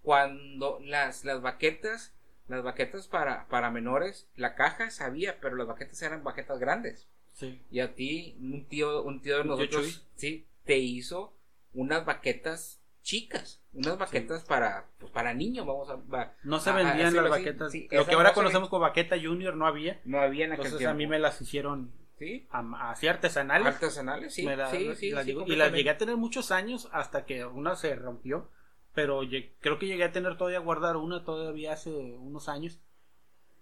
Cuando 0.01 0.79
las, 0.81 1.23
las 1.25 1.41
baquetas, 1.41 2.13
las 2.47 2.63
baquetas 2.63 3.07
para, 3.07 3.47
para 3.47 3.69
menores, 3.69 4.27
la 4.35 4.55
caja 4.55 4.89
sabía, 4.89 5.39
pero 5.39 5.55
las 5.55 5.67
baquetas 5.67 6.01
eran 6.01 6.23
baquetas 6.23 6.59
grandes. 6.59 7.07
Sí. 7.33 7.61
Y 7.69 7.79
a 7.79 7.93
ti, 7.93 8.37
un 8.39 8.65
tío, 8.65 9.03
un 9.03 9.21
tío 9.21 9.37
de 9.37 9.43
nosotros, 9.45 10.07
sí, 10.15 10.47
te 10.65 10.77
hizo 10.77 11.33
unas 11.73 12.05
baquetas 12.05 12.80
chicas, 13.03 13.61
unas 13.73 13.97
baquetas 13.97 14.43
para, 14.43 14.85
pues 14.99 15.11
para 15.11 15.33
niños, 15.33 15.65
vamos 15.65 15.89
a, 15.89 15.95
va- 15.95 16.33
No 16.43 16.59
se 16.59 16.69
a- 16.69 16.73
a 16.73 16.75
vendían 16.77 17.13
las 17.15 17.23
así. 17.25 17.29
baquetas. 17.31 17.71
Sí, 17.71 17.87
lo 17.91 18.05
que 18.05 18.13
ahora 18.15 18.29
no 18.29 18.35
conocemos 18.35 18.69
como 18.69 18.81
baqueta 18.81 19.15
junior 19.21 19.55
no 19.55 19.65
había. 19.67 19.99
no 20.05 20.19
había 20.21 20.45
en 20.45 20.51
aquel 20.53 20.65
Entonces 20.67 20.79
tiempo. 20.79 20.91
a 20.91 20.97
mí 20.97 21.07
me 21.07 21.19
las 21.19 21.41
hicieron 21.41 21.91
sí, 22.19 22.47
a- 22.51 22.91
así 22.91 23.07
artesanales. 23.07 23.67
artesanales, 23.67 24.33
sí, 24.33 24.45
Me 24.45 24.55
la- 24.55 24.69
sí, 24.69 24.93
sí, 24.95 25.11
las 25.11 25.23
sí, 25.25 25.31
digo- 25.31 25.43
y 25.47 25.55
las 25.55 25.71
llegué 25.71 25.89
a 25.89 25.97
tener 25.97 26.17
muchos 26.17 26.51
años 26.51 26.89
hasta 26.91 27.25
que 27.25 27.45
una 27.45 27.75
se 27.75 27.95
rompió. 27.95 28.49
Pero 28.93 29.21
creo 29.61 29.79
que 29.79 29.87
llegué 29.87 30.03
a 30.03 30.11
tener 30.11 30.37
todavía 30.37 30.59
guardar 30.59 30.97
una 30.97 31.23
todavía 31.23 31.71
hace 31.73 31.89
unos 31.89 32.49
años. 32.49 32.77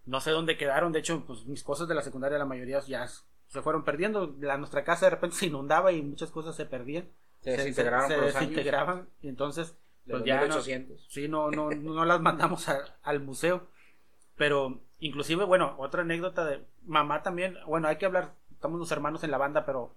No 0.05 0.21
sé 0.21 0.31
dónde 0.31 0.57
quedaron. 0.57 0.91
De 0.91 0.99
hecho, 0.99 1.23
pues 1.27 1.45
mis 1.45 1.63
cosas 1.63 1.87
de 1.87 1.93
la 1.93 2.01
secundaria, 2.01 2.39
la 2.39 2.45
mayoría 2.45 2.79
ya 2.79 3.07
se 3.07 3.61
fueron 3.61 3.83
perdiendo. 3.85 4.35
La, 4.39 4.57
nuestra 4.57 4.83
casa 4.83 5.05
de 5.05 5.11
repente 5.11 5.35
se 5.35 5.45
inundaba 5.45 5.91
y 5.91 6.01
muchas 6.01 6.31
cosas 6.31 6.55
se 6.55 6.65
perdían. 6.65 7.07
Se 7.41 7.51
desintegraron 7.51 8.07
se 8.07 8.13
años 8.15 8.33
desintegraban. 8.33 9.09
Y 9.21 9.29
entonces, 9.29 9.75
de 10.05 10.11
pues 10.13 10.19
los 10.21 10.27
ya 10.27 10.35
no- 10.37 10.41
1800. 10.43 11.05
Sí, 11.09 11.27
no, 11.27 11.51
no, 11.51 11.69
no 11.71 12.05
las 12.05 12.21
mandamos 12.21 12.67
a- 12.69 12.97
al 13.03 13.19
museo. 13.21 13.67
Pero, 14.35 14.79
inclusive, 14.99 15.43
bueno, 15.45 15.75
otra 15.77 16.01
anécdota 16.03 16.45
de 16.45 16.63
mamá 16.85 17.21
también. 17.23 17.57
Bueno, 17.67 17.87
hay 17.87 17.97
que 17.97 18.05
hablar, 18.05 18.33
estamos 18.51 18.79
los 18.79 18.91
hermanos 18.91 19.23
en 19.23 19.31
la 19.31 19.37
banda, 19.37 19.65
pero 19.65 19.93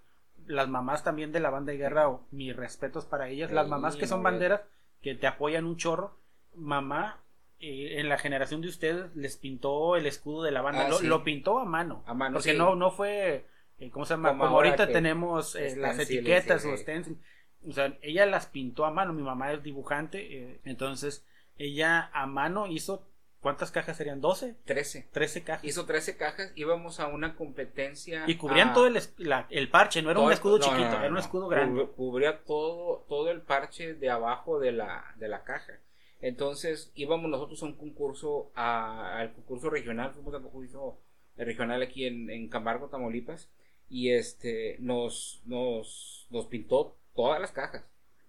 las 0.46 0.68
mamás 0.68 1.05
también 1.05 1.31
de 1.33 1.40
la 1.40 1.50
banda 1.50 1.72
de 1.72 1.78
guerra, 1.78 2.09
o 2.09 2.26
mis 2.33 2.55
respetos 2.57 3.05
para 3.07 3.28
ellas. 3.28 3.52
Las 3.52 3.68
mamás 3.68 3.96
que 3.96 4.07
son 4.07 4.22
banderas, 4.22 4.62
que 5.00 5.14
te 5.14 5.26
apoyan 5.26 5.64
un 5.66 5.76
chorro. 5.76 6.16
Mamá, 6.55 7.18
eh, 7.61 8.00
en 8.00 8.09
la 8.09 8.18
generación 8.18 8.61
de 8.61 8.68
ustedes, 8.68 9.14
les 9.14 9.37
pintó 9.37 9.94
el 9.96 10.07
escudo 10.07 10.42
de 10.42 10.50
la 10.50 10.62
banda. 10.62 10.87
Ah, 10.87 10.88
lo, 10.88 10.98
sí. 10.98 11.07
lo 11.07 11.22
pintó 11.22 11.59
a 11.61 11.64
mano. 11.64 12.02
A 12.07 12.14
mano, 12.14 12.35
Porque 12.35 12.52
sí. 12.52 12.59
no, 12.59 12.74
no 12.74 12.90
fue, 12.90 13.46
¿cómo 13.90 14.05
se 14.05 14.14
llama? 14.14 14.31
Como 14.31 14.47
ahorita 14.47 14.87
tenemos 14.92 15.55
eh, 15.57 15.77
las 15.77 15.99
etiquetas 15.99 16.62
sí. 16.62 16.68
o 16.68 16.77
stencil. 16.77 17.18
O 17.66 17.73
sea, 17.73 17.97
ella 18.03 18.27
las 18.27 18.47
pintó 18.47 18.85
a 18.85 18.90
mano. 18.90 19.12
Mi 19.12 19.23
mamá 19.23 19.53
es 19.53 19.62
dibujante. 19.62 20.18
eh, 20.38 20.61
entonces, 20.64 21.25
ella 21.59 22.11
a 22.12 22.27
mano 22.27 22.66
hizo. 22.66 23.07
¿Cuántas 23.40 23.73
cajas 23.73 23.97
serían? 23.97 24.23
¿12? 24.23 24.55
13. 24.64 25.09
13 25.11 25.42
cajas. 25.42 25.64
Hizo 25.64 25.85
13 25.85 26.16
cajas, 26.16 26.53
íbamos 26.55 27.01
a 27.01 27.09
una 27.09 27.35
competencia. 27.35 28.23
y 28.29 28.37
cubrían 28.37 28.68
a- 28.68 28.73
todo 28.73 28.87
el, 28.87 29.01
la- 29.18 29.49
el 29.51 29.68
parche, 29.68 30.01
no 30.01 30.11
era 30.11 30.18
todo 30.18 30.27
un 30.27 30.33
escudo 30.33 30.59
no, 30.59 30.64
chiquito, 30.64 30.90
no, 30.90 30.99
era 31.01 31.09
un 31.11 31.18
escudo 31.18 31.49
grande. 31.49 31.81
Cub- 31.87 31.95
Cubría 31.97 32.45
todo, 32.45 33.05
todo 33.09 33.31
el 33.33 33.40
parche 33.42 33.95
de 33.95 34.11
abajo 34.11 34.61
de 34.61 34.71
la, 34.71 35.12
de 35.16 35.27
la 35.27 35.42
caja. 35.42 35.73
Entonces 36.21 36.92
íbamos 36.95 37.29
nosotros 37.29 37.61
a 37.62 37.66
un 37.66 37.75
concurso, 37.75 38.53
a- 38.55 39.18
al 39.18 39.33
concurso 39.33 39.71
regional, 39.71 40.12
fuimos 40.12 40.35
al 40.35 40.42
concurso 40.42 41.01
regional 41.37 41.83
aquí 41.83 42.07
en, 42.07 42.31
en 42.31 42.49
Camargo, 42.49 42.87
Tamaulipas, 42.88 43.51
y 43.92 44.11
este 44.12 44.76
nos, 44.81 45.42
nos, 45.44 46.26
nos 46.31 46.46
pintó 46.46 46.96
todas 47.14 47.40
las 47.40 47.52
cajas 47.52 47.85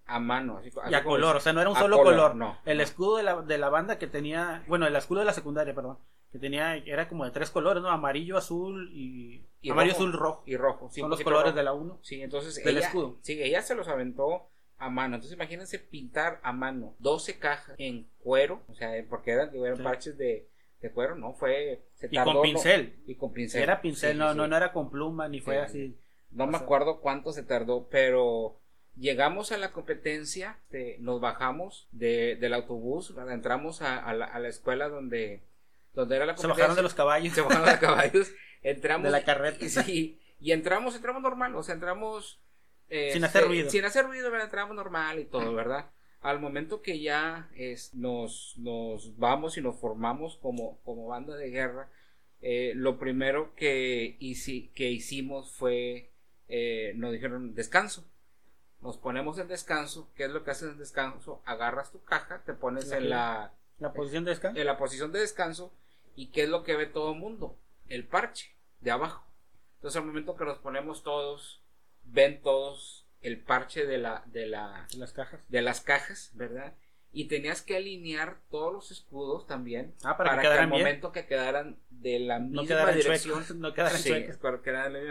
a 0.06 0.20
mano. 0.20 0.58
Así, 0.58 0.70
Y 0.90 0.94
a 0.94 1.04
color, 1.04 1.38
o 1.38 1.40
sea, 1.40 1.54
no 1.54 1.62
era 1.62 1.70
un 1.70 1.76
solo 1.78 1.98
color. 2.04 2.36
no, 2.36 2.58
el 2.66 2.78
no. 2.78 2.84
escudo 2.84 3.18
de 3.18 3.24
la, 3.24 3.42
de 3.42 3.58
la 3.58 3.70
banda 3.70 3.98
que 3.98 4.08
tenía, 4.08 4.64
bueno, 4.68 4.86
el 4.86 4.96
escudo 4.96 5.20
de 5.22 5.26
la 5.26 5.34
secundaria, 5.34 5.74
perdón, 5.74 5.98
que 6.32 6.40
tenía, 6.40 6.76
era 6.76 7.08
como 7.08 7.24
de 7.26 7.32
tres 7.32 7.50
colores, 7.50 7.82
¿no? 7.82 7.90
Amarillo, 7.90 8.38
azul 8.38 8.90
y, 8.92 9.46
Y 9.62 9.70
amarillo, 9.72 9.94
rojo. 9.94 10.04
azul, 10.04 10.14
rojo. 10.20 10.44
Y 10.46 10.58
rojo. 10.58 10.90
sí, 10.92 11.00
Son 11.02 11.10
los 11.10 11.22
colores 11.22 11.52
rojo. 11.52 11.58
de 11.58 11.64
la 11.64 11.74
1. 11.74 12.00
Sí, 12.02 12.22
entonces 12.22 12.56
Del 12.64 12.78
ella, 12.78 12.88
escudo. 12.88 13.18
Sí, 13.22 13.42
ella 13.42 13.62
se 13.62 13.76
los 13.76 13.88
aventó 13.88 14.50
a 14.78 14.90
mano. 14.90 15.16
Entonces 15.16 15.36
imagínense 15.38 15.80
pintar 15.80 16.42
a 16.44 16.52
mano 16.52 16.96
12 17.00 17.40
cajas 17.40 17.76
en 17.78 18.10
cuero, 18.20 18.62
o 18.68 18.74
sea, 18.76 18.92
porque 19.10 19.32
eran, 19.32 19.56
eran 19.56 19.78
Sí. 19.78 19.84
parches 19.84 20.18
de, 20.18 20.50
de 20.84 20.92
cuero, 20.92 21.16
¿no? 21.16 21.34
Fue... 21.34 21.82
Se 21.96 22.08
Y 22.08 22.16
tardó, 22.16 22.26
con 22.26 22.36
¿no? 22.36 22.42
pincel. 22.44 22.96
Y 23.08 23.16
con 23.16 23.34
pincel. 23.34 23.64
Era 23.64 23.82
pincel, 23.82 24.12
Sí, 24.14 24.18
no, 24.18 24.32
sí, 24.32 24.38
no, 24.38 24.48
no 24.48 24.56
era 24.58 24.72
con 24.72 24.92
pluma, 24.92 25.28
ni 25.28 25.40
fue 25.42 25.56
Sí. 25.56 25.62
así. 25.62 25.98
No 26.32 26.44
o 26.44 26.48
me 26.48 26.58
acuerdo 26.58 27.00
cuánto 27.00 27.32
se 27.32 27.44
tardó, 27.44 27.88
pero 27.90 28.60
llegamos 28.96 29.52
a 29.52 29.58
la 29.58 29.72
competencia, 29.72 30.60
nos 31.00 31.22
bajamos 31.22 31.88
de, 31.92 32.36
del 32.36 32.54
autobús, 32.54 33.14
entramos 33.30 33.82
a, 33.82 33.98
a 33.98 34.14
la, 34.14 34.26
a 34.26 34.40
la 34.40 34.48
escuela 34.50 34.90
donde, 34.90 35.42
donde 35.94 36.16
era 36.16 36.26
la 36.26 36.34
Se 36.34 36.42
competencia. 36.44 36.64
bajaron 36.64 36.76
de 36.76 36.82
los 36.84 36.94
caballos. 36.94 37.34
Se 37.34 37.42
bajaron 37.42 37.66
los 37.68 37.78
caballos, 37.80 38.32
entramos. 38.62 39.06
De 39.06 39.12
la 39.12 39.24
carreta. 39.24 39.64
Y, 39.64 39.70
sí, 39.70 40.20
y 40.40 40.52
entramos, 40.52 40.96
entramos 40.96 41.22
normal, 41.22 41.56
o 41.56 41.64
sea, 41.64 41.76
entramos 41.76 42.42
sin 42.90 43.24
hacer 43.24 43.42
este, 43.44 43.48
ruido. 43.48 43.70
Sin 43.70 43.86
hacer 43.86 44.06
ruido, 44.06 44.30
¿verdad? 44.30 44.46
entramos 44.48 44.76
normal 44.76 45.20
y 45.20 45.26
todo, 45.26 45.54
¿verdad? 45.54 45.90
Al 46.24 46.40
momento 46.40 46.82
que 46.82 47.00
ya 47.00 47.50
es, 47.56 47.94
nos, 47.94 48.56
nos 48.58 49.18
vamos 49.18 49.58
y 49.58 49.62
nos 49.62 49.76
formamos 49.80 50.38
como, 50.38 50.80
como 50.84 51.08
banda 51.08 51.36
de 51.36 51.50
guerra, 51.50 51.90
eh, 52.42 52.74
lo 52.76 52.98
primero 52.98 53.54
que, 53.56 54.18
hici- 54.20 54.72
que 54.74 54.90
hicimos 54.90 55.52
fue, 55.52 56.10
eh, 56.48 56.94
nos 56.96 57.12
dijeron 57.12 57.54
descanso. 57.56 58.06
Nos 58.82 58.98
ponemos 58.98 59.38
en 59.40 59.48
descanso. 59.48 60.10
¿Qué 60.16 60.24
es 60.26 60.32
lo 60.32 60.44
que 60.44 60.52
haces 60.52 60.72
en 60.72 60.78
descanso? 60.78 61.42
Agarras 61.46 61.92
tu 61.92 62.04
caja, 62.04 62.42
te 62.46 62.54
pones 62.54 62.92
en 62.92 63.10
la, 63.10 63.54
La 63.80 63.94
posición 63.94 64.24
de 64.26 64.32
descanso. 64.32 64.60
en 64.60 64.66
la 64.66 64.78
posición 64.78 65.12
de 65.12 65.20
descanso 65.20 65.74
y 66.16 66.28
qué 66.28 66.44
es 66.44 66.50
lo 66.50 66.64
que 66.64 66.76
ve 66.76 66.86
todo 66.86 67.14
el 67.14 67.20
mundo 67.20 67.58
el 67.90 68.06
parche 68.06 68.52
de 68.82 68.92
abajo 68.92 69.26
entonces 69.76 70.00
al 70.00 70.06
momento 70.08 70.36
que 70.38 70.46
nos 70.46 70.60
ponemos 70.60 71.02
todos 71.04 71.62
ven 72.04 72.40
todos 72.42 73.03
el 73.24 73.40
parche 73.40 73.86
de 73.86 73.98
la 73.98 74.24
de 74.28 74.46
la 74.48 74.88
Las 74.98 75.14
cajas. 75.14 75.42
de 75.50 75.62
las 75.62 75.82
cajas 75.82 76.32
verdad 76.36 76.74
y 77.12 77.26
tenías 77.26 77.62
que 77.62 77.76
alinear 77.78 78.38
todos 78.50 78.74
los 78.74 78.92
escudos 78.92 79.46
también 79.48 79.94
Ah, 80.04 80.18
para 80.18 80.32
que 80.32 80.48
al 80.64 80.70
bien. 80.70 80.80
momento 80.82 81.12
que 81.12 81.26
quedaran 81.28 81.78
de 81.90 82.20
la 82.20 82.40
No 82.40 82.62
misma 82.62 82.68
quedaran 82.68 82.96
dirección 82.96 83.40
chuecos. 83.40 83.56
No 83.58 83.74
quedaran 83.74 83.98
Sí, 84.00 84.10
chuecos. 84.10 84.38
para 84.38 84.62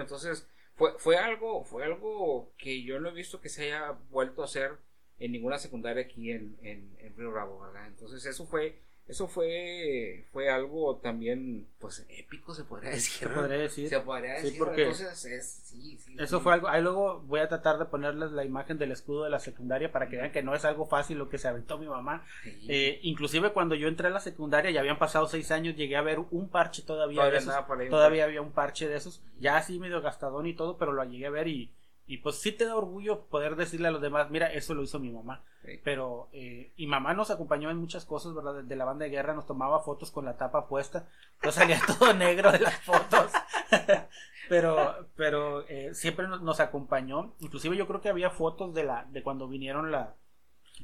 entonces 0.00 0.46
fue 0.74 0.92
fue 0.98 1.16
algo 1.16 1.64
fue 1.64 1.84
algo 1.84 2.52
que 2.58 2.82
yo 2.82 2.98
no 3.00 3.10
he 3.10 3.12
visto 3.12 3.40
que 3.40 3.48
se 3.48 3.64
haya 3.64 3.92
vuelto 4.10 4.42
a 4.42 4.46
hacer 4.46 4.72
en 5.18 5.30
ninguna 5.32 5.58
secundaria 5.58 6.02
aquí 6.02 6.32
en, 6.32 6.56
en, 6.62 6.96
en 6.98 7.16
Río 7.16 7.30
Bravo, 7.30 7.60
¿verdad? 7.60 7.86
Entonces 7.86 8.24
eso 8.26 8.44
fue, 8.46 8.80
eso 9.08 9.26
fue, 9.28 10.26
fue 10.32 10.48
algo 10.48 10.96
también, 10.96 11.66
pues 11.78 12.06
épico 12.08 12.54
se 12.54 12.64
podría 12.64 12.90
decir. 12.90 13.28
Se 13.28 13.34
podría 13.34 13.58
decir. 13.58 13.88
Se 13.88 14.00
podría 14.00 14.36
Sí, 14.38 14.44
decir. 14.44 14.58
porque 14.58 14.82
Entonces 14.82 15.24
es, 15.24 15.46
sí, 15.64 15.98
sí. 15.98 16.16
Eso 16.18 16.38
sí. 16.38 16.42
fue 16.42 16.54
algo. 16.54 16.68
Ahí 16.68 16.80
luego 16.82 17.20
voy 17.26 17.40
a 17.40 17.48
tratar 17.48 17.78
de 17.78 17.86
ponerles 17.86 18.30
la 18.32 18.44
imagen 18.44 18.78
del 18.78 18.92
escudo 18.92 19.24
de 19.24 19.30
la 19.30 19.40
secundaria 19.40 19.90
para 19.92 20.08
que 20.08 20.16
vean 20.16 20.32
que 20.32 20.42
no 20.42 20.54
es 20.54 20.64
algo 20.64 20.86
fácil 20.86 21.18
lo 21.18 21.28
que 21.28 21.38
se 21.38 21.48
aventó 21.48 21.78
mi 21.78 21.86
mamá. 21.86 22.24
Eh, 22.68 23.00
inclusive 23.02 23.52
cuando 23.52 23.74
yo 23.74 23.88
entré 23.88 24.06
a 24.06 24.10
la 24.10 24.20
secundaria, 24.20 24.70
ya 24.70 24.80
habían 24.80 24.98
pasado 24.98 25.26
seis 25.26 25.50
años, 25.50 25.76
llegué 25.76 25.96
a 25.96 26.02
ver 26.02 26.20
un 26.30 26.48
parche 26.48 26.82
todavía, 26.82 27.16
Todavía 27.22 27.40
de 27.40 27.44
esos. 27.44 27.90
Todavía 27.90 28.24
había 28.24 28.40
un 28.40 28.52
parche 28.52 28.88
de 28.88 28.96
esos, 28.96 29.22
ya 29.40 29.56
así 29.56 29.78
medio 29.78 30.00
gastadón 30.00 30.46
y 30.46 30.54
todo, 30.54 30.78
pero 30.78 30.92
lo 30.92 31.04
llegué 31.04 31.26
a 31.26 31.30
ver 31.30 31.48
y, 31.48 31.72
y 32.06 32.18
pues 32.18 32.36
sí 32.36 32.52
te 32.52 32.66
da 32.66 32.76
orgullo 32.76 33.26
poder 33.26 33.56
decirle 33.56 33.88
a 33.88 33.90
los 33.90 34.02
demás, 34.02 34.30
mira, 34.30 34.52
eso 34.52 34.74
lo 34.74 34.82
hizo 34.82 34.98
mi 34.98 35.10
mamá. 35.10 35.42
Sí. 35.64 35.80
Pero, 35.84 36.28
eh, 36.32 36.72
y 36.76 36.86
mamá 36.86 37.14
nos 37.14 37.30
acompañó 37.30 37.70
en 37.70 37.76
muchas 37.78 38.04
cosas, 38.04 38.34
¿verdad? 38.34 38.54
De, 38.54 38.62
de 38.64 38.76
la 38.76 38.84
banda 38.84 39.04
de 39.04 39.10
guerra 39.10 39.34
nos 39.34 39.46
tomaba 39.46 39.80
fotos 39.80 40.10
con 40.10 40.24
la 40.24 40.36
tapa 40.36 40.66
puesta, 40.66 41.08
yo 41.42 41.52
salía 41.52 41.80
todo 41.98 42.12
negro 42.14 42.50
de 42.50 42.58
las 42.60 42.78
fotos. 42.80 43.32
pero, 44.48 45.08
pero 45.16 45.66
eh, 45.68 45.94
siempre 45.94 46.26
nos, 46.28 46.42
nos 46.42 46.60
acompañó. 46.60 47.34
Inclusive 47.40 47.76
yo 47.76 47.86
creo 47.86 48.00
que 48.00 48.08
había 48.08 48.30
fotos 48.30 48.74
de 48.74 48.84
la, 48.84 49.04
de 49.04 49.22
cuando 49.22 49.48
vinieron 49.48 49.90
la, 49.92 50.14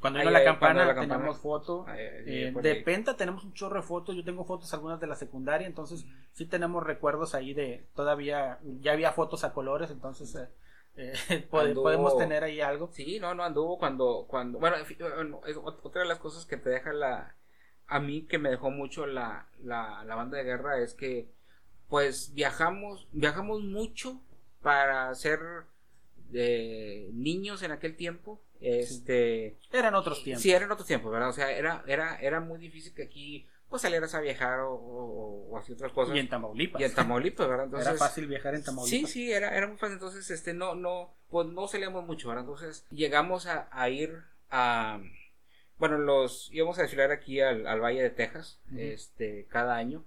cuando 0.00 0.20
vino 0.20 0.30
la 0.30 0.38
ahí, 0.38 0.44
campana, 0.44 0.84
la 0.84 0.94
campana. 0.94 1.16
teníamos 1.16 1.38
foto. 1.40 1.84
Ay, 1.88 2.00
ay, 2.00 2.24
sí, 2.24 2.30
Eh, 2.44 2.52
de 2.62 2.70
ahí. 2.70 2.82
Penta 2.82 3.16
tenemos 3.16 3.44
un 3.44 3.52
chorro 3.52 3.80
de 3.80 3.86
fotos, 3.86 4.14
yo 4.14 4.24
tengo 4.24 4.44
fotos 4.44 4.72
algunas 4.74 5.00
de 5.00 5.06
la 5.06 5.16
secundaria, 5.16 5.66
entonces 5.66 6.06
sí 6.32 6.46
tenemos 6.46 6.84
recuerdos 6.84 7.34
ahí 7.34 7.54
de 7.54 7.86
todavía, 7.94 8.58
ya 8.80 8.92
había 8.92 9.12
fotos 9.12 9.44
a 9.44 9.52
colores, 9.52 9.90
entonces 9.90 10.34
eh, 10.36 10.48
eh, 10.98 11.12
Anduvo- 11.52 11.82
podemos 11.82 12.16
tener 12.18 12.44
ahí 12.44 12.60
algo. 12.60 12.90
Sí, 12.92 13.18
no, 13.20 13.34
no 13.34 13.42
anduvo 13.44 13.78
cuando, 13.78 14.26
cuando, 14.28 14.58
bueno, 14.58 14.76
es 14.76 14.86
ot- 15.56 15.80
otra 15.82 16.02
de 16.02 16.08
las 16.08 16.18
cosas 16.18 16.44
que 16.46 16.56
te 16.58 16.70
deja 16.70 16.92
la, 16.92 17.34
a 17.86 18.00
mí 18.00 18.26
que 18.26 18.38
me 18.38 18.50
dejó 18.50 18.70
mucho 18.70 19.06
la, 19.06 19.48
la, 19.62 20.04
la 20.04 20.14
banda 20.14 20.36
de 20.38 20.44
guerra 20.44 20.78
es 20.80 20.94
que, 20.94 21.28
pues, 21.88 22.34
viajamos, 22.34 23.08
viajamos 23.12 23.62
mucho 23.62 24.20
para 24.60 25.14
ser 25.14 25.40
eh, 26.32 27.08
niños 27.12 27.62
en 27.62 27.72
aquel 27.72 27.96
tiempo, 27.96 28.42
este, 28.60 29.56
Eran 29.72 29.94
otros 29.94 30.22
tiempos. 30.22 30.42
sí, 30.42 30.50
eran 30.50 30.70
otros 30.72 30.86
tiempos, 30.86 31.12
¿verdad? 31.12 31.28
O 31.28 31.32
sea, 31.32 31.50
era, 31.52 31.84
era, 31.86 32.16
era 32.20 32.40
muy 32.40 32.58
difícil 32.58 32.92
que 32.92 33.04
aquí, 33.04 33.46
pues, 33.68 33.82
salieras 33.82 34.14
a 34.14 34.20
viajar 34.20 34.60
o, 34.60 34.72
o, 34.72 35.56
otras 35.58 35.92
cosas. 35.92 36.16
y 36.16 36.18
en 36.20 36.28
Tamaulipas. 36.28 36.80
Y 36.80 36.84
en 36.84 36.94
Tamaulipas, 36.94 37.48
¿verdad? 37.48 37.64
Entonces, 37.66 37.88
Era 37.88 37.98
fácil 37.98 38.26
viajar 38.26 38.54
en 38.54 38.60
Sí, 38.60 38.66
Tamaulipas. 38.66 39.10
sí, 39.10 39.32
era, 39.32 39.56
era 39.56 39.66
muy 39.66 39.76
fácil. 39.76 39.94
Entonces, 39.94 40.30
este, 40.30 40.54
no, 40.54 40.74
no, 40.74 41.12
pues 41.30 41.46
no 41.48 41.68
salíamos 41.68 42.06
mucho, 42.06 42.28
¿verdad? 42.28 42.44
Entonces, 42.44 42.86
llegamos 42.90 43.46
a, 43.46 43.68
a 43.70 43.88
ir 43.90 44.22
a, 44.50 45.00
bueno, 45.78 45.98
los, 45.98 46.50
íbamos 46.52 46.78
a 46.78 46.82
desfilar 46.82 47.10
aquí 47.12 47.40
al, 47.40 47.66
al 47.66 47.80
Valle 47.80 48.02
de 48.02 48.10
Texas, 48.10 48.58
este, 48.76 49.46
cada 49.50 49.76
año, 49.76 50.04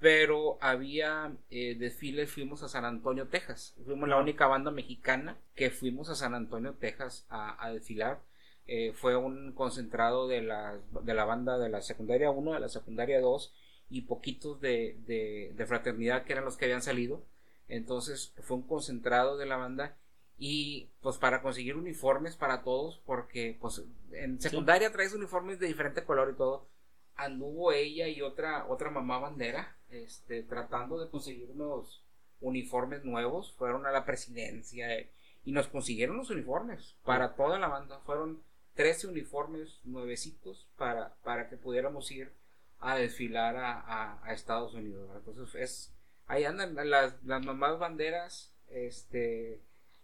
pero 0.00 0.58
había 0.60 1.32
eh, 1.50 1.76
desfiles, 1.78 2.30
fuimos 2.30 2.62
a 2.62 2.68
San 2.68 2.84
Antonio, 2.84 3.28
Texas. 3.28 3.74
Fuimos 3.84 4.08
la 4.08 4.16
única 4.18 4.46
banda 4.46 4.70
mexicana 4.70 5.36
que 5.54 5.70
fuimos 5.70 6.08
a 6.10 6.14
San 6.14 6.34
Antonio, 6.34 6.74
Texas 6.78 7.26
a, 7.30 7.64
a 7.64 7.70
desfilar. 7.72 8.20
Eh, 8.66 8.92
fue 8.94 9.16
un 9.16 9.52
concentrado 9.52 10.26
de 10.26 10.40
la, 10.40 10.78
de 11.02 11.14
la 11.14 11.24
banda 11.24 11.58
de 11.58 11.68
la 11.68 11.82
secundaria 11.82 12.30
1, 12.30 12.54
de 12.54 12.60
la 12.60 12.68
secundaria 12.68 13.20
2 13.20 13.52
y 13.90 14.02
poquitos 14.02 14.60
de, 14.60 14.96
de, 15.06 15.52
de 15.54 15.66
fraternidad 15.66 16.24
que 16.24 16.32
eran 16.32 16.44
los 16.44 16.56
que 16.56 16.64
habían 16.64 16.82
salido. 16.82 17.22
Entonces 17.68 18.32
fue 18.42 18.56
un 18.56 18.66
concentrado 18.66 19.36
de 19.36 19.46
la 19.46 19.56
banda 19.56 19.96
y 20.36 20.90
pues 21.00 21.18
para 21.18 21.42
conseguir 21.42 21.76
uniformes 21.76 22.36
para 22.36 22.62
todos, 22.62 23.00
porque 23.06 23.56
pues 23.60 23.82
en 24.12 24.40
secundaria 24.40 24.92
traes 24.92 25.14
uniformes 25.14 25.58
de 25.58 25.66
diferente 25.66 26.04
color 26.04 26.30
y 26.30 26.36
todo, 26.36 26.68
anduvo 27.14 27.72
ella 27.72 28.08
y 28.08 28.20
otra, 28.20 28.66
otra 28.68 28.90
mamá 28.90 29.18
bandera, 29.18 29.76
este, 29.90 30.42
tratando 30.42 30.98
de 30.98 31.10
conseguir 31.10 31.50
unos 31.50 32.04
uniformes 32.40 33.04
nuevos, 33.04 33.52
fueron 33.52 33.86
a 33.86 33.92
la 33.92 34.04
presidencia 34.04 34.92
eh, 34.94 35.10
y 35.44 35.52
nos 35.52 35.68
consiguieron 35.68 36.16
los 36.16 36.30
uniformes 36.30 36.96
para 37.04 37.34
toda 37.34 37.58
la 37.58 37.68
banda, 37.68 38.00
fueron 38.00 38.42
13 38.74 39.06
uniformes 39.08 39.80
nuevecitos 39.84 40.66
para, 40.76 41.14
para 41.22 41.48
que 41.48 41.56
pudiéramos 41.56 42.10
ir 42.10 42.32
a 42.80 42.96
desfilar 42.96 43.56
a, 43.56 43.80
a- 43.80 44.20
a 44.24 44.32
Estados 44.32 44.74
Unidos. 44.74 45.08
¿verdad? 45.08 45.22
Entonces 45.26 45.54
es 45.60 45.90
ahí 46.26 46.44
andan 46.44 46.74
las, 46.90 47.22
las 47.24 47.44
mamás 47.44 47.78
banderas, 47.78 48.52
este 48.70 49.60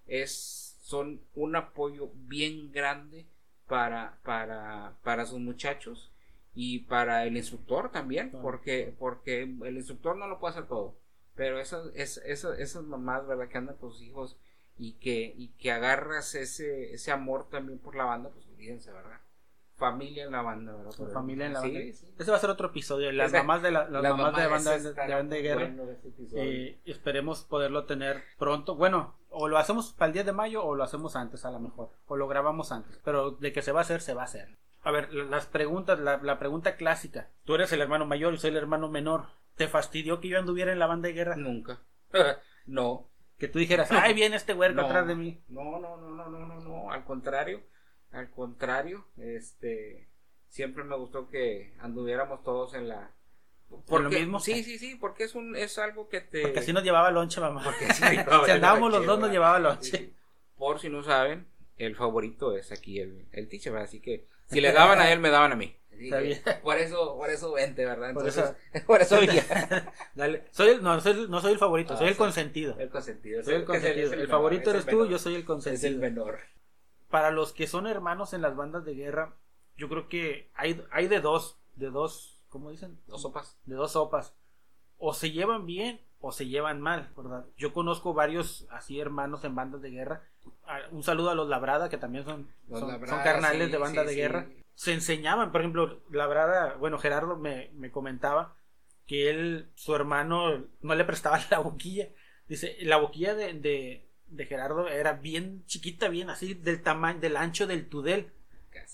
es 0.07 0.77
son 0.83 1.21
un 1.35 1.57
apoyo 1.57 2.11
bien 2.14 2.73
grande 2.73 3.27
para, 3.66 4.18
para, 4.25 4.97
para 5.05 5.25
sus 5.27 5.39
muchachos 5.39 6.11
y 6.55 6.81
para 6.81 7.25
el 7.27 7.37
instructor 7.37 7.93
también, 7.93 8.31
Claro. 8.31 8.43
porque, 8.43 8.93
porque 8.99 9.43
el 9.43 9.77
instructor 9.77 10.16
no 10.16 10.27
lo 10.27 10.41
puede 10.41 10.53
hacer 10.55 10.66
todo, 10.66 10.97
pero 11.37 11.61
esas, 11.61 11.91
es, 11.95 12.16
esas, 12.25 12.59
esas 12.59 12.83
mamás, 12.83 13.25
¿verdad? 13.29 13.49
Que 13.49 13.59
andan 13.59 13.77
con 13.77 13.93
sus 13.93 14.03
hijos 14.03 14.37
y 14.81 14.95
que, 14.95 15.35
y 15.37 15.49
que 15.59 15.70
agarras 15.72 16.35
ese, 16.35 16.93
ese 16.95 17.12
amor 17.12 17.49
también 17.49 17.78
por 17.78 17.95
la 17.95 18.05
banda, 18.05 18.31
pues 18.31 18.47
olvídense, 18.49 18.91
¿verdad? 18.93 19.20
Familia 19.76 20.24
en 20.24 20.33
la 20.33 20.43
banda, 20.43 20.74
¿verdad? 20.74 20.93
Familia 21.12 21.47
en 21.47 21.53
la 21.55 21.61
Sí, 21.62 21.72
banda. 21.72 21.93
sí. 21.97 22.14
Ese 22.18 22.31
va 22.31 22.37
a 22.37 22.41
ser 22.41 22.51
otro 22.51 22.68
episodio. 22.68 23.11
Las 23.12 23.33
mamás 23.33 23.62
de 23.62 23.70
la, 23.70 23.89
las 23.89 24.03
mamás 24.03 24.37
de 24.37 24.43
mamá, 24.43 24.49
banda 24.57 24.78
de, 24.78 24.93
banda 25.14 25.37
de 25.37 25.43
guerra. 25.43 25.66
bueno. 25.74 25.85
Eh, 26.35 26.78
esperemos 26.85 27.45
poderlo 27.45 27.85
tener 27.87 28.22
pronto. 28.39 28.74
Bueno, 28.74 29.16
o 29.31 29.49
lo 29.49 29.57
hacemos 29.57 29.93
para 29.95 30.09
el 30.09 30.12
10 30.12 30.26
de 30.26 30.33
mayo 30.33 30.62
o 30.64 30.74
lo 30.74 30.83
hacemos 30.85 31.16
antes 31.16 31.45
a 31.47 31.51
lo 31.51 31.61
mejor. 31.61 31.91
O 32.07 32.16
lo 32.16 32.28
grabamos 32.28 32.72
antes. 32.72 33.01
Pero 33.05 33.31
de 33.33 33.53
que 33.55 33.62
se 33.62 33.72
va 33.72 33.81
a 33.81 33.83
hacer, 33.83 34.03
se 34.03 34.12
va 34.14 34.22
a 34.22 34.26
hacer. 34.26 34.59
A 34.83 34.91
ver, 34.91 35.12
la- 35.14 35.24
las 35.24 35.47
preguntas, 35.47 35.99
la, 35.99 36.18
la 36.22 36.39
pregunta 36.39 36.76
clásica. 36.76 37.31
Tú 37.45 37.55
eres 37.55 37.72
el 37.72 37.81
hermano 37.81 38.05
mayor 38.07 38.35
y 38.35 38.39
soy 38.39 38.51
el 38.51 38.57
hermano 38.59 38.89
menor. 38.91 39.28
¿Te 39.57 39.66
fastidió 39.68 40.20
que 40.20 40.28
yo 40.28 40.39
anduviera 40.39 40.72
en 40.72 40.78
la 40.78 40.87
banda 40.87 41.09
de 41.09 41.14
guerra? 41.14 41.37
Nunca. 41.37 41.81
no. 42.66 43.07
Que 43.41 43.49
tú 43.49 43.59
dijeras, 43.59 43.91
ay, 43.91 44.14
viene 44.14 44.36
este 44.36 44.55
huerco 44.55 44.82
No, 44.82 44.86
atrás 44.86 45.09
de 45.09 45.16
mí. 45.16 45.43
No, 45.49 45.80
no, 45.80 45.97
no, 45.97 46.11
no, 46.11 46.28
no, 46.28 46.47
no, 46.47 46.61
no, 46.61 46.93
al 46.93 47.05
contrario, 47.05 47.62
al 48.12 48.30
contrario, 48.30 49.07
este, 49.16 50.09
siempre 50.49 50.84
me 50.84 50.97
gustó 50.97 51.28
que 51.28 51.74
anduviéramos 51.80 52.45
todos 52.45 52.74
en 52.74 52.88
la, 52.88 53.11
¿En 53.88 54.05
lo 54.05 54.11
mismo? 54.11 54.41
Sí, 54.41 54.62
sí, 54.62 54.78
sí, 54.78 54.97
porque 54.97 55.24
es 55.24 55.34
un, 55.34 55.57
es 55.57 55.78
algo 55.78 56.09
que 56.09 56.20
te, 56.20 56.43
Porque 56.43 56.59
así 56.59 56.72
nos 56.72 56.84
llevaba 56.84 57.11
lonche, 57.11 57.41
mamá. 57.41 57.62
Porque 57.64 57.86
así 57.86 58.03
si 58.45 58.51
andábamos 58.51 58.93
los 58.93 59.07
dos, 59.07 59.18
nos 59.18 59.30
llevaba 59.30 59.59
lonche. 59.59 59.99
Sí. 59.99 60.14
por 60.57 60.78
si 60.78 60.88
no 60.88 61.03
saben, 61.03 61.47
el 61.76 61.97
favorito 61.97 62.57
es 62.57 62.72
aquí 62.72 63.01
el, 63.01 63.26
el 63.32 63.49
teacher, 63.49 63.72
¿verdad? 63.72 63.88
así 63.88 64.01
que 64.01 64.26
si 64.51 64.61
le 64.61 64.72
daban 64.72 64.98
a 65.01 65.11
él, 65.12 65.20
me 65.20 65.30
daban 65.30 65.53
a 65.53 65.57
mí. 65.57 65.76
Que. 65.90 66.40
Por 66.62 66.78
eso, 66.78 67.16
por 67.16 67.28
eso 67.28 67.53
vente, 67.53 67.84
¿verdad? 67.84 68.14
Por 68.14 68.26
Entonces, 68.26 68.55
por 68.86 69.03
eso, 69.03 69.18
Dale. 70.14 70.46
Soy 70.51 70.68
el, 70.70 70.82
no, 70.82 70.98
soy, 71.01 71.26
no 71.28 71.40
soy 71.42 71.53
el 71.53 71.59
favorito, 71.59 71.92
Ah, 71.94 71.98
soy 71.98 72.09
el 72.09 72.16
consentido. 72.16 72.74
el 72.78 72.88
consentido. 72.88 73.42
Soy 73.42 73.55
el 73.55 73.61
es 73.61 73.66
consentido. 73.66 74.07
es 74.07 74.12
El, 74.18 74.28
favorito 74.28 74.62
es 74.62 74.68
el 74.68 74.74
eres 74.76 74.86
tú, 74.86 74.96
menor. 74.96 75.09
yo 75.11 75.18
soy 75.18 75.32
el 75.34 75.38
Es 75.40 75.42
el 75.42 75.46
consentido. 75.46 76.01
menor. 76.01 76.38
Para 77.11 77.30
los 77.30 77.53
que 77.53 77.66
son 77.66 77.86
hermanos 77.86 78.32
en 78.32 78.40
las 78.40 78.57
bandas 78.57 78.84
de 78.86 78.94
guerra, 78.94 79.36
yo 79.76 79.88
creo 79.90 80.09
que 80.09 80.51
hay, 80.55 80.82
hay 80.90 81.07
de 81.09 81.20
dos, 81.20 81.61
de 81.74 81.90
dos, 81.90 82.42
¿cómo 82.48 82.70
dicen? 82.70 82.98
Dos 83.07 83.20
sopas. 83.22 83.59
De 83.66 83.74
dos 83.74 83.92
sopas. 83.92 84.34
O 84.96 85.12
se 85.12 85.32
llevan 85.32 85.66
bien 85.66 86.01
o 86.21 86.33
se 86.33 86.47
llevan 86.47 86.81
mal, 86.81 87.11
¿verdad? 87.16 87.47
Yo 87.57 87.73
conozco 87.73 88.12
varios 88.14 88.66
así 88.71 89.01
hermanos 89.01 89.45
en 89.45 89.55
bandas 89.55 89.81
de 89.81 89.91
guerra. 89.91 90.23
Ah, 90.66 90.81
Un 90.91 91.03
saludo 91.03 91.31
a 91.31 91.35
los 91.35 91.49
Labrada, 91.49 91.89
que 91.89 91.99
también 91.99 92.25
son, 92.25 92.49
son, 92.68 92.89
Labrada, 92.89 93.16
son 93.16 93.25
carnales 93.25 93.66
sí, 93.66 93.73
de 93.73 93.79
banda 93.79 94.03
sí, 94.03 94.09
de 94.09 94.14
sí. 94.14 94.21
guerra. 94.21 94.47
Se 94.75 94.93
enseñaban, 94.93 95.51
por 95.51 95.62
ejemplo, 95.62 96.01
Labrada, 96.11 96.75
bueno, 96.75 96.99
Gerardo 96.99 97.37
me, 97.37 97.71
me 97.75 97.91
comentaba 97.91 98.55
que 99.07 99.31
él, 99.31 99.71
su 99.75 99.95
hermano, 99.95 100.66
no 100.83 100.95
le 100.95 101.05
prestaba 101.05 101.41
la 101.51 101.59
boquilla. 101.59 102.09
Dice, 102.47 102.77
la 102.83 102.99
boquilla 102.99 103.35
de, 103.35 103.55
de, 103.55 104.09
de 104.27 104.47
Gerardo 104.47 104.89
era 104.89 105.14
bien 105.14 105.64
chiquita, 105.66 106.09
bien 106.09 106.31
así, 106.31 106.55
del 106.55 106.83
tamaño, 106.83 107.21
del 107.21 107.37
ancho 107.37 107.66
del 107.66 107.89
tudel. 107.89 108.33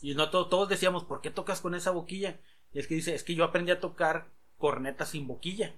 Y 0.01 0.15
no 0.15 0.31
todos 0.31 0.69
decíamos, 0.69 1.05
¿por 1.05 1.21
qué 1.21 1.31
tocas 1.31 1.61
con 1.61 1.75
esa 1.75 1.91
boquilla? 1.91 2.39
Y 2.73 2.79
es 2.79 2.87
que 2.87 2.95
dice, 2.95 3.15
es 3.15 3.25
que 3.25 3.35
yo 3.35 3.45
aprendí 3.45 3.73
a 3.73 3.81
tocar 3.81 4.29
corneta 4.59 5.05
sin 5.07 5.27
boquilla. 5.27 5.75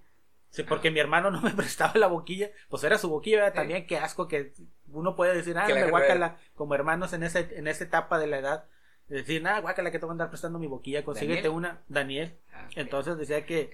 Sí, 0.51 0.63
porque 0.63 0.91
mi 0.91 1.01
hermano 1.01 1.31
no 1.31 1.41
me 1.41 1.51
prestaba 1.57 1.93
la 1.97 2.07
boquilla, 2.07 2.51
pues 2.69 2.85
era 2.85 2.99
su 2.99 3.09
boquilla, 3.09 3.53
también 3.53 3.87
qué 3.87 3.99
asco 3.99 4.29
que 4.29 4.53
uno 4.91 5.15
puede 5.15 5.35
decir, 5.35 5.57
ah, 5.59 5.69
me 5.69 5.91
guácala, 5.91 6.39
como 6.55 6.75
hermanos 6.75 7.13
en 7.13 7.23
ese, 7.23 7.49
en 7.57 7.69
esa 7.69 7.85
etapa 7.85 8.19
de 8.19 8.27
la 8.27 8.39
edad, 8.39 8.65
decir, 9.09 9.47
ah, 9.47 9.61
guácala 9.61 9.91
que 9.91 9.99
te 9.99 10.05
voy 10.05 10.13
a 10.13 10.15
andar 10.15 10.29
prestando 10.29 10.59
mi 10.59 10.67
boquilla, 10.67 11.05
consíguete 11.05 11.49
una, 11.49 11.83
Daniel. 11.89 12.39
Ah, 12.53 12.69
entonces 12.77 13.17
decía 13.17 13.47
que, 13.47 13.71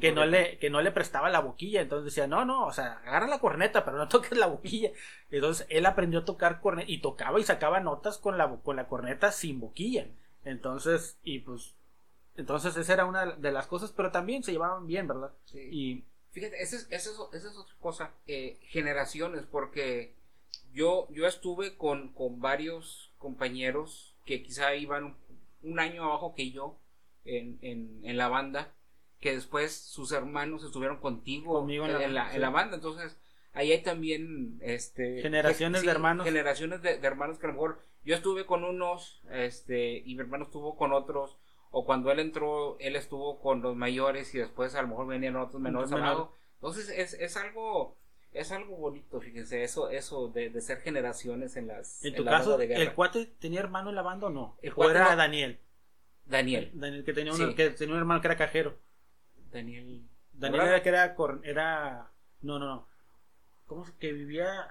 que, 0.00 0.12
no 0.12 0.24
le, 0.24 0.58
que 0.58 0.70
no 0.70 0.82
le 0.82 0.90
prestaba 0.90 1.30
la 1.30 1.40
boquilla, 1.40 1.80
entonces 1.80 2.06
decía, 2.06 2.26
no, 2.26 2.44
no, 2.44 2.66
o 2.66 2.72
sea, 2.72 3.00
agarra 3.04 3.26
la 3.26 3.38
corneta, 3.38 3.84
pero 3.84 3.96
no 3.96 4.08
toques 4.08 4.36
la 4.36 4.46
boquilla. 4.46 4.90
Entonces 5.30 5.66
él 5.70 5.86
aprendió 5.86 6.20
a 6.20 6.24
tocar 6.24 6.60
corneta 6.60 6.90
y 6.90 6.98
tocaba 6.98 7.38
y 7.38 7.44
sacaba 7.44 7.80
notas 7.80 8.18
con 8.18 8.38
la, 8.38 8.48
con 8.62 8.76
la 8.76 8.88
corneta 8.88 9.32
sin 9.32 9.60
boquilla. 9.60 10.08
Entonces, 10.44 11.18
y 11.22 11.38
pues 11.40 11.74
entonces 12.36 12.76
esa 12.76 12.92
era 12.92 13.06
una 13.06 13.26
de 13.26 13.52
las 13.52 13.66
cosas, 13.66 13.92
pero 13.92 14.10
también 14.10 14.42
se 14.42 14.52
llevaban 14.52 14.86
bien, 14.86 15.06
¿verdad? 15.06 15.32
Sí. 15.44 15.68
Y 15.70 16.04
fíjate, 16.32 16.60
esa 16.62 16.76
es, 16.76 16.88
esa 16.90 17.10
es, 17.10 17.56
otra 17.56 17.74
cosa, 17.80 18.10
eh, 18.26 18.58
generaciones, 18.62 19.44
porque 19.46 20.14
yo, 20.72 21.08
yo 21.10 21.26
estuve 21.26 21.76
con, 21.76 22.12
con 22.12 22.40
varios 22.40 23.12
compañeros 23.18 24.16
que 24.26 24.42
quizá 24.42 24.74
iban 24.74 25.16
un 25.62 25.78
año 25.78 26.04
abajo 26.04 26.34
que 26.34 26.50
yo 26.50 26.78
en, 27.24 27.58
en, 27.62 28.00
en 28.02 28.16
la 28.16 28.28
banda, 28.28 28.74
que 29.20 29.34
después 29.34 29.72
sus 29.72 30.12
hermanos 30.12 30.64
estuvieron 30.64 30.98
contigo 30.98 31.54
Conmigo 31.54 31.86
en, 31.86 32.14
la, 32.14 32.34
en, 32.34 32.40
la, 32.40 32.50
banda, 32.50 32.76
entonces 32.76 33.16
ahí 33.52 33.72
hay 33.72 33.82
también 33.82 34.58
este 34.60 35.22
generaciones 35.22 35.82
de 35.82 35.90
hermanos 35.90 36.26
generaciones 36.26 36.82
de, 36.82 36.98
de, 36.98 37.06
hermanos 37.06 37.38
que 37.38 37.46
a 37.46 37.48
lo 37.48 37.54
mejor 37.54 37.80
yo 38.04 38.14
estuve 38.14 38.44
con 38.44 38.64
unos 38.64 39.22
este 39.30 40.02
y 40.04 40.14
mi 40.14 40.20
hermano 40.20 40.44
estuvo 40.44 40.76
con 40.76 40.92
otros 40.92 41.38
o 41.76 41.84
cuando 41.84 42.12
él 42.12 42.20
entró, 42.20 42.76
él 42.78 42.94
estuvo 42.94 43.40
con 43.40 43.60
los 43.60 43.74
mayores 43.74 44.32
y 44.32 44.38
después 44.38 44.76
a 44.76 44.82
lo 44.82 44.88
mejor 44.88 45.08
venían 45.08 45.34
otros 45.34 45.60
menores 45.60 45.90
al 45.90 46.02
lado. 46.02 46.32
Entonces 46.54 46.88
es, 46.88 47.14
es 47.14 47.36
algo 47.36 47.98
es 48.32 48.52
algo 48.52 48.76
bonito, 48.76 49.20
fíjense, 49.20 49.64
eso 49.64 49.90
eso 49.90 50.28
de, 50.28 50.50
de 50.50 50.60
ser 50.60 50.78
generaciones 50.78 51.56
en 51.56 51.66
las 51.66 52.04
En 52.04 52.14
tu 52.14 52.24
caso, 52.24 52.60
¿el 52.60 52.94
cuate 52.94 53.26
tenía 53.40 53.58
hermano 53.58 53.88
en 53.88 53.96
la 53.96 54.02
banda 54.02 54.28
o 54.28 54.30
no? 54.30 54.56
El 54.62 54.72
¿O 54.76 54.88
era 54.88 55.16
Daniel? 55.16 55.58
Daniel. 56.26 56.70
Daniel 56.74 57.04
que 57.04 57.12
tenía, 57.12 57.32
un, 57.32 57.54
que 57.56 57.70
tenía 57.70 57.94
un 57.94 58.00
hermano 58.00 58.20
que 58.20 58.28
era 58.28 58.36
cajero. 58.36 58.78
Daniel. 59.50 60.08
Daniel 60.32 60.68
era 60.68 60.82
que 60.82 60.88
era, 60.90 61.16
era 61.42 62.12
no, 62.40 62.60
no, 62.60 62.66
no. 62.66 62.88
¿Cómo 63.66 63.84
que 63.98 64.12
vivía? 64.12 64.68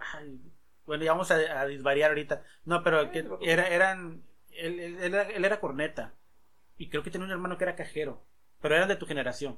bueno, 0.86 1.04
ya 1.04 1.12
vamos 1.12 1.32
a, 1.32 1.36
a, 1.36 1.66
disvariar 1.66 2.12
ahorita. 2.12 2.43
No, 2.64 2.82
pero 2.82 3.12
que 3.12 3.28
era, 3.41 3.68
eran, 3.68 4.24
él, 4.51 4.80
él, 4.80 4.97
él, 5.01 5.14
era, 5.14 5.24
él 5.24 5.43
era 5.43 5.60
corneta 5.60 6.14
y 6.78 6.89
creo 6.89 7.03
que 7.03 7.11
tenía 7.11 7.26
un 7.26 7.32
hermano 7.32 7.57
que 7.57 7.63
era 7.63 7.76
cajero, 7.76 8.24
pero 8.61 8.76
eran 8.76 8.88
de 8.88 8.95
tu 8.95 9.05
generación. 9.05 9.53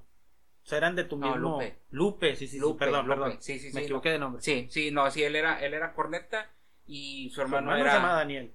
O 0.66 0.68
sea, 0.68 0.80
eran 0.80 0.95
de 0.95 1.03
tu 1.03 1.18
mismo. 1.18 1.38
Lupe. 1.38 1.78
Lupe, 1.91 2.36
sí, 2.36 2.47
sí, 2.47 2.59
sí, 2.59 2.76
perdón, 2.80 3.07
perdón. 3.07 3.38
Sí, 3.39 3.59
sí, 3.59 3.72
Me 3.74 3.84
equivoqué 3.84 4.09
de 4.09 4.18
nombre. 4.20 4.41
Sí, 4.41 4.68
sí, 4.72 4.89
no, 4.89 5.09
sí, 5.11 5.24
él 5.24 5.36
era, 5.36 5.63
él 5.63 5.76
era 5.76 5.93
corneta 5.93 6.49
y 6.88 7.30
su 7.30 7.41
hermano, 7.41 7.68
su 7.68 7.76
hermano 7.76 7.82
era. 7.84 7.91
se 7.91 7.97
llamaba 7.97 8.18
Daniel. 8.18 8.53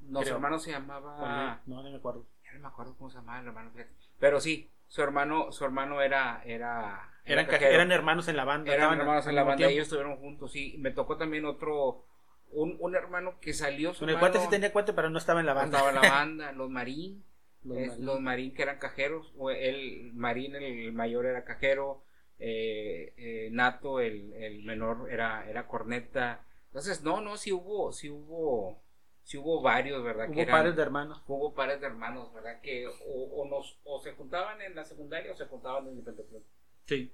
No, 0.00 0.22
su 0.22 0.32
hermano 0.32 0.58
se 0.58 0.70
llamaba. 0.70 1.60
No, 1.66 1.82
no 1.82 1.90
me 1.90 1.96
acuerdo. 1.96 2.26
Ya 2.44 2.52
no 2.54 2.60
me 2.60 2.68
acuerdo 2.68 2.94
cómo 2.96 3.10
se 3.10 3.18
llamaba 3.18 3.40
el 3.40 3.46
hermano. 3.46 3.72
Pero 4.18 4.40
sí, 4.40 4.70
su 4.88 5.02
hermano, 5.02 5.52
su 5.52 5.64
hermano 5.64 6.00
era, 6.00 6.42
era. 6.46 7.12
Eran, 7.26 7.46
eran 7.50 7.92
hermanos 7.92 8.26
en 8.28 8.36
la 8.36 8.44
banda. 8.44 8.72
Eran 8.72 8.98
hermanos 8.98 9.26
en 9.26 9.34
la 9.34 9.42
banda 9.42 9.70
y 9.70 9.74
ellos 9.74 9.84
estuvieron 9.84 10.16
juntos, 10.16 10.52
sí. 10.52 10.76
Me 10.78 10.90
tocó 10.90 11.16
también 11.16 11.44
otro. 11.44 12.06
Un, 12.52 12.76
un 12.80 12.96
hermano 12.96 13.38
que 13.38 13.52
salió. 13.52 13.94
Su 13.94 14.06
el 14.06 14.18
cuate 14.18 14.40
sí 14.40 14.48
tenía 14.48 14.72
cuate, 14.72 14.92
pero 14.92 15.10
no 15.10 15.18
estaba 15.18 15.40
en 15.40 15.46
la 15.46 15.52
banda. 15.52 15.78
No 15.78 15.84
estaba 15.86 15.90
en 15.90 16.10
la 16.10 16.16
banda, 16.18 16.52
los 16.52 16.70
Marín. 16.70 17.22
Los, 17.62 18.20
marín. 18.20 18.54
que 18.54 18.62
eran 18.62 18.78
cajeros, 18.78 19.32
o 19.36 19.50
el 19.50 20.12
Marín, 20.14 20.56
el 20.56 20.92
mayor 20.92 21.26
era 21.26 21.44
cajero, 21.44 22.02
eh, 22.38 23.12
eh, 23.18 23.48
Nato, 23.52 24.00
el, 24.00 24.32
el, 24.32 24.62
menor 24.64 25.08
era, 25.10 25.48
era 25.48 25.66
corneta. 25.66 26.44
Entonces, 26.66 27.02
no, 27.02 27.20
no, 27.20 27.36
sí 27.36 27.52
hubo, 27.52 27.92
sí 27.92 28.08
hubo, 28.08 28.82
sí 29.22 29.36
hubo 29.36 29.60
varios, 29.60 30.02
¿verdad? 30.02 30.30
Hubo 30.30 30.46
pares 30.46 30.74
de 30.74 30.82
hermanos. 30.82 31.22
Hubo 31.26 31.54
pares 31.54 31.80
de 31.80 31.86
hermanos, 31.86 32.32
¿verdad? 32.32 32.60
Que 32.62 32.88
o, 33.06 33.46
nos, 33.46 33.78
o 33.84 34.00
se 34.00 34.12
juntaban 34.12 34.62
en 34.62 34.74
la 34.74 34.84
secundaria 34.84 35.32
o 35.32 35.36
se 35.36 35.46
juntaban 35.46 35.86
en 35.88 35.98
el 35.98 36.44
Sí, 36.86 37.12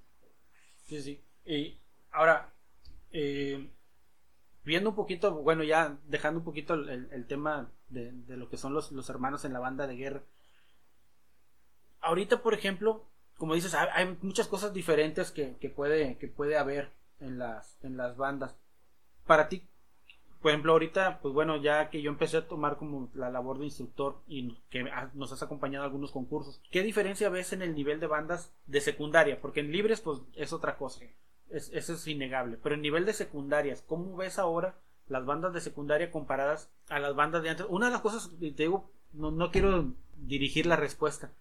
sí, 0.84 1.02
sí. 1.02 1.24
Y 1.44 1.80
ahora, 2.12 2.52
eh, 3.10 3.68
viendo 4.62 4.90
un 4.90 4.96
poquito, 4.96 5.34
bueno, 5.42 5.64
ya 5.64 5.98
dejando 6.06 6.38
un 6.38 6.44
poquito 6.44 6.74
el, 6.74 7.08
el 7.10 7.26
tema 7.26 7.72
de, 7.88 8.12
de, 8.12 8.36
lo 8.36 8.48
que 8.48 8.56
son 8.56 8.74
los, 8.74 8.92
los 8.92 9.10
hermanos 9.10 9.44
en 9.44 9.52
la 9.52 9.58
banda 9.58 9.86
de 9.86 9.96
guerra, 9.96 10.22
ahorita, 12.06 12.42
por 12.42 12.54
ejemplo, 12.54 13.04
como 13.36 13.54
dices, 13.54 13.74
hay, 13.74 14.16
muchas 14.22 14.48
cosas 14.48 14.72
diferentes 14.72 15.30
que, 15.30 15.72
puede, 15.74 16.16
que 16.18 16.28
puede 16.28 16.56
haber 16.56 16.90
en 17.20 17.38
las, 17.38 17.78
en 17.82 17.96
las 17.96 18.16
bandas. 18.16 18.56
Para 19.26 19.48
ti, 19.48 19.62
por 20.40 20.52
ejemplo, 20.52 20.72
ahorita, 20.72 21.18
pues 21.20 21.34
bueno, 21.34 21.56
ya 21.56 21.90
que 21.90 22.00
yo 22.00 22.10
empecé 22.10 22.36
a 22.38 22.46
tomar 22.46 22.76
como 22.76 23.10
la 23.14 23.30
labor 23.30 23.58
de 23.58 23.64
instructor 23.64 24.20
y 24.28 24.56
que 24.70 24.84
nos 25.14 25.32
has 25.32 25.42
acompañado 25.42 25.82
a 25.82 25.86
algunos 25.86 26.12
concursos, 26.12 26.62
¿qué 26.70 26.82
diferencia 26.82 27.28
ves 27.28 27.52
en 27.52 27.62
el 27.62 27.74
nivel 27.74 28.00
de 28.00 28.06
bandas 28.06 28.52
de 28.66 28.80
secundaria? 28.80 29.40
Porque 29.40 29.60
en 29.60 29.72
libres, 29.72 30.00
pues 30.00 30.20
es 30.34 30.52
otra 30.52 30.76
cosa. 30.76 31.04
eso 31.50 31.92
es 31.92 32.06
innegable. 32.06 32.58
Pero 32.62 32.74
en 32.74 32.82
nivel 32.82 33.04
de 33.04 33.12
secundarias, 33.12 33.82
¿cómo 33.82 34.16
ves 34.16 34.38
ahora 34.38 34.78
las 35.08 35.26
bandas 35.26 35.52
de 35.52 35.60
secundaria 35.60 36.10
comparadas 36.10 36.70
a 36.88 37.00
las 37.00 37.14
bandas 37.16 37.42
de 37.42 37.50
antes? 37.50 37.66
Una 37.68 37.86
de 37.86 37.92
las 37.92 38.02
cosas, 38.02 38.30
te 38.38 38.50
digo, 38.50 38.90
no, 39.12 39.30
no 39.30 39.50
quiero 39.50 39.92
dirigir 40.16 40.66
la 40.66 40.76
respuesta, 40.76 41.32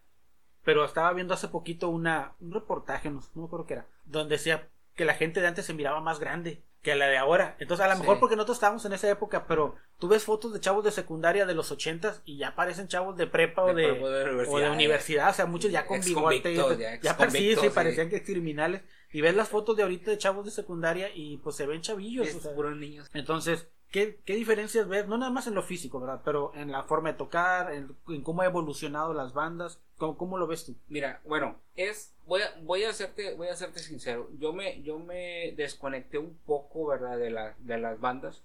pero 0.65 0.83
estaba 0.83 1.13
viendo 1.13 1.33
hace 1.33 1.47
poquito 1.47 1.87
una, 1.87 2.33
un 2.41 2.51
reportaje, 2.51 3.09
no, 3.09 3.21
no 3.35 3.41
me 3.43 3.45
acuerdo 3.45 3.67
qué 3.67 3.73
era, 3.75 3.87
donde 4.05 4.35
decía 4.35 4.67
que 4.95 5.05
la 5.05 5.13
gente 5.13 5.39
de 5.39 5.47
antes 5.47 5.65
se 5.65 5.73
miraba 5.73 6.01
más 6.01 6.19
grande 6.19 6.63
que 6.81 6.95
la 6.95 7.07
de 7.07 7.17
ahora. 7.17 7.55
Entonces, 7.59 7.85
a 7.85 7.89
lo 7.89 7.97
mejor 7.97 8.19
porque 8.19 8.35
nosotros 8.35 8.57
estábamos 8.57 8.85
en 8.85 8.93
esa 8.93 9.09
época, 9.09 9.47
pero 9.47 9.75
tú 9.97 10.07
ves 10.07 10.23
fotos 10.23 10.53
de 10.53 10.59
chavos 10.59 10.83
de 10.83 10.91
secundaria 10.91 11.45
de 11.45 11.55
los 11.55 11.71
ochentas 11.71 12.21
y 12.25 12.37
ya 12.37 12.55
parecen 12.55 12.87
chavos 12.87 13.17
de 13.17 13.25
prepa 13.25 13.63
o 13.63 13.73
de, 13.73 13.91
o 13.91 14.59
de 14.59 14.69
universidad, 14.69 15.31
o 15.31 15.33
sea, 15.33 15.45
muchos 15.47 15.71
ya 15.71 15.87
con 15.87 16.01
bigote. 16.01 16.55
Ya, 16.55 16.99
ya 17.01 17.29
sí, 17.29 17.55
sí, 17.55 17.69
parecían 17.69 18.09
que 18.09 18.23
criminales. 18.23 18.83
Y 19.11 19.21
ves 19.21 19.35
las 19.35 19.49
fotos 19.49 19.77
de 19.77 19.83
ahorita 19.83 20.11
de 20.11 20.17
chavos 20.17 20.45
de 20.45 20.51
secundaria 20.51 21.09
y 21.13 21.37
pues 21.37 21.55
se 21.55 21.65
ven 21.65 21.81
chavillos. 21.81 22.33
o 22.35 22.39
sea, 22.39 22.51
niños. 22.75 23.09
Entonces, 23.13 23.67
¿Qué, 23.91 24.19
¿Qué, 24.25 24.35
diferencias 24.35 24.87
ves? 24.87 25.07
No 25.07 25.17
nada 25.17 25.31
más 25.31 25.47
en 25.47 25.55
lo 25.55 25.63
físico, 25.63 25.99
¿verdad? 25.99 26.21
Pero 26.25 26.51
en 26.55 26.71
la 26.71 26.83
forma 26.83 27.11
de 27.11 27.17
tocar, 27.17 27.73
en, 27.73 28.21
cómo 28.23 28.41
ha 28.41 28.45
evolucionado 28.45 29.13
las 29.13 29.33
bandas. 29.33 29.79
¿Cómo, 29.97 30.17
¿Cómo, 30.17 30.37
lo 30.37 30.47
ves 30.47 30.65
tú? 30.65 30.75
Mira, 30.89 31.21
bueno, 31.25 31.61
es 31.75 32.13
voy 32.25 32.41
a, 32.41 32.53
voy 32.63 32.83
a 32.83 32.89
hacerte 32.89 33.33
voy 33.35 33.47
a 33.47 33.53
hacerte 33.53 33.79
sincero. 33.79 34.29
Yo 34.37 34.51
me 34.51 34.81
yo 34.81 34.99
me 34.99 35.53
desconecté 35.55 36.17
un 36.17 36.37
poco, 36.45 36.87
¿verdad? 36.87 37.17
De 37.17 37.29
la, 37.29 37.55
de 37.59 37.77
las 37.77 37.99
bandas 37.99 38.43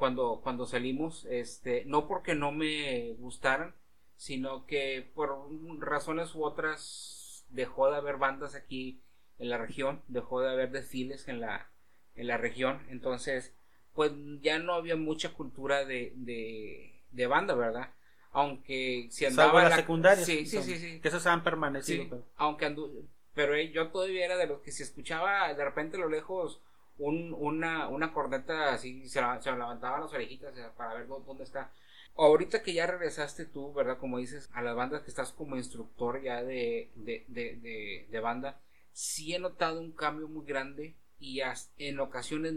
cuando 0.00 0.40
cuando 0.42 0.66
salimos, 0.66 1.26
este, 1.26 1.84
no 1.84 2.08
porque 2.08 2.34
no 2.34 2.52
me 2.52 3.14
gustaran, 3.18 3.74
sino 4.16 4.66
que 4.66 5.10
por 5.14 5.48
razones 5.78 6.34
u 6.34 6.44
otras 6.44 7.46
dejó 7.50 7.90
de 7.90 7.96
haber 7.96 8.16
bandas 8.16 8.54
aquí 8.54 9.02
en 9.38 9.50
la 9.50 9.58
región, 9.58 10.02
dejó 10.08 10.40
de 10.40 10.50
haber 10.50 10.70
desfiles 10.70 11.28
en 11.28 11.40
la 11.40 11.70
en 12.16 12.26
la 12.26 12.38
región, 12.38 12.82
entonces 12.90 13.54
pues 13.94 14.12
ya 14.40 14.58
no 14.58 14.74
había 14.74 14.96
mucha 14.96 15.32
cultura 15.32 15.84
de, 15.84 16.12
de, 16.16 17.26
banda, 17.26 17.54
¿verdad? 17.54 17.90
Aunque 18.32 19.08
si 19.10 19.26
andaba 19.26 19.62
en 19.64 19.70
la 19.70 19.76
secundaria. 19.76 20.24
Sí, 20.24 20.46
sí, 20.46 20.62
sí, 20.62 20.78
sí, 20.78 21.00
Que 21.00 21.08
esos 21.08 21.26
han 21.26 21.42
permanecido. 21.42 22.04
pero. 22.08 22.24
Aunque 22.36 22.66
andu 22.66 23.08
pero 23.34 23.56
yo 23.56 23.88
todavía 23.88 24.24
era 24.24 24.36
de 24.36 24.46
los 24.46 24.60
que 24.60 24.72
si 24.72 24.82
escuchaba 24.82 25.54
de 25.54 25.64
repente 25.64 25.96
a 25.96 26.00
lo 26.00 26.08
lejos 26.08 26.60
un, 26.98 27.34
una, 27.38 27.88
una 27.88 28.12
corneta 28.12 28.74
así, 28.74 29.08
se, 29.08 29.20
se 29.40 29.52
levantaban 29.52 30.02
las 30.02 30.12
orejitas 30.12 30.52
para 30.76 30.94
ver 30.94 31.06
dónde 31.06 31.44
está. 31.44 31.72
Ahorita 32.16 32.62
que 32.62 32.74
ya 32.74 32.86
regresaste 32.86 33.46
tú, 33.46 33.72
¿verdad? 33.72 33.98
Como 33.98 34.18
dices, 34.18 34.50
a 34.52 34.62
las 34.62 34.76
bandas 34.76 35.02
que 35.02 35.10
estás 35.10 35.32
como 35.32 35.56
instructor 35.56 36.20
ya 36.22 36.42
de, 36.42 36.90
de, 36.96 37.24
de, 37.28 38.06
de 38.10 38.20
banda, 38.20 38.60
sí 38.92 39.34
he 39.34 39.38
notado 39.38 39.80
un 39.80 39.92
cambio 39.92 40.28
muy 40.28 40.44
grande 40.44 40.96
y 41.18 41.40
en 41.78 42.00
ocasiones 42.00 42.54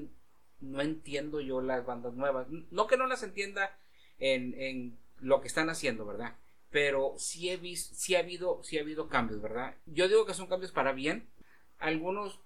no 0.63 0.81
entiendo 0.81 1.41
yo 1.41 1.61
las 1.61 1.85
bandas 1.85 2.13
nuevas. 2.13 2.47
No 2.71 2.87
que 2.87 2.97
no 2.97 3.05
las 3.07 3.23
entienda 3.23 3.77
en, 4.19 4.53
en 4.59 4.97
lo 5.19 5.41
que 5.41 5.47
están 5.47 5.69
haciendo, 5.69 6.05
¿verdad? 6.05 6.35
Pero 6.69 7.13
sí 7.17 7.49
he 7.49 7.57
visto, 7.57 7.93
sí 7.95 8.15
ha 8.15 8.19
habido, 8.19 8.61
sí 8.63 8.77
ha 8.77 8.81
habido 8.81 9.07
cambios, 9.07 9.41
¿verdad? 9.41 9.75
Yo 9.85 10.07
digo 10.07 10.25
que 10.25 10.33
son 10.33 10.47
cambios 10.47 10.71
para 10.71 10.91
bien. 10.91 11.29
Algunos, 11.77 12.39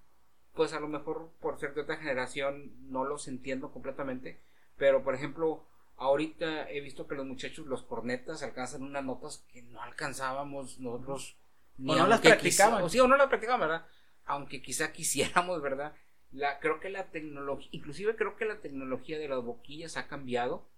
pues 0.52 0.72
a 0.72 0.80
lo 0.80 0.88
mejor 0.88 1.30
por 1.40 1.58
ser 1.58 1.74
de 1.74 1.82
otra 1.82 1.96
generación 1.96 2.72
no 2.90 3.04
los 3.04 3.28
entiendo 3.28 3.72
completamente. 3.72 4.40
Pero 4.76 5.02
por 5.02 5.14
ejemplo, 5.14 5.64
ahorita 5.96 6.70
he 6.70 6.80
visto 6.80 7.06
que 7.06 7.14
los 7.14 7.26
muchachos, 7.26 7.66
los 7.66 7.82
cornetas, 7.82 8.42
alcanzan 8.42 8.82
unas 8.82 9.04
notas 9.04 9.44
que 9.52 9.62
no 9.62 9.80
alcanzábamos 9.82 10.78
nosotros. 10.78 11.36
Ni 11.78 11.92
o 11.92 11.96
no 11.96 12.06
las 12.08 12.20
practicaban. 12.20 12.82
o 12.82 12.88
sí, 12.88 12.98
o 13.00 13.06
no 13.06 13.16
las 13.16 13.28
practicaban, 13.28 13.60
¿verdad? 13.60 13.86
Aunque 14.24 14.60
quizá 14.60 14.92
quisiéramos, 14.92 15.62
¿verdad? 15.62 15.94
La, 16.32 16.58
creo 16.60 16.80
que 16.80 16.90
la 16.90 17.10
tecnología, 17.10 17.68
inclusive 17.72 18.16
creo 18.16 18.36
que 18.36 18.44
la 18.44 18.60
tecnología 18.60 19.18
de 19.18 19.28
las 19.28 19.42
boquillas 19.42 19.96
ha 19.96 20.06
cambiado. 20.08 20.68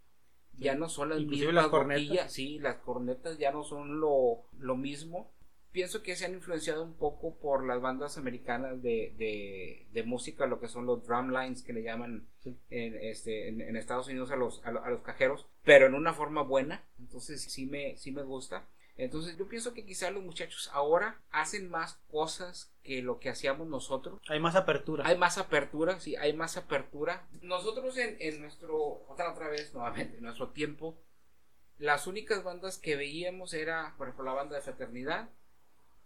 Ya 0.58 0.74
no 0.74 0.88
son 0.88 1.10
las 1.10 1.20
Inclusive 1.20 1.52
mismas 1.52 1.64
las 1.64 1.70
cornetas. 1.70 2.02
boquillas, 2.04 2.32
sí, 2.32 2.58
las 2.58 2.76
cornetas 2.76 3.38
ya 3.38 3.50
no 3.52 3.64
son 3.64 4.00
lo, 4.00 4.42
lo 4.58 4.76
mismo. 4.76 5.32
Pienso 5.72 6.02
que 6.02 6.16
se 6.16 6.26
han 6.26 6.34
influenciado 6.34 6.82
un 6.82 6.94
poco 6.94 7.36
por 7.36 7.64
las 7.64 7.80
bandas 7.80 8.18
americanas 8.18 8.82
de, 8.82 9.14
de, 9.16 9.86
de 9.92 10.02
música, 10.02 10.46
lo 10.46 10.60
que 10.60 10.68
son 10.68 10.84
los 10.86 11.06
drum 11.06 11.30
lines 11.30 11.62
que 11.62 11.72
le 11.72 11.82
llaman 11.82 12.26
Sí. 12.40 12.56
en, 12.70 12.96
este, 12.96 13.48
en, 13.48 13.60
en 13.60 13.76
Estados 13.76 14.08
Unidos 14.08 14.30
a 14.32 14.36
los, 14.36 14.64
a, 14.64 14.70
a 14.70 14.90
los 14.90 15.02
cajeros, 15.02 15.46
pero 15.62 15.86
en 15.86 15.94
una 15.94 16.12
forma 16.12 16.42
buena, 16.42 16.82
entonces 16.98 17.40
sí 17.42 17.66
me, 17.66 17.96
sí 17.96 18.10
me 18.12 18.22
gusta. 18.22 18.66
Entonces 19.02 19.36
yo 19.36 19.48
pienso 19.48 19.72
que 19.74 19.84
quizás 19.84 20.12
los 20.12 20.22
muchachos 20.22 20.68
ahora 20.72 21.20
hacen 21.30 21.70
más 21.70 21.98
cosas 22.10 22.70
que 22.82 23.02
lo 23.02 23.18
que 23.18 23.30
hacíamos 23.30 23.66
nosotros. 23.68 24.20
Hay 24.28 24.40
más 24.40 24.56
apertura. 24.56 25.06
Hay 25.06 25.16
más 25.16 25.38
apertura, 25.38 25.98
sí, 26.00 26.16
hay 26.16 26.32
más 26.32 26.56
apertura. 26.56 27.26
Nosotros 27.42 27.96
en, 27.98 28.16
en 28.20 28.40
nuestro, 28.40 28.76
otra, 29.08 29.32
otra 29.32 29.48
vez, 29.48 29.72
nuevamente, 29.74 30.18
en 30.18 30.24
nuestro 30.24 30.50
tiempo, 30.50 30.96
las 31.78 32.06
únicas 32.06 32.42
bandas 32.44 32.78
que 32.78 32.96
veíamos 32.96 33.54
era, 33.54 33.94
por 33.96 34.08
ejemplo, 34.08 34.24
la 34.26 34.34
banda 34.34 34.56
de 34.56 34.62
Fraternidad, 34.62 35.30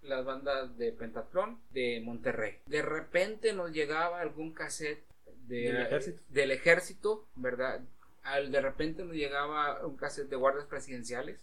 las 0.03 0.25
bandas 0.25 0.77
de 0.79 0.93
Pentatlón, 0.93 1.61
de 1.71 2.01
Monterrey. 2.05 2.59
De 2.67 2.83
repente 2.83 3.53
nos 3.55 3.73
llegaba 3.73 4.21
algún 4.21 4.53
cassette 4.53 5.05
de- 5.49 5.73
Del 5.73 5.83
ejército. 5.83 6.23
del 6.29 6.51
ejército, 6.53 7.27
¿verdad? 7.35 7.81
Al, 8.23 8.53
de 8.53 8.61
repente 8.61 9.05
nos 9.05 9.15
llegaba 9.17 9.85
un 9.87 9.97
cassette 9.97 10.29
de 10.29 10.37
guardias 10.37 10.67
presidenciales, 10.67 11.41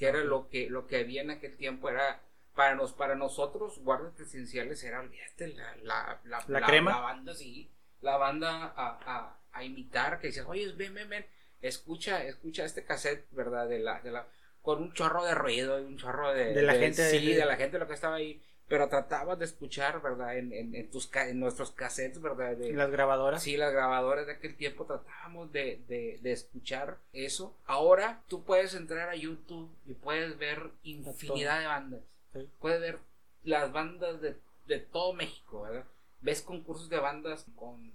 que 0.00 0.08
era 0.08 0.24
lo 0.24 0.48
que, 0.48 0.68
lo 0.70 0.88
que 0.88 0.96
había 0.98 1.22
en 1.22 1.30
aquel 1.30 1.56
tiempo, 1.56 1.90
era 1.90 2.20
para, 2.56 2.74
nos, 2.74 2.92
para 2.94 3.14
nosotros, 3.14 3.78
guardias 3.80 4.14
presidenciales 4.14 4.82
era, 4.84 5.00
olvídate, 5.00 5.48
la, 5.48 5.76
la, 5.84 6.20
la, 6.24 6.44
La 6.48 6.62
crema. 6.66 6.90
la 6.92 7.00
banda, 7.00 7.34
sí, 7.34 7.70
la 8.00 8.16
banda 8.16 8.72
a, 8.76 8.98
a, 9.06 9.40
a 9.52 9.64
imitar, 9.64 10.18
que 10.20 10.28
dices, 10.28 10.44
oye, 10.48 10.72
ven, 10.72 10.94
ven, 10.94 11.08
ven, 11.08 11.26
escucha, 11.60 12.24
escucha 12.24 12.64
este 12.64 12.84
cassette, 12.84 13.26
¿verdad? 13.32 13.68
De 13.68 13.78
la, 13.78 14.00
de 14.00 14.10
la, 14.10 14.26
con 14.62 14.82
un 14.82 14.92
chorro 14.94 15.24
de 15.24 15.34
ruido 15.34 15.80
y 15.80 15.84
un 15.84 15.98
chorro 15.98 16.32
de, 16.34 16.52
De 16.54 16.62
la 16.62 16.74
gente, 16.74 17.08
sí, 17.10 17.26
de- 17.26 17.36
de 17.36 17.46
la 17.46 17.56
gente 17.56 17.78
lo 17.78 17.86
que 17.86 17.94
estaba 17.94 18.16
ahí, 18.16 18.42
pero 18.70 18.88
tratabas 18.88 19.36
de 19.36 19.46
escuchar, 19.46 20.00
¿verdad? 20.00 20.38
En, 20.38 20.52
en, 20.52 20.76
en 20.76 20.88
tus, 20.92 21.10
en 21.16 21.40
nuestros 21.40 21.72
cassettes, 21.72 22.22
¿verdad? 22.22 22.56
De, 22.56 22.72
Las 22.72 22.88
grabadoras. 22.88 23.42
Sí, 23.42 23.56
las 23.56 23.72
grabadoras 23.72 24.26
de 24.26 24.34
aquel 24.34 24.54
tiempo 24.56 24.86
tratábamos 24.86 25.50
de, 25.50 25.82
de, 25.88 26.20
de 26.22 26.30
escuchar 26.30 26.98
eso. 27.12 27.56
Ahora 27.66 28.22
tú 28.28 28.44
puedes 28.44 28.74
entrar 28.74 29.08
a 29.08 29.16
YouTube 29.16 29.68
y 29.86 29.94
puedes 29.94 30.38
ver 30.38 30.70
infinidad 30.84 31.58
de 31.58 31.66
bandas. 31.66 32.00
Sí. 32.32 32.48
Puedes 32.60 32.80
ver 32.80 33.00
las 33.42 33.72
bandas 33.72 34.20
de, 34.20 34.36
de 34.68 34.78
todo 34.78 35.14
México, 35.14 35.62
¿verdad? 35.62 35.84
Ves 36.20 36.40
concursos 36.40 36.88
de 36.88 37.00
bandas 37.00 37.46
con, 37.56 37.92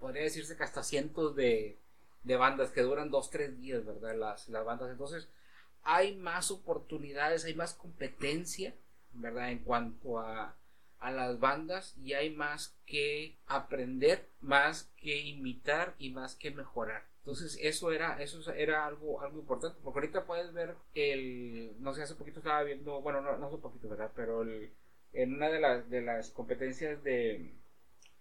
podría 0.00 0.24
decirse 0.24 0.56
que 0.56 0.64
hasta 0.64 0.82
cientos 0.82 1.36
de, 1.36 1.78
de 2.24 2.34
bandas 2.34 2.72
que 2.72 2.82
duran 2.82 3.12
dos, 3.12 3.30
tres 3.30 3.56
días, 3.60 3.86
¿verdad? 3.86 4.16
Las, 4.16 4.48
las 4.48 4.64
bandas. 4.64 4.90
Entonces, 4.90 5.28
hay 5.84 6.16
más 6.16 6.50
oportunidades, 6.50 7.44
hay 7.44 7.54
más 7.54 7.74
competencia, 7.74 8.74
¿verdad? 9.12 9.50
En 9.50 9.58
cuanto 9.60 10.18
a, 10.18 10.56
a 10.98 11.10
las 11.10 11.38
bandas 11.40 11.96
y 11.98 12.12
hay 12.14 12.30
más 12.30 12.76
que 12.86 13.38
aprender, 13.46 14.28
más 14.40 14.92
que 14.96 15.18
imitar 15.20 15.94
y 15.98 16.10
más 16.10 16.34
que 16.36 16.50
mejorar. 16.50 17.04
Entonces 17.20 17.58
eso 17.60 17.92
era 17.92 18.20
eso 18.22 18.50
era 18.52 18.86
algo 18.86 19.20
algo 19.20 19.40
importante 19.40 19.78
porque 19.84 19.98
ahorita 19.98 20.24
puedes 20.24 20.52
ver 20.54 20.74
el 20.94 21.74
no 21.78 21.92
sé 21.94 22.02
hace 22.02 22.14
poquito 22.14 22.40
estaba 22.40 22.62
viendo 22.62 23.02
bueno 23.02 23.20
no, 23.20 23.36
no 23.36 23.46
hace 23.46 23.58
poquito 23.58 23.88
verdad 23.90 24.10
pero 24.16 24.40
el- 24.42 24.72
en 25.12 25.34
una 25.34 25.50
de 25.50 25.60
las 25.60 25.90
de 25.90 26.00
las 26.00 26.30
competencias 26.30 27.02
de 27.04 27.54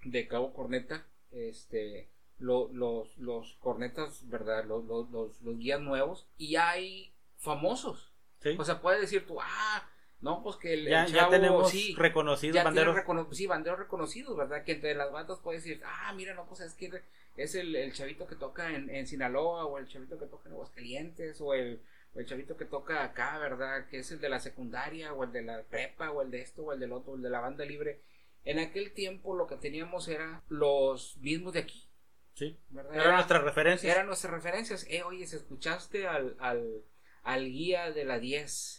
de 0.03 0.27
Cabo 0.27 0.53
Corneta 0.53 1.05
este 1.31 2.09
lo- 2.39 2.69
los 2.73 3.17
los 3.17 3.53
cornetas 3.61 4.27
verdad 4.29 4.65
los, 4.65 4.83
los, 4.83 5.09
los, 5.11 5.41
los 5.43 5.57
guías 5.57 5.79
nuevos 5.79 6.27
y 6.37 6.57
hay 6.57 7.13
famosos 7.37 8.11
Sí. 8.41 8.55
o 8.59 8.65
sea 8.65 8.81
puedes 8.81 8.99
decir 9.01 9.25
tú 9.25 9.37
ah 9.41 9.87
no 10.21 10.43
pues 10.43 10.57
que 10.57 10.73
el, 10.73 10.87
ya, 10.87 11.05
el 11.05 11.11
ya 11.13 11.19
chavo, 11.19 11.31
tenemos 11.31 11.69
sí, 11.71 11.95
reconocidos 11.97 12.55
ya 12.55 12.63
banderos. 12.63 12.95
recono- 12.95 13.31
sí, 13.33 13.47
banderos 13.47 13.79
reconocidos, 13.79 14.35
¿verdad? 14.37 14.63
Que 14.63 14.73
entre 14.73 14.93
las 14.95 15.11
bandas 15.11 15.39
puedes 15.39 15.63
decir, 15.63 15.81
ah, 15.85 16.11
mira, 16.13 16.33
no, 16.33 16.45
pues 16.47 16.59
es 16.61 16.73
que 16.73 16.91
es 17.37 17.55
el, 17.55 17.75
el 17.75 17.93
chavito 17.93 18.27
que 18.27 18.35
toca 18.35 18.69
en, 18.75 18.89
en 18.89 19.07
Sinaloa, 19.07 19.65
o 19.65 19.77
el 19.77 19.87
chavito 19.87 20.19
que 20.19 20.25
toca 20.25 20.49
en 20.49 20.53
Aguascalientes, 20.55 21.39
o 21.41 21.53
el, 21.53 21.81
o 22.13 22.19
el 22.19 22.25
chavito 22.25 22.57
que 22.57 22.65
toca 22.65 23.03
acá, 23.03 23.37
¿verdad? 23.37 23.87
Que 23.87 23.99
es 23.99 24.11
el 24.11 24.19
de 24.19 24.27
la 24.29 24.39
secundaria, 24.39 25.13
o 25.13 25.23
el 25.23 25.31
de 25.31 25.41
la 25.43 25.63
prepa, 25.63 26.11
o 26.11 26.21
el 26.21 26.31
de 26.31 26.41
esto, 26.41 26.63
o 26.63 26.73
el 26.73 26.79
del 26.79 26.91
otro, 26.91 27.13
o 27.13 27.15
el 27.15 27.21
de 27.21 27.29
la 27.29 27.39
banda 27.39 27.63
libre. 27.63 28.01
En 28.45 28.59
aquel 28.59 28.91
tiempo 28.93 29.35
lo 29.35 29.47
que 29.47 29.55
teníamos 29.57 30.07
era 30.07 30.43
los 30.49 31.17
mismos 31.17 31.53
de 31.53 31.59
aquí, 31.59 31.85
Sí. 32.33 32.57
¿verdad? 32.69 32.95
Eran 32.95 33.15
nuestras 33.15 33.43
referencias. 33.43 33.93
eran 33.93 34.07
nuestras 34.07 34.33
referencias. 34.33 34.85
Eh, 34.89 35.03
oye, 35.03 35.25
si 35.27 35.35
escuchaste 35.35 36.07
al, 36.07 36.35
al, 36.39 36.83
al 37.23 37.45
guía 37.45 37.91
de 37.91 38.05
la 38.05 38.17
10, 38.19 38.78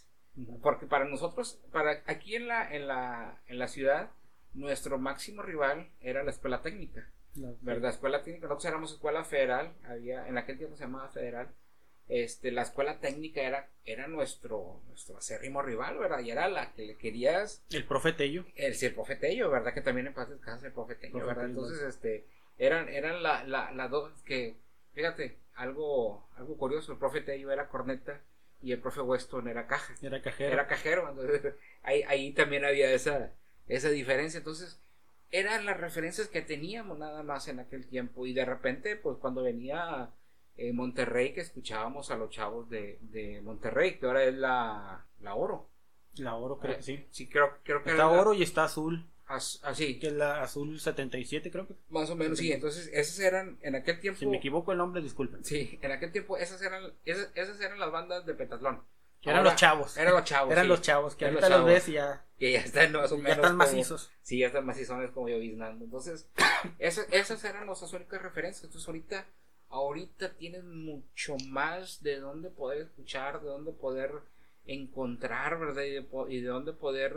Porque 0.61 0.85
para 0.85 1.05
nosotros, 1.05 1.59
para 1.71 2.01
aquí 2.05 2.35
en 2.35 2.47
la, 2.47 2.73
en 2.73 2.87
la, 2.87 3.39
en 3.47 3.59
la 3.59 3.67
ciudad, 3.67 4.09
nuestro 4.53 4.97
máximo 4.97 5.41
rival 5.43 5.89
era 6.01 6.23
la 6.23 6.31
escuela 6.31 6.61
técnica, 6.61 7.09
La- 7.35 7.53
¿verdad? 7.61 7.91
Escuela 7.91 8.21
técnica, 8.23 8.47
nosotros 8.47 8.65
éramos 8.65 8.91
escuela 8.93 9.23
federal, 9.23 9.73
había, 9.85 10.27
en 10.27 10.37
aquel 10.37 10.57
tiempo 10.57 10.75
se 10.75 10.83
llamaba 10.83 11.09
federal, 11.09 11.49
este, 12.09 12.51
la 12.51 12.63
escuela 12.63 12.99
técnica 12.99 13.41
era, 13.41 13.69
era 13.85 14.07
nuestro, 14.07 14.81
nuestro 14.87 15.17
acérrimo 15.17 15.61
rival, 15.61 15.97
¿verdad? 15.97 16.19
Y 16.19 16.31
era 16.31 16.49
la 16.49 16.73
que 16.73 16.85
le 16.85 16.97
querías, 16.97 17.63
El 17.71 17.85
profe 17.85 18.11
Tello. 18.11 18.45
el, 18.55 18.75
sí, 18.75 18.87
el 18.87 18.93
profetello, 18.93 19.49
¿verdad? 19.49 19.73
Que 19.73 19.81
también 19.81 20.07
en 20.07 20.13
paz 20.13 20.29
descanse 20.29 20.67
el 20.67 20.73
profetello, 20.73 21.13
Profe 21.13 21.27
¿verdad? 21.27 21.43
Tello, 21.43 21.59
Entonces, 21.61 21.83
este, 21.83 22.25
eran, 22.57 22.89
eran 22.89 23.23
la, 23.23 23.43
la, 23.45 23.71
las 23.71 23.89
dos 23.89 24.11
que, 24.23 24.57
fíjate, 24.93 25.37
algo, 25.55 26.27
algo 26.35 26.57
curioso, 26.57 26.91
el 26.91 26.97
profetello 26.99 27.49
era 27.51 27.69
corneta 27.69 28.19
y 28.61 28.71
el 28.73 28.79
profe 28.79 29.01
Weston 29.01 29.47
era 29.47 29.67
caja 29.67 29.93
Era 30.01 30.21
cajero. 30.21 30.53
era 30.53 30.67
cajero, 30.67 31.09
entonces 31.09 31.53
ahí, 31.83 32.03
ahí 32.03 32.31
también 32.33 32.65
había 32.65 32.91
esa, 32.93 33.31
esa 33.67 33.89
diferencia, 33.89 34.39
entonces 34.39 34.79
eran 35.31 35.65
las 35.65 35.79
referencias 35.79 36.27
que 36.27 36.41
teníamos 36.41 36.99
nada 36.99 37.23
más 37.23 37.47
en 37.47 37.59
aquel 37.59 37.87
tiempo 37.87 38.25
y 38.25 38.33
de 38.33 38.45
repente 38.45 38.95
pues 38.97 39.17
cuando 39.17 39.43
venía 39.43 40.09
eh, 40.57 40.73
Monterrey 40.73 41.33
que 41.33 41.41
escuchábamos 41.41 42.11
a 42.11 42.17
los 42.17 42.29
chavos 42.31 42.69
de, 42.69 42.97
de 43.01 43.41
Monterrey 43.41 43.97
que 43.97 44.05
ahora 44.07 44.23
es 44.25 44.35
la, 44.35 45.05
la 45.21 45.35
oro 45.35 45.69
La 46.15 46.35
oro, 46.35 46.59
creo 46.59 46.75
que 46.75 46.83
sí. 46.83 47.05
sí 47.11 47.29
creo, 47.29 47.57
creo 47.63 47.81
que 47.83 47.91
Está 47.91 48.03
era 48.03 48.11
la- 48.13 48.21
oro 48.21 48.33
y 48.33 48.43
está 48.43 48.65
azul. 48.65 49.05
As- 49.35 49.59
así 49.63 49.99
Que 49.99 50.07
es 50.07 50.13
la 50.13 50.41
azul 50.43 50.79
77, 50.79 51.51
creo 51.51 51.67
que. 51.67 51.75
más 51.89 52.09
o 52.09 52.15
menos 52.15 52.37
sí 52.39 52.51
entonces 52.51 52.89
esas 52.93 53.19
eran 53.19 53.57
en 53.61 53.75
aquel 53.75 53.99
tiempo 53.99 54.19
Si 54.19 54.25
me 54.25 54.37
equivoco 54.37 54.71
el 54.71 54.77
nombre, 54.77 55.01
disculpen. 55.01 55.43
sí 55.45 55.79
en 55.81 55.91
aquel 55.91 56.11
tiempo 56.11 56.37
esas 56.37 56.61
eran 56.61 56.93
esas, 57.05 57.29
esas 57.35 57.59
eran 57.61 57.79
las 57.79 57.91
bandas 57.91 58.25
de 58.25 58.33
pentatlón 58.33 58.81
Eran 59.23 59.37
Ahora- 59.37 59.51
los 59.51 59.59
chavos. 59.59 59.97
eran 59.97 60.13
los 60.15 60.23
chavos 60.23 60.51
Eran 60.51 60.63
sí. 60.65 60.69
los 60.69 60.81
chavos 60.81 61.15
que 61.15 61.25
Eran 61.25 61.35
ahorita 61.35 61.57
los 61.57 61.65
ves 61.67 61.87
y 61.89 61.91
ya, 61.93 62.25
que 62.39 62.51
ya 62.53 62.59
están 62.61 62.91
más 62.91 63.11
o 63.11 63.17
ya 63.17 63.21
menos 63.23 63.37
están 63.37 63.51
como- 63.51 63.57
macizos. 63.63 64.09
Sí, 64.23 64.39
ya 64.39 64.47
están 64.47 64.65
macizones 64.65 65.11
como 65.11 65.29
lloviznando. 65.29 65.85
Entonces, 65.85 66.27
esas, 66.79 67.05
esas 67.11 67.43
eran 67.43 67.67
nuestras 67.67 67.93
únicas 67.93 68.19
referencias. 68.21 68.63
Entonces, 68.63 68.87
ahorita, 68.87 69.27
ahorita 69.69 70.33
tienes 70.37 70.63
mucho 70.63 71.35
más 71.49 72.01
de 72.01 72.19
dónde 72.19 72.49
poder 72.49 72.81
escuchar, 72.81 73.41
de 73.41 73.47
dónde 73.47 73.71
poder 73.73 74.11
encontrar, 74.65 75.59
¿verdad? 75.59 75.83
Y 75.83 75.91
de, 75.91 76.05
y 76.29 76.41
de 76.41 76.47
dónde 76.47 76.73
poder, 76.73 77.15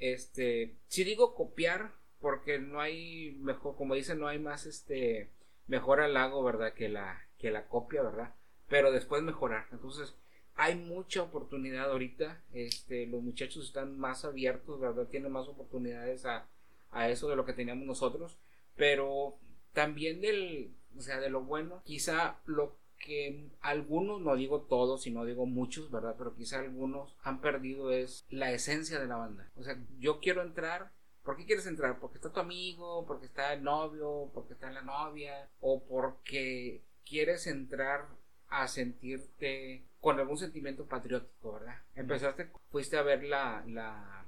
este, 0.00 0.76
si 0.86 1.04
digo 1.04 1.34
copiar, 1.34 1.92
porque 2.20 2.58
no 2.58 2.80
hay 2.80 3.36
mejor, 3.40 3.76
como 3.76 3.94
dicen, 3.94 4.18
no 4.18 4.28
hay 4.28 4.38
más, 4.38 4.66
este, 4.66 5.30
mejor 5.66 6.00
halago, 6.00 6.42
¿verdad? 6.42 6.72
Que 6.72 6.88
la, 6.88 7.26
que 7.38 7.50
la 7.50 7.68
copia, 7.68 8.02
¿verdad? 8.02 8.34
Pero 8.68 8.90
después 8.92 9.22
mejorar. 9.22 9.66
Entonces, 9.70 10.14
hay 10.54 10.74
mucha 10.74 11.22
oportunidad 11.22 11.90
ahorita. 11.90 12.42
Este, 12.52 13.06
los 13.06 13.22
muchachos 13.22 13.64
están 13.64 13.98
más 13.98 14.24
abiertos, 14.24 14.80
¿verdad? 14.80 15.06
Tienen 15.06 15.32
más 15.32 15.46
oportunidades 15.46 16.26
a, 16.26 16.48
a 16.90 17.08
eso 17.08 17.28
de 17.28 17.36
lo 17.36 17.44
que 17.44 17.52
teníamos 17.52 17.86
nosotros. 17.86 18.38
Pero 18.76 19.38
también 19.72 20.20
del, 20.20 20.74
o 20.96 21.00
sea, 21.00 21.20
de 21.20 21.30
lo 21.30 21.42
bueno, 21.42 21.82
quizá 21.84 22.40
lo 22.46 22.77
que 22.98 23.48
algunos, 23.60 24.20
no 24.20 24.34
digo 24.36 24.62
todos, 24.62 25.02
sino 25.02 25.24
digo 25.24 25.46
muchos, 25.46 25.90
¿verdad? 25.90 26.14
Pero 26.18 26.34
quizá 26.34 26.58
algunos 26.58 27.16
han 27.22 27.40
perdido 27.40 27.90
es 27.90 28.26
la 28.30 28.52
esencia 28.52 28.98
de 28.98 29.06
la 29.06 29.16
banda. 29.16 29.50
O 29.56 29.62
sea, 29.62 29.78
yo 29.98 30.20
quiero 30.20 30.42
entrar. 30.42 30.90
¿Por 31.22 31.36
qué 31.36 31.44
quieres 31.44 31.66
entrar? 31.66 31.98
Porque 32.00 32.16
está 32.18 32.32
tu 32.32 32.40
amigo, 32.40 33.04
porque 33.06 33.26
está 33.26 33.52
el 33.52 33.62
novio, 33.62 34.30
porque 34.32 34.54
está 34.54 34.70
la 34.70 34.82
novia, 34.82 35.48
o 35.60 35.82
porque 35.84 36.82
quieres 37.04 37.46
entrar 37.46 38.06
a 38.48 38.66
sentirte 38.66 39.84
con 40.00 40.18
algún 40.18 40.38
sentimiento 40.38 40.86
patriótico, 40.86 41.52
¿verdad? 41.52 41.76
Empezaste, 41.94 42.50
fuiste 42.70 42.96
a 42.96 43.02
ver 43.02 43.24
la, 43.24 43.62
la, 43.66 44.26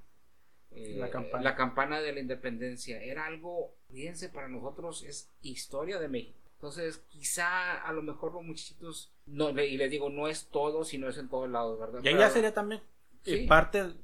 eh, 0.73 0.97
La 0.99 1.11
campana. 1.11 1.43
la 1.43 1.57
campana 1.57 2.01
de 2.01 2.13
la 2.13 2.21
independencia. 2.21 3.03
Era 3.03 3.27
algo, 3.27 3.75
fíjense, 3.91 4.29
para 4.29 4.49
nosotros 4.49 5.03
es 5.05 5.31
historia 5.43 5.99
de 5.99 6.09
México. 6.09 6.39
Entonces, 6.61 6.99
quizá 7.09 7.81
a 7.81 7.91
lo 7.95 8.03
mejor 8.03 8.35
los 8.35 8.45
muchachitos, 8.45 9.11
no, 9.25 9.49
y 9.49 9.79
les 9.79 9.91
digo, 9.91 10.11
no 10.11 10.29
es 10.29 10.49
todo, 10.49 10.85
sino 10.85 11.09
es 11.09 11.17
en 11.17 11.31
todos 11.31 11.49
lados, 11.49 11.81
¿verdad? 11.81 12.01
Y 12.05 12.09
ahí 12.09 12.19
ya 12.19 12.29
sería 12.29 12.53
también 12.53 12.83
eh, 13.25 13.39
Sí. 13.39 13.47
parte, 13.47 13.95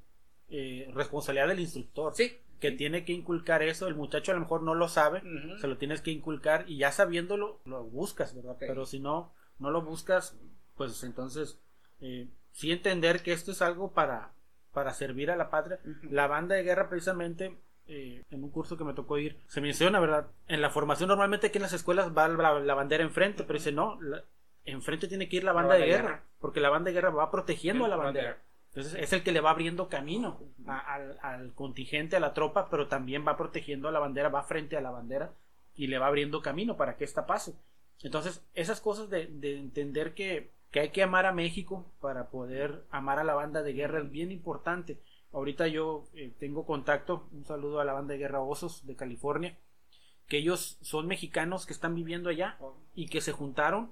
eh, 0.49 0.91
responsabilidad 0.95 1.49
del 1.49 1.61
instructor. 1.61 2.15
Sí, 2.15 2.39
que 2.59 2.71
tiene 2.73 3.05
que 3.05 3.13
inculcar 3.13 3.63
eso, 3.63 3.89
el 3.89 3.95
muchacho 3.95 4.33
a 4.33 4.37
lo 4.37 4.41
mejor 4.41 4.63
no 4.63 4.75
lo 4.75 4.89
sabe, 4.89 5.21
se 5.61 5.67
lo 5.67 5.77
tienes 5.77 6.01
que 6.01 6.11
inculcar 6.13 6.65
y 6.67 6.79
ya 6.79 6.93
sabiéndolo 6.93 7.61
lo 7.67 7.85
buscas, 7.85 8.35
¿verdad? 8.35 8.57
Pero 8.59 8.87
si 8.87 9.01
no, 9.01 9.35
no 9.59 9.71
lo 9.71 9.83
buscas, 9.83 10.39
pues 10.77 11.05
entonces 11.05 11.61
eh, 12.01 12.27
sí 12.53 12.73
entender 12.73 13.23
que 13.23 13.35
esto 13.35 13.53
es 13.53 13.61
algo 13.61 13.93
para, 13.93 14.33
para 14.73 14.95
servir 14.95 15.31
a 15.31 15.37
la 15.37 15.51
patria. 15.51 15.79
La 16.11 16.27
banda 16.27 16.55
de 16.55 16.63
guerra 16.63 16.89
precisamente, 16.89 17.55
eh, 17.89 18.23
en 18.31 18.43
un 18.45 18.51
curso 18.51 18.77
que 18.77 18.85
me 18.85 18.95
tocó 18.95 19.19
ir, 19.19 19.37
se 19.47 19.61
menciona, 19.61 20.01
¿verdad? 20.01 20.27
En 20.49 20.61
la 20.61 20.71
formación 20.71 21.09
normalmente 21.09 21.49
aquí 21.49 21.59
en 21.59 21.63
las 21.63 21.73
escuelas 21.73 22.17
va 22.17 22.29
la, 22.29 22.59
la 22.61 22.75
bandera 22.75 23.03
enfrente, 23.05 23.45
pero 23.45 23.59
dice 23.59 23.73
no, 23.73 24.01
la- 24.01 24.25
enfrente 24.65 25.07
tiene 25.09 25.29
que 25.29 25.37
ir 25.37 25.45
la 25.45 25.53
banda, 25.53 25.71
banda 25.75 25.85
de 25.87 25.91
de 25.93 25.97
guerra, 25.97 26.23
porque 26.41 26.61
la 26.61 26.71
banda 26.71 26.89
de 26.89 26.95
guerra 26.95 27.11
va 27.11 27.31
protegiendo 27.31 27.85
a 27.85 27.89
la 27.89 27.97
bandera. 27.97 28.29
bandera. 28.31 28.47
Entonces 28.75 28.95
es 29.03 29.13
el 29.13 29.23
que 29.23 29.33
le 29.33 29.41
va 29.41 29.51
abriendo 29.51 29.89
camino 29.89 30.39
a- 30.67 30.79
al, 30.95 31.19
al 31.23 31.53
contingente, 31.55 32.17
a 32.17 32.21
la 32.21 32.35
tropa, 32.35 32.69
pero 32.71 32.89
también 32.89 33.25
va 33.27 33.37
protegiendo 33.37 33.89
a 33.89 33.93
la 33.93 34.01
bandera, 34.01 34.29
va 34.29 34.43
frente 34.43 34.77
a 34.77 34.81
la 34.81 34.91
bandera 34.91 35.33
y 35.75 35.87
le 35.87 35.99
va 35.99 36.09
abriendo 36.09 36.43
camino 36.43 36.77
para 36.77 36.97
que 36.97 37.05
ésta 37.05 37.27
pase. 37.27 37.55
Entonces, 38.03 38.45
esas 38.55 38.81
cosas 38.81 39.09
de, 39.09 39.27
de 39.27 39.57
entender 39.59 40.13
que, 40.15 40.51
que 40.71 40.81
hay 40.81 40.89
que 40.91 41.03
amar 41.03 41.25
a 41.25 41.33
México 41.33 41.87
para 42.01 42.27
poder 42.29 42.83
amar 42.91 43.19
a 43.19 43.25
la 43.25 43.35
banda 43.35 43.63
de 43.63 43.73
guerra 43.73 44.01
es 44.01 44.11
bien 44.11 44.31
importante. 44.31 44.99
Ahorita 45.37 45.67
yo 45.69 46.05
eh, 46.15 46.33
tengo 46.41 46.65
contacto, 46.65 47.29
un 47.33 47.45
saludo 47.45 47.79
a 47.81 47.85
la 47.85 47.93
banda 47.93 48.13
de 48.15 48.19
guerra 48.19 48.41
Osos 48.41 48.87
de 48.87 48.97
California, 48.97 49.55
que 50.29 50.39
ellos 50.39 50.79
son 50.81 51.07
mexicanos 51.07 51.67
que 51.67 51.75
están 51.75 51.95
viviendo 51.95 52.31
allá 52.31 52.57
y 52.95 53.09
que 53.09 53.21
se 53.21 53.33
juntaron 53.33 53.91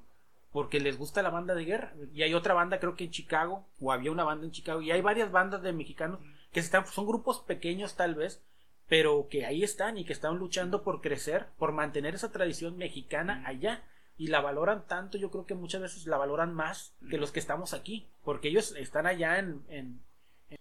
porque 0.52 0.80
les 0.80 0.96
gusta 0.96 1.22
la 1.22 1.28
banda 1.30 1.54
de 1.54 1.64
guerra. 1.66 1.92
Y 2.14 2.22
hay 2.22 2.32
otra 2.32 2.54
banda, 2.54 2.80
creo 2.80 2.96
que 2.96 3.04
en 3.04 3.10
Chicago, 3.10 3.66
o 3.80 3.92
había 3.92 4.10
una 4.10 4.24
banda 4.24 4.46
en 4.46 4.52
Chicago, 4.52 4.80
y 4.80 4.90
hay 4.90 5.02
varias 5.02 5.30
bandas 5.30 5.62
de 5.62 5.72
mexicanos 5.74 6.20
que 6.52 6.60
están, 6.60 6.86
son 6.86 7.06
grupos 7.06 7.40
pequeños 7.40 7.94
tal 7.94 8.14
vez, 8.14 8.42
pero 8.88 9.28
que 9.28 9.44
ahí 9.44 9.62
están 9.64 9.98
y 9.98 10.04
que 10.06 10.12
están 10.14 10.38
luchando 10.38 10.82
por 10.82 11.02
crecer, 11.02 11.48
por 11.58 11.72
mantener 11.72 12.14
esa 12.14 12.32
tradición 12.32 12.78
mexicana 12.78 13.42
allá. 13.46 13.82
Y 14.16 14.28
la 14.28 14.40
valoran 14.40 14.86
tanto, 14.86 15.18
yo 15.18 15.30
creo 15.30 15.44
que 15.44 15.54
muchas 15.56 15.82
veces 15.82 16.06
la 16.06 16.16
valoran 16.16 16.54
más 16.54 16.94
que 17.10 17.18
los 17.18 17.32
que 17.32 17.40
estamos 17.40 17.74
aquí, 17.74 18.06
porque 18.24 18.48
ellos 18.48 18.74
están 18.76 19.06
allá 19.06 19.38
en, 19.40 19.62
en- 19.68 20.00
en- 20.00 20.03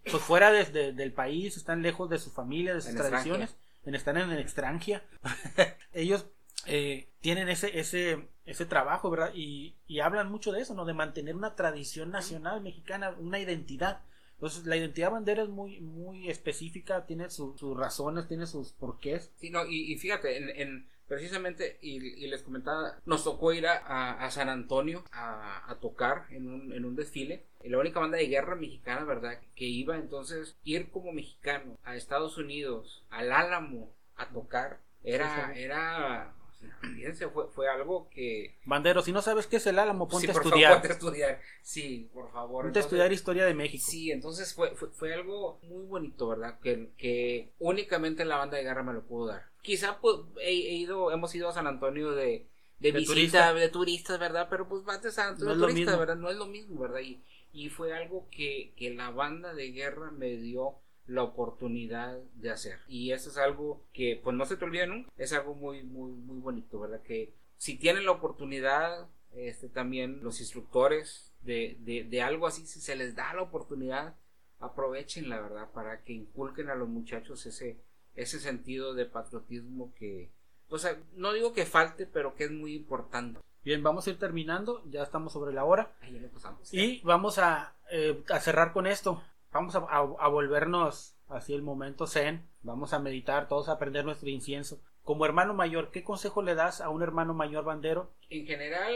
pues 0.09 0.23
fuera 0.23 0.51
de- 0.51 0.65
de- 0.65 0.93
del 0.93 1.13
país, 1.13 1.57
están 1.57 1.81
lejos 1.81 2.09
de 2.09 2.19
su 2.19 2.31
familia, 2.31 2.73
de 2.73 2.81
sus 2.81 2.91
En 2.91 2.97
tradiciones, 2.97 3.55
en, 3.85 3.95
están 3.95 4.17
en 4.17 4.31
extranjia. 4.33 5.03
ellos 5.93 6.25
eh, 6.65 7.09
tienen 7.21 7.49
ese, 7.49 7.79
ese, 7.79 8.29
ese 8.45 8.65
trabajo, 8.65 9.09
¿verdad? 9.09 9.31
Y, 9.35 9.75
y 9.87 9.99
hablan 9.99 10.31
mucho 10.31 10.51
de 10.51 10.61
eso, 10.61 10.73
¿no? 10.73 10.85
De 10.85 10.93
mantener 10.93 11.35
una 11.35 11.55
tradición 11.55 12.11
nacional 12.11 12.61
mexicana, 12.61 13.15
una 13.19 13.39
identidad. 13.39 14.01
Entonces, 14.35 14.65
la 14.65 14.75
identidad 14.75 15.11
bandera 15.11 15.43
es 15.43 15.49
muy, 15.49 15.79
muy 15.81 16.29
específica, 16.29 17.05
tiene 17.05 17.29
su- 17.29 17.57
sus 17.57 17.77
razones, 17.77 18.27
tiene 18.27 18.45
sus 18.47 18.73
porqués. 18.73 19.31
Sí, 19.37 19.49
no, 19.49 19.65
y, 19.65 19.93
y 19.93 19.97
fíjate, 19.97 20.37
en, 20.37 20.49
en- 20.49 20.87
precisamente, 21.13 21.77
y, 21.81 21.97
y 22.23 22.27
les 22.27 22.41
comentaba, 22.43 22.97
nos 23.05 23.23
tocó 23.23 23.53
ir 23.53 23.67
a, 23.67 23.77
a- 23.77 24.25
a 24.25 24.31
San 24.31 24.49
Antonio 24.49 25.03
a, 25.11 25.69
a 25.69 25.75
tocar 25.79 26.25
en 26.29 26.47
un, 26.47 26.73
en 26.73 26.85
un 26.85 26.95
desfile. 26.95 27.45
Y 27.63 27.69
la 27.69 27.77
única 27.79 27.99
banda 27.99 28.17
de 28.17 28.27
guerra 28.27 28.55
mexicana, 28.55 29.05
¿verdad? 29.05 29.39
Que 29.55 29.65
iba 29.65 29.95
entonces, 29.95 30.57
ir 30.63 30.89
como 30.91 31.13
mexicano 31.13 31.77
a 31.83 31.95
Estados 31.95 32.37
Unidos, 32.37 33.05
al 33.09 33.31
Álamo, 33.31 33.89
a 34.17 34.27
tocar, 34.29 34.79
era, 35.03 35.47
Sí, 35.47 35.53
sí. 35.55 35.63
era, 35.63 36.33
o 36.49 36.53
sea, 36.59 36.79
fíjense, 36.93 37.27
fue, 37.29 37.47
fue 37.47 37.69
algo 37.69 38.09
que... 38.09 38.57
Bandero, 38.65 39.01
si 39.01 39.11
no 39.13 39.21
sabes 39.21 39.47
qué 39.47 39.57
es 39.57 39.67
el 39.67 39.79
Álamo, 39.79 40.07
ponte 40.09 40.27
Sí, 40.27 40.31
a 40.31 40.33
estudiar. 40.33 40.71
favor, 40.73 40.81
ponte 40.81 40.87
a 40.87 40.95
estudiar. 40.97 41.41
Sí, 41.61 42.09
por 42.13 42.31
favor. 42.31 42.65
Ponte 42.65 42.79
a 42.79 42.81
estudiar 42.81 43.11
historia 43.13 43.45
de 43.45 43.53
México. 43.53 43.83
Sí, 43.87 44.11
entonces 44.11 44.53
fue, 44.53 44.75
fue, 44.75 44.89
fue 44.89 45.13
algo 45.13 45.59
muy 45.63 45.85
bonito, 45.85 46.27
¿verdad? 46.27 46.59
Que, 46.59 46.91
que 46.97 47.53
únicamente 47.59 48.25
la 48.25 48.37
banda 48.37 48.57
de 48.57 48.63
guerra 48.63 48.83
me 48.83 48.93
lo 48.93 49.03
pudo 49.03 49.27
dar. 49.27 49.52
Quizá 49.63 49.99
pues, 50.01 50.17
he, 50.41 50.51
he 50.51 50.73
ido, 50.75 51.11
hemos 51.11 51.33
ido 51.35 51.49
a 51.49 51.53
San 51.53 51.67
Antonio 51.67 52.11
de, 52.11 52.49
de, 52.79 52.91
De 52.91 52.91
visita, 52.93 53.51
turista. 53.51 53.53
de 53.55 53.69
turistas, 53.69 54.19
¿verdad? 54.19 54.47
Pero 54.49 54.69
pues 54.69 54.83
vas 54.85 55.01
de 55.03 55.11
San 55.11 55.29
Antonio 55.29 55.45
No 55.45 55.51
es 55.53 55.57
de 55.57 55.61
lo 55.61 55.67
turista, 55.67 55.91
mismo. 55.93 55.99
¿verdad? 55.99 56.15
No 56.17 56.29
es 56.29 56.37
lo 56.37 56.47
mismo, 56.47 56.79
¿verdad? 56.81 56.99
Y, 57.01 57.23
y 57.53 57.69
fue 57.69 57.93
algo 57.95 58.27
que, 58.31 58.73
que 58.77 58.91
la 58.93 59.09
banda 59.11 59.53
de 59.55 59.71
guerra 59.71 60.11
me 60.11 60.37
dio 60.37 60.75
la 61.07 61.23
oportunidad 61.23 62.19
de 62.35 62.51
hacer. 62.51 62.79
Y 62.87 63.11
eso 63.11 63.29
es 63.31 63.37
algo 63.37 63.85
que 63.93 64.21
pues 64.23 64.35
no 64.37 64.45
se 64.45 64.57
te 64.57 64.65
olvida 64.65 64.85
nunca. 64.85 65.11
Es 65.17 65.33
algo 65.33 65.55
muy, 65.55 65.83
muy, 65.83 66.11
muy 66.13 66.39
bonito, 66.39 66.79
¿verdad? 66.79 67.01
Que 67.03 67.33
si 67.57 67.77
tienen 67.77 68.05
la 68.05 68.11
oportunidad, 68.11 69.09
este 69.33 69.69
también 69.69 70.23
los 70.23 70.39
instructores 70.41 71.33
de, 71.41 71.77
de, 71.81 72.03
de 72.05 72.21
algo 72.21 72.47
así, 72.47 72.65
si 72.67 72.79
se 72.81 72.95
les 72.95 73.15
da 73.15 73.33
la 73.33 73.41
oportunidad, 73.43 74.15
aprovechen 74.59 75.29
la 75.29 75.41
verdad 75.41 75.71
para 75.73 76.03
que 76.03 76.13
inculquen 76.13 76.69
a 76.69 76.75
los 76.75 76.87
muchachos 76.89 77.45
ese, 77.45 77.79
ese 78.15 78.39
sentido 78.39 78.93
de 78.93 79.05
patriotismo 79.05 79.93
que, 79.95 80.29
o 80.69 80.77
sea, 80.77 80.97
no 81.15 81.33
digo 81.33 81.53
que 81.53 81.65
falte, 81.65 82.05
pero 82.05 82.35
que 82.35 82.45
es 82.45 82.51
muy 82.51 82.75
importante. 82.75 83.39
Bien, 83.63 83.81
vamos 83.81 84.05
a 84.05 84.09
ir 84.09 84.19
terminando, 84.19 84.83
ya 84.89 85.03
estamos 85.03 85.31
sobre 85.33 85.53
la 85.53 85.63
hora. 85.63 85.91
Ahí 86.01 86.11
le 86.11 86.27
pasamos. 86.27 86.73
Y 86.73 86.99
vamos 87.03 87.37
a, 87.39 87.75
eh, 87.91 88.21
a 88.29 88.39
cerrar 88.39 88.73
con 88.73 88.87
esto. 88.87 89.23
Vamos 89.51 89.75
a, 89.75 89.79
a- 89.79 90.15
a 90.19 90.27
volvernos 90.27 91.15
así 91.29 91.53
el 91.53 91.61
momento 91.61 92.05
zen. 92.07 92.45
Vamos 92.61 92.93
a 92.93 92.99
meditar, 92.99 93.47
todos 93.47 93.69
a 93.69 93.73
aprender 93.73 94.03
nuestro 94.03 94.29
incienso. 94.29 94.81
Como 95.03 95.25
hermano 95.25 95.53
mayor, 95.53 95.91
¿qué 95.91 96.03
consejo 96.03 96.41
le 96.41 96.55
das 96.55 96.81
a 96.81 96.89
un 96.89 97.03
hermano 97.03 97.33
mayor 97.33 97.63
bandero? 97.63 98.09
en 98.29 98.45
general, 98.47 98.93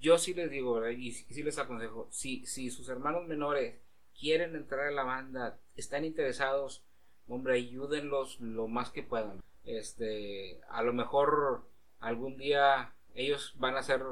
yo 0.00 0.18
sí 0.18 0.34
les 0.34 0.50
digo, 0.50 0.74
¿verdad? 0.74 0.90
Y 0.90 1.12
sí, 1.12 1.24
sí 1.30 1.42
les 1.42 1.58
aconsejo, 1.58 2.08
si, 2.10 2.44
si 2.46 2.70
sus 2.70 2.88
hermanos 2.90 3.26
menores 3.26 3.74
quieren 4.18 4.54
entrar 4.54 4.86
a 4.88 4.90
la 4.90 5.02
banda, 5.02 5.58
están 5.76 6.04
interesados, 6.04 6.82
hombre, 7.30 7.54
ayúdenlos 7.54 8.40
lo 8.40 8.68
más 8.68 8.90
que 8.90 9.02
puedan. 9.02 9.42
Este, 9.64 10.60
a 10.68 10.82
lo 10.82 10.92
mejor 10.92 11.64
algún 12.00 12.36
día 12.36 12.92
ellos 13.14 13.54
van 13.56 13.76
a 13.76 13.82
ser 13.82 14.02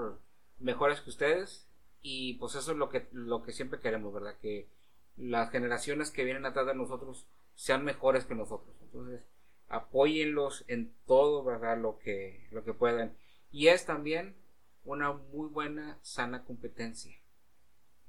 mejores 0.59 1.01
que 1.01 1.11
ustedes 1.11 1.69
y 2.01 2.35
pues 2.35 2.55
eso 2.55 2.73
es 2.73 2.79
lo 2.79 2.89
que 2.89 3.09
lo 3.12 3.43
que 3.43 3.53
siempre 3.53 3.81
queremos, 3.81 4.12
¿verdad? 4.12 4.37
Que 4.41 4.69
las 5.16 5.51
generaciones 5.51 6.11
que 6.11 6.25
vienen 6.25 6.47
atrás 6.47 6.66
de 6.66 6.75
nosotros 6.75 7.27
sean 7.55 7.85
mejores 7.85 8.25
que 8.25 8.35
nosotros. 8.35 8.77
Entonces, 8.83 9.21
apóyenlos 9.69 10.64
en 10.69 10.93
todo, 11.07 11.45
¿verdad? 11.45 11.79
Lo 11.79 11.99
que 11.99 12.47
lo 12.51 12.64
que 12.64 12.73
puedan. 12.73 13.16
Y 13.51 13.69
es 13.69 13.85
también 13.85 14.37
una 14.85 15.12
muy 15.12 15.49
buena 15.49 15.99
sana 16.03 16.45
competencia. 16.45 17.16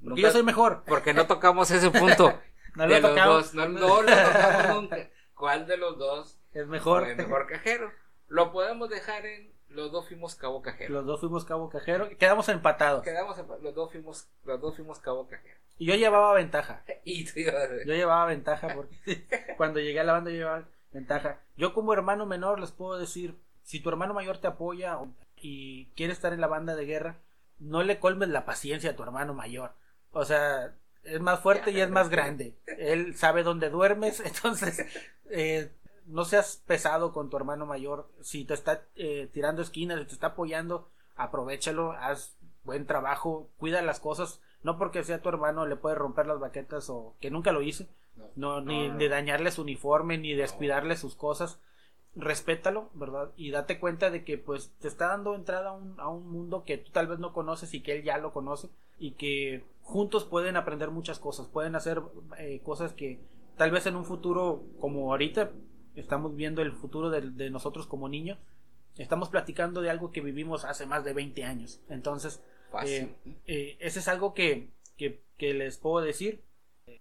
Porque 0.04 0.22
yo 0.22 0.32
soy 0.32 0.44
mejor. 0.44 0.84
porque 0.88 1.14
no 1.14 1.28
tocamos 1.28 1.72
ese 1.72 1.90
punto. 1.92 2.40
No 2.80 2.88
lo 2.88 2.96
de 2.96 3.02
los 3.02 3.12
tocado. 3.12 3.34
dos. 3.34 3.54
No, 3.54 3.68
no 3.70 4.02
lo 4.02 4.06
tocamos 4.06 4.76
nunca. 4.82 5.10
¿Cuál 5.34 5.68
de 5.68 5.78
los 5.78 5.98
dos 5.98 6.40
Es 6.52 6.68
mejor. 6.68 7.04
fue 7.06 7.16
mejor 7.16 7.48
cajero? 7.48 7.92
Lo 8.28 8.52
podemos 8.52 8.90
dejar 8.90 9.26
en 9.26 9.54
los 9.70 9.92
dos 9.92 10.08
fuimos 10.08 10.36
cabo 10.36 10.62
cajero. 10.62 10.94
Los 10.94 11.06
dos 11.06 11.20
fuimos 11.20 11.46
cabo 11.46 11.70
cajero. 11.70 12.10
Quedamos 12.18 12.50
empatados. 12.50 13.04
Quedamos 13.04 13.38
los 13.62 13.74
dos 13.76 13.92
fuimos 13.92 14.28
los 14.44 14.60
dos 14.60 14.76
fuimos 14.76 15.00
cabo 15.00 15.28
cajero. 15.28 15.58
Y 15.78 15.86
yo 15.86 15.96
llevaba 15.96 16.34
ventaja. 16.34 16.84
Y 17.06 17.26
tú 17.26 17.40
Yo 17.40 17.94
llevaba 17.94 18.26
ventaja 18.26 18.68
porque 18.76 19.26
cuando 19.58 19.80
llegué 19.80 20.00
a 20.00 20.04
la 20.04 20.14
banda 20.14 20.32
yo 20.32 20.38
llevaba 20.38 20.64
ventaja. 20.92 21.40
Yo 21.56 21.74
como 21.74 21.94
hermano 21.94 22.26
menor 22.26 22.60
les 22.60 22.72
puedo 22.72 23.00
decir, 23.00 23.40
si 23.64 23.80
tu 23.80 23.90
hermano 23.90 24.14
mayor 24.14 24.40
te 24.40 24.48
apoya 24.48 25.00
y 25.38 25.86
quiere 25.96 26.14
estar 26.14 26.34
en 26.34 26.42
la 26.42 26.48
banda 26.48 26.76
de 26.76 26.86
guerra, 26.86 27.18
no 27.60 27.84
le 27.84 28.00
colmes 28.00 28.30
la 28.30 28.46
paciencia 28.46 28.92
a 28.92 28.96
tu 28.96 29.04
hermano 29.04 29.34
mayor. 29.34 29.74
O 30.12 30.26
sea, 30.26 30.74
es 31.04 31.22
más 31.22 31.40
fuerte 31.40 31.72
y 31.72 31.80
es 31.80 31.90
más 31.90 32.10
grande. 32.10 32.56
Él 32.66 33.16
sabe 33.16 33.44
dónde 33.44 33.70
duermes, 33.70 34.20
entonces 34.26 34.86
eh, 35.30 35.72
no 36.06 36.26
seas 36.26 36.64
pesado 36.66 37.14
con 37.14 37.30
tu 37.30 37.38
hermano 37.38 37.66
mayor. 37.66 38.10
Si 38.22 38.46
te 38.46 38.54
está 38.54 38.84
eh, 38.96 39.30
tirando 39.32 39.62
esquinas, 39.62 40.00
si 40.00 40.06
te 40.06 40.14
está 40.14 40.28
apoyando, 40.28 40.90
aprovechalo, 41.16 41.92
haz 41.94 42.36
buen 42.64 42.86
trabajo, 42.86 43.50
cuida 43.58 43.82
las 43.82 44.00
cosas. 44.00 44.42
No 44.62 44.78
porque 44.78 45.04
sea 45.04 45.22
tu 45.22 45.30
hermano 45.30 45.66
le 45.66 45.78
puedes 45.78 45.98
romper 45.98 46.28
las 46.28 46.40
baquetas 46.40 46.90
o 46.90 47.16
que 47.22 47.32
nunca 47.32 47.52
lo 47.52 47.62
hice. 47.62 47.88
No, 48.36 48.60
ni 48.60 48.88
no, 48.88 48.94
no. 48.94 49.00
de 49.00 49.08
dañarle 49.08 49.52
su 49.52 49.62
uniforme, 49.62 50.18
ni 50.18 50.34
descuidarle 50.34 50.98
sus 50.98 51.16
cosas. 51.16 51.62
Respétalo, 52.16 52.90
¿verdad? 52.94 53.32
Y 53.38 53.52
date 53.52 53.80
cuenta 53.80 54.10
de 54.10 54.26
que 54.26 54.38
pues 54.38 54.74
te 54.80 54.90
está 54.90 55.08
dando 55.08 55.36
entrada 55.36 55.70
a 55.70 55.74
un, 55.74 56.00
a 56.00 56.10
un 56.10 56.30
mundo 56.30 56.66
que 56.66 56.78
tú 56.78 56.92
tal 56.92 57.08
vez 57.08 57.20
no 57.20 57.32
conoces 57.32 57.74
y 57.74 57.82
que 57.82 57.94
él 57.94 58.04
ya 58.04 58.18
lo 58.18 58.34
conoce 58.34 58.70
y 58.98 59.12
que 59.12 59.64
juntos 59.90 60.26
pueden 60.26 60.56
aprender 60.56 60.92
muchas 60.92 61.20
cosas, 61.20 61.48
pueden 61.48 61.76
hacer 61.76 62.02
eh, 62.38 62.62
cosas 62.64 62.94
que 62.94 63.20
tal 63.58 63.72
vez 63.72 63.86
en 63.88 63.96
un 63.96 64.06
futuro 64.06 64.64
como 64.80 65.12
ahorita 65.12 65.52
estamos 65.96 66.36
viendo 66.36 66.62
el 66.62 66.72
futuro 66.72 67.10
de, 67.10 67.22
de 67.32 67.50
nosotros 67.50 67.88
como 67.88 68.08
niños, 68.08 68.38
estamos 68.98 69.30
platicando 69.30 69.82
de 69.82 69.90
algo 69.90 70.12
que 70.12 70.22
vivimos 70.22 70.66
hace 70.66 70.86
más 70.86 71.04
de 71.04 71.14
20 71.14 71.44
años. 71.44 71.82
Entonces, 71.90 72.42
eh, 72.86 73.16
eh, 73.46 73.78
ese 73.80 74.00
es 74.00 74.08
algo 74.08 74.34
que, 74.34 74.70
que, 74.98 75.24
que 75.38 75.54
les 75.54 75.78
puedo 75.78 76.04
decir. 76.04 76.44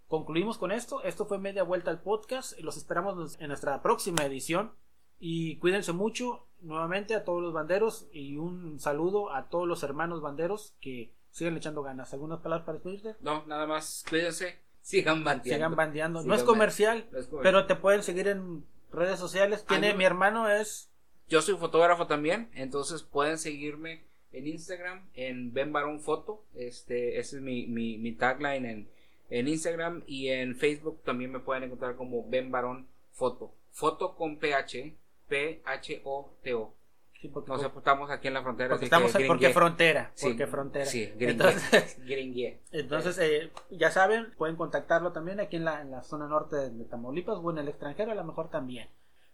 Concluimos 0.07 0.57
con 0.57 0.71
esto. 0.71 1.03
Esto 1.03 1.25
fue 1.25 1.37
media 1.37 1.63
vuelta 1.63 1.91
al 1.91 2.01
podcast. 2.01 2.59
Los 2.59 2.77
esperamos 2.77 3.39
en 3.39 3.47
nuestra 3.49 3.81
próxima 3.81 4.23
edición. 4.23 4.71
Y 5.19 5.57
cuídense 5.57 5.91
mucho 5.91 6.47
nuevamente 6.61 7.15
a 7.15 7.23
todos 7.23 7.41
los 7.41 7.53
banderos. 7.53 8.07
Y 8.11 8.37
un 8.37 8.79
saludo 8.79 9.33
a 9.33 9.49
todos 9.49 9.67
los 9.67 9.83
hermanos 9.83 10.21
banderos 10.21 10.75
que 10.79 11.13
sigan 11.39 11.57
echando 11.57 11.81
ganas. 11.81 12.13
¿Algunas 12.13 12.39
palabras 12.39 12.65
para 12.65 12.77
despedirte? 12.77 13.15
No, 13.21 13.45
nada 13.47 13.65
más 13.65 14.05
cuídense, 14.09 14.59
sigan 14.81 15.23
bandeando. 15.23 15.55
Sigan 15.55 15.75
bandeando. 15.75 16.23
No 16.23 16.35
es 16.35 16.43
comercial, 16.43 17.07
No 17.11 17.19
es 17.19 17.27
comercial. 17.27 17.41
pero 17.41 17.65
te 17.65 17.75
pueden 17.75 18.03
seguir 18.03 18.27
en 18.27 18.65
Redes 18.91 19.19
sociales. 19.19 19.65
Tiene, 19.65 19.93
mi 19.93 20.03
hermano 20.03 20.49
es. 20.49 20.89
Yo 21.27 21.41
soy 21.41 21.55
fotógrafo 21.55 22.07
también, 22.07 22.49
entonces 22.55 23.03
pueden 23.03 23.37
seguirme 23.37 24.03
en 24.31 24.47
Instagram, 24.47 25.07
en 25.13 25.53
Ben 25.53 25.71
Barón 25.71 25.99
Foto. 26.01 26.43
Este, 26.55 27.19
ese 27.19 27.37
es 27.37 27.41
mi, 27.41 27.67
mi, 27.67 27.97
mi 27.97 28.13
tagline 28.13 28.65
en, 28.65 28.89
en 29.29 29.47
Instagram 29.47 30.03
y 30.07 30.29
en 30.29 30.55
Facebook 30.55 31.03
también 31.03 31.31
me 31.31 31.39
pueden 31.39 31.63
encontrar 31.63 31.95
como 31.95 32.27
Ben 32.27 32.49
Barón 32.51 32.87
Foto. 33.11 33.53
Foto 33.71 34.15
con 34.15 34.37
PH, 34.39 34.95
P-H-O-T-O. 35.27 36.73
Sí, 37.19 37.27
porque 37.27 37.51
Nos 37.51 37.61
estamos 37.61 38.09
aquí 38.09 38.29
en 38.29 38.33
la 38.33 38.41
frontera. 38.41 38.69
Porque, 38.69 38.85
estamos, 38.85 39.11
porque 39.27 39.49
frontera. 39.49 40.13
porque 40.21 40.47
frontera. 40.47 40.85
Sí, 40.85 41.11
entonces, 41.19 41.97
entonces 42.71 43.17
eh, 43.19 43.51
ya 43.71 43.91
saben, 43.91 44.33
pueden 44.37 44.55
contactarlo 44.55 45.11
también 45.11 45.41
aquí 45.41 45.57
en 45.57 45.65
la, 45.65 45.81
en 45.81 45.91
la 45.91 46.01
zona 46.01 46.27
norte 46.27 46.55
de 46.69 46.85
Tamaulipas 46.85 47.39
o 47.41 47.51
en 47.51 47.57
el 47.57 47.67
extranjero, 47.67 48.13
a 48.13 48.15
lo 48.15 48.23
mejor 48.23 48.49
también. 48.49 48.87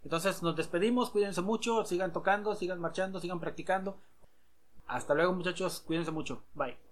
Entonces 0.04 0.42
nos 0.42 0.56
despedimos, 0.56 1.12
cuídense 1.12 1.42
mucho, 1.42 1.86
sigan 1.86 2.12
tocando, 2.12 2.56
sigan 2.56 2.80
marchando, 2.80 3.20
sigan 3.20 3.40
practicando. 3.40 4.00
Hasta 4.88 5.14
luego 5.14 5.34
muchachos, 5.34 5.82
cuídense 5.86 6.12
mucho. 6.12 6.44
Bye. 6.56 6.85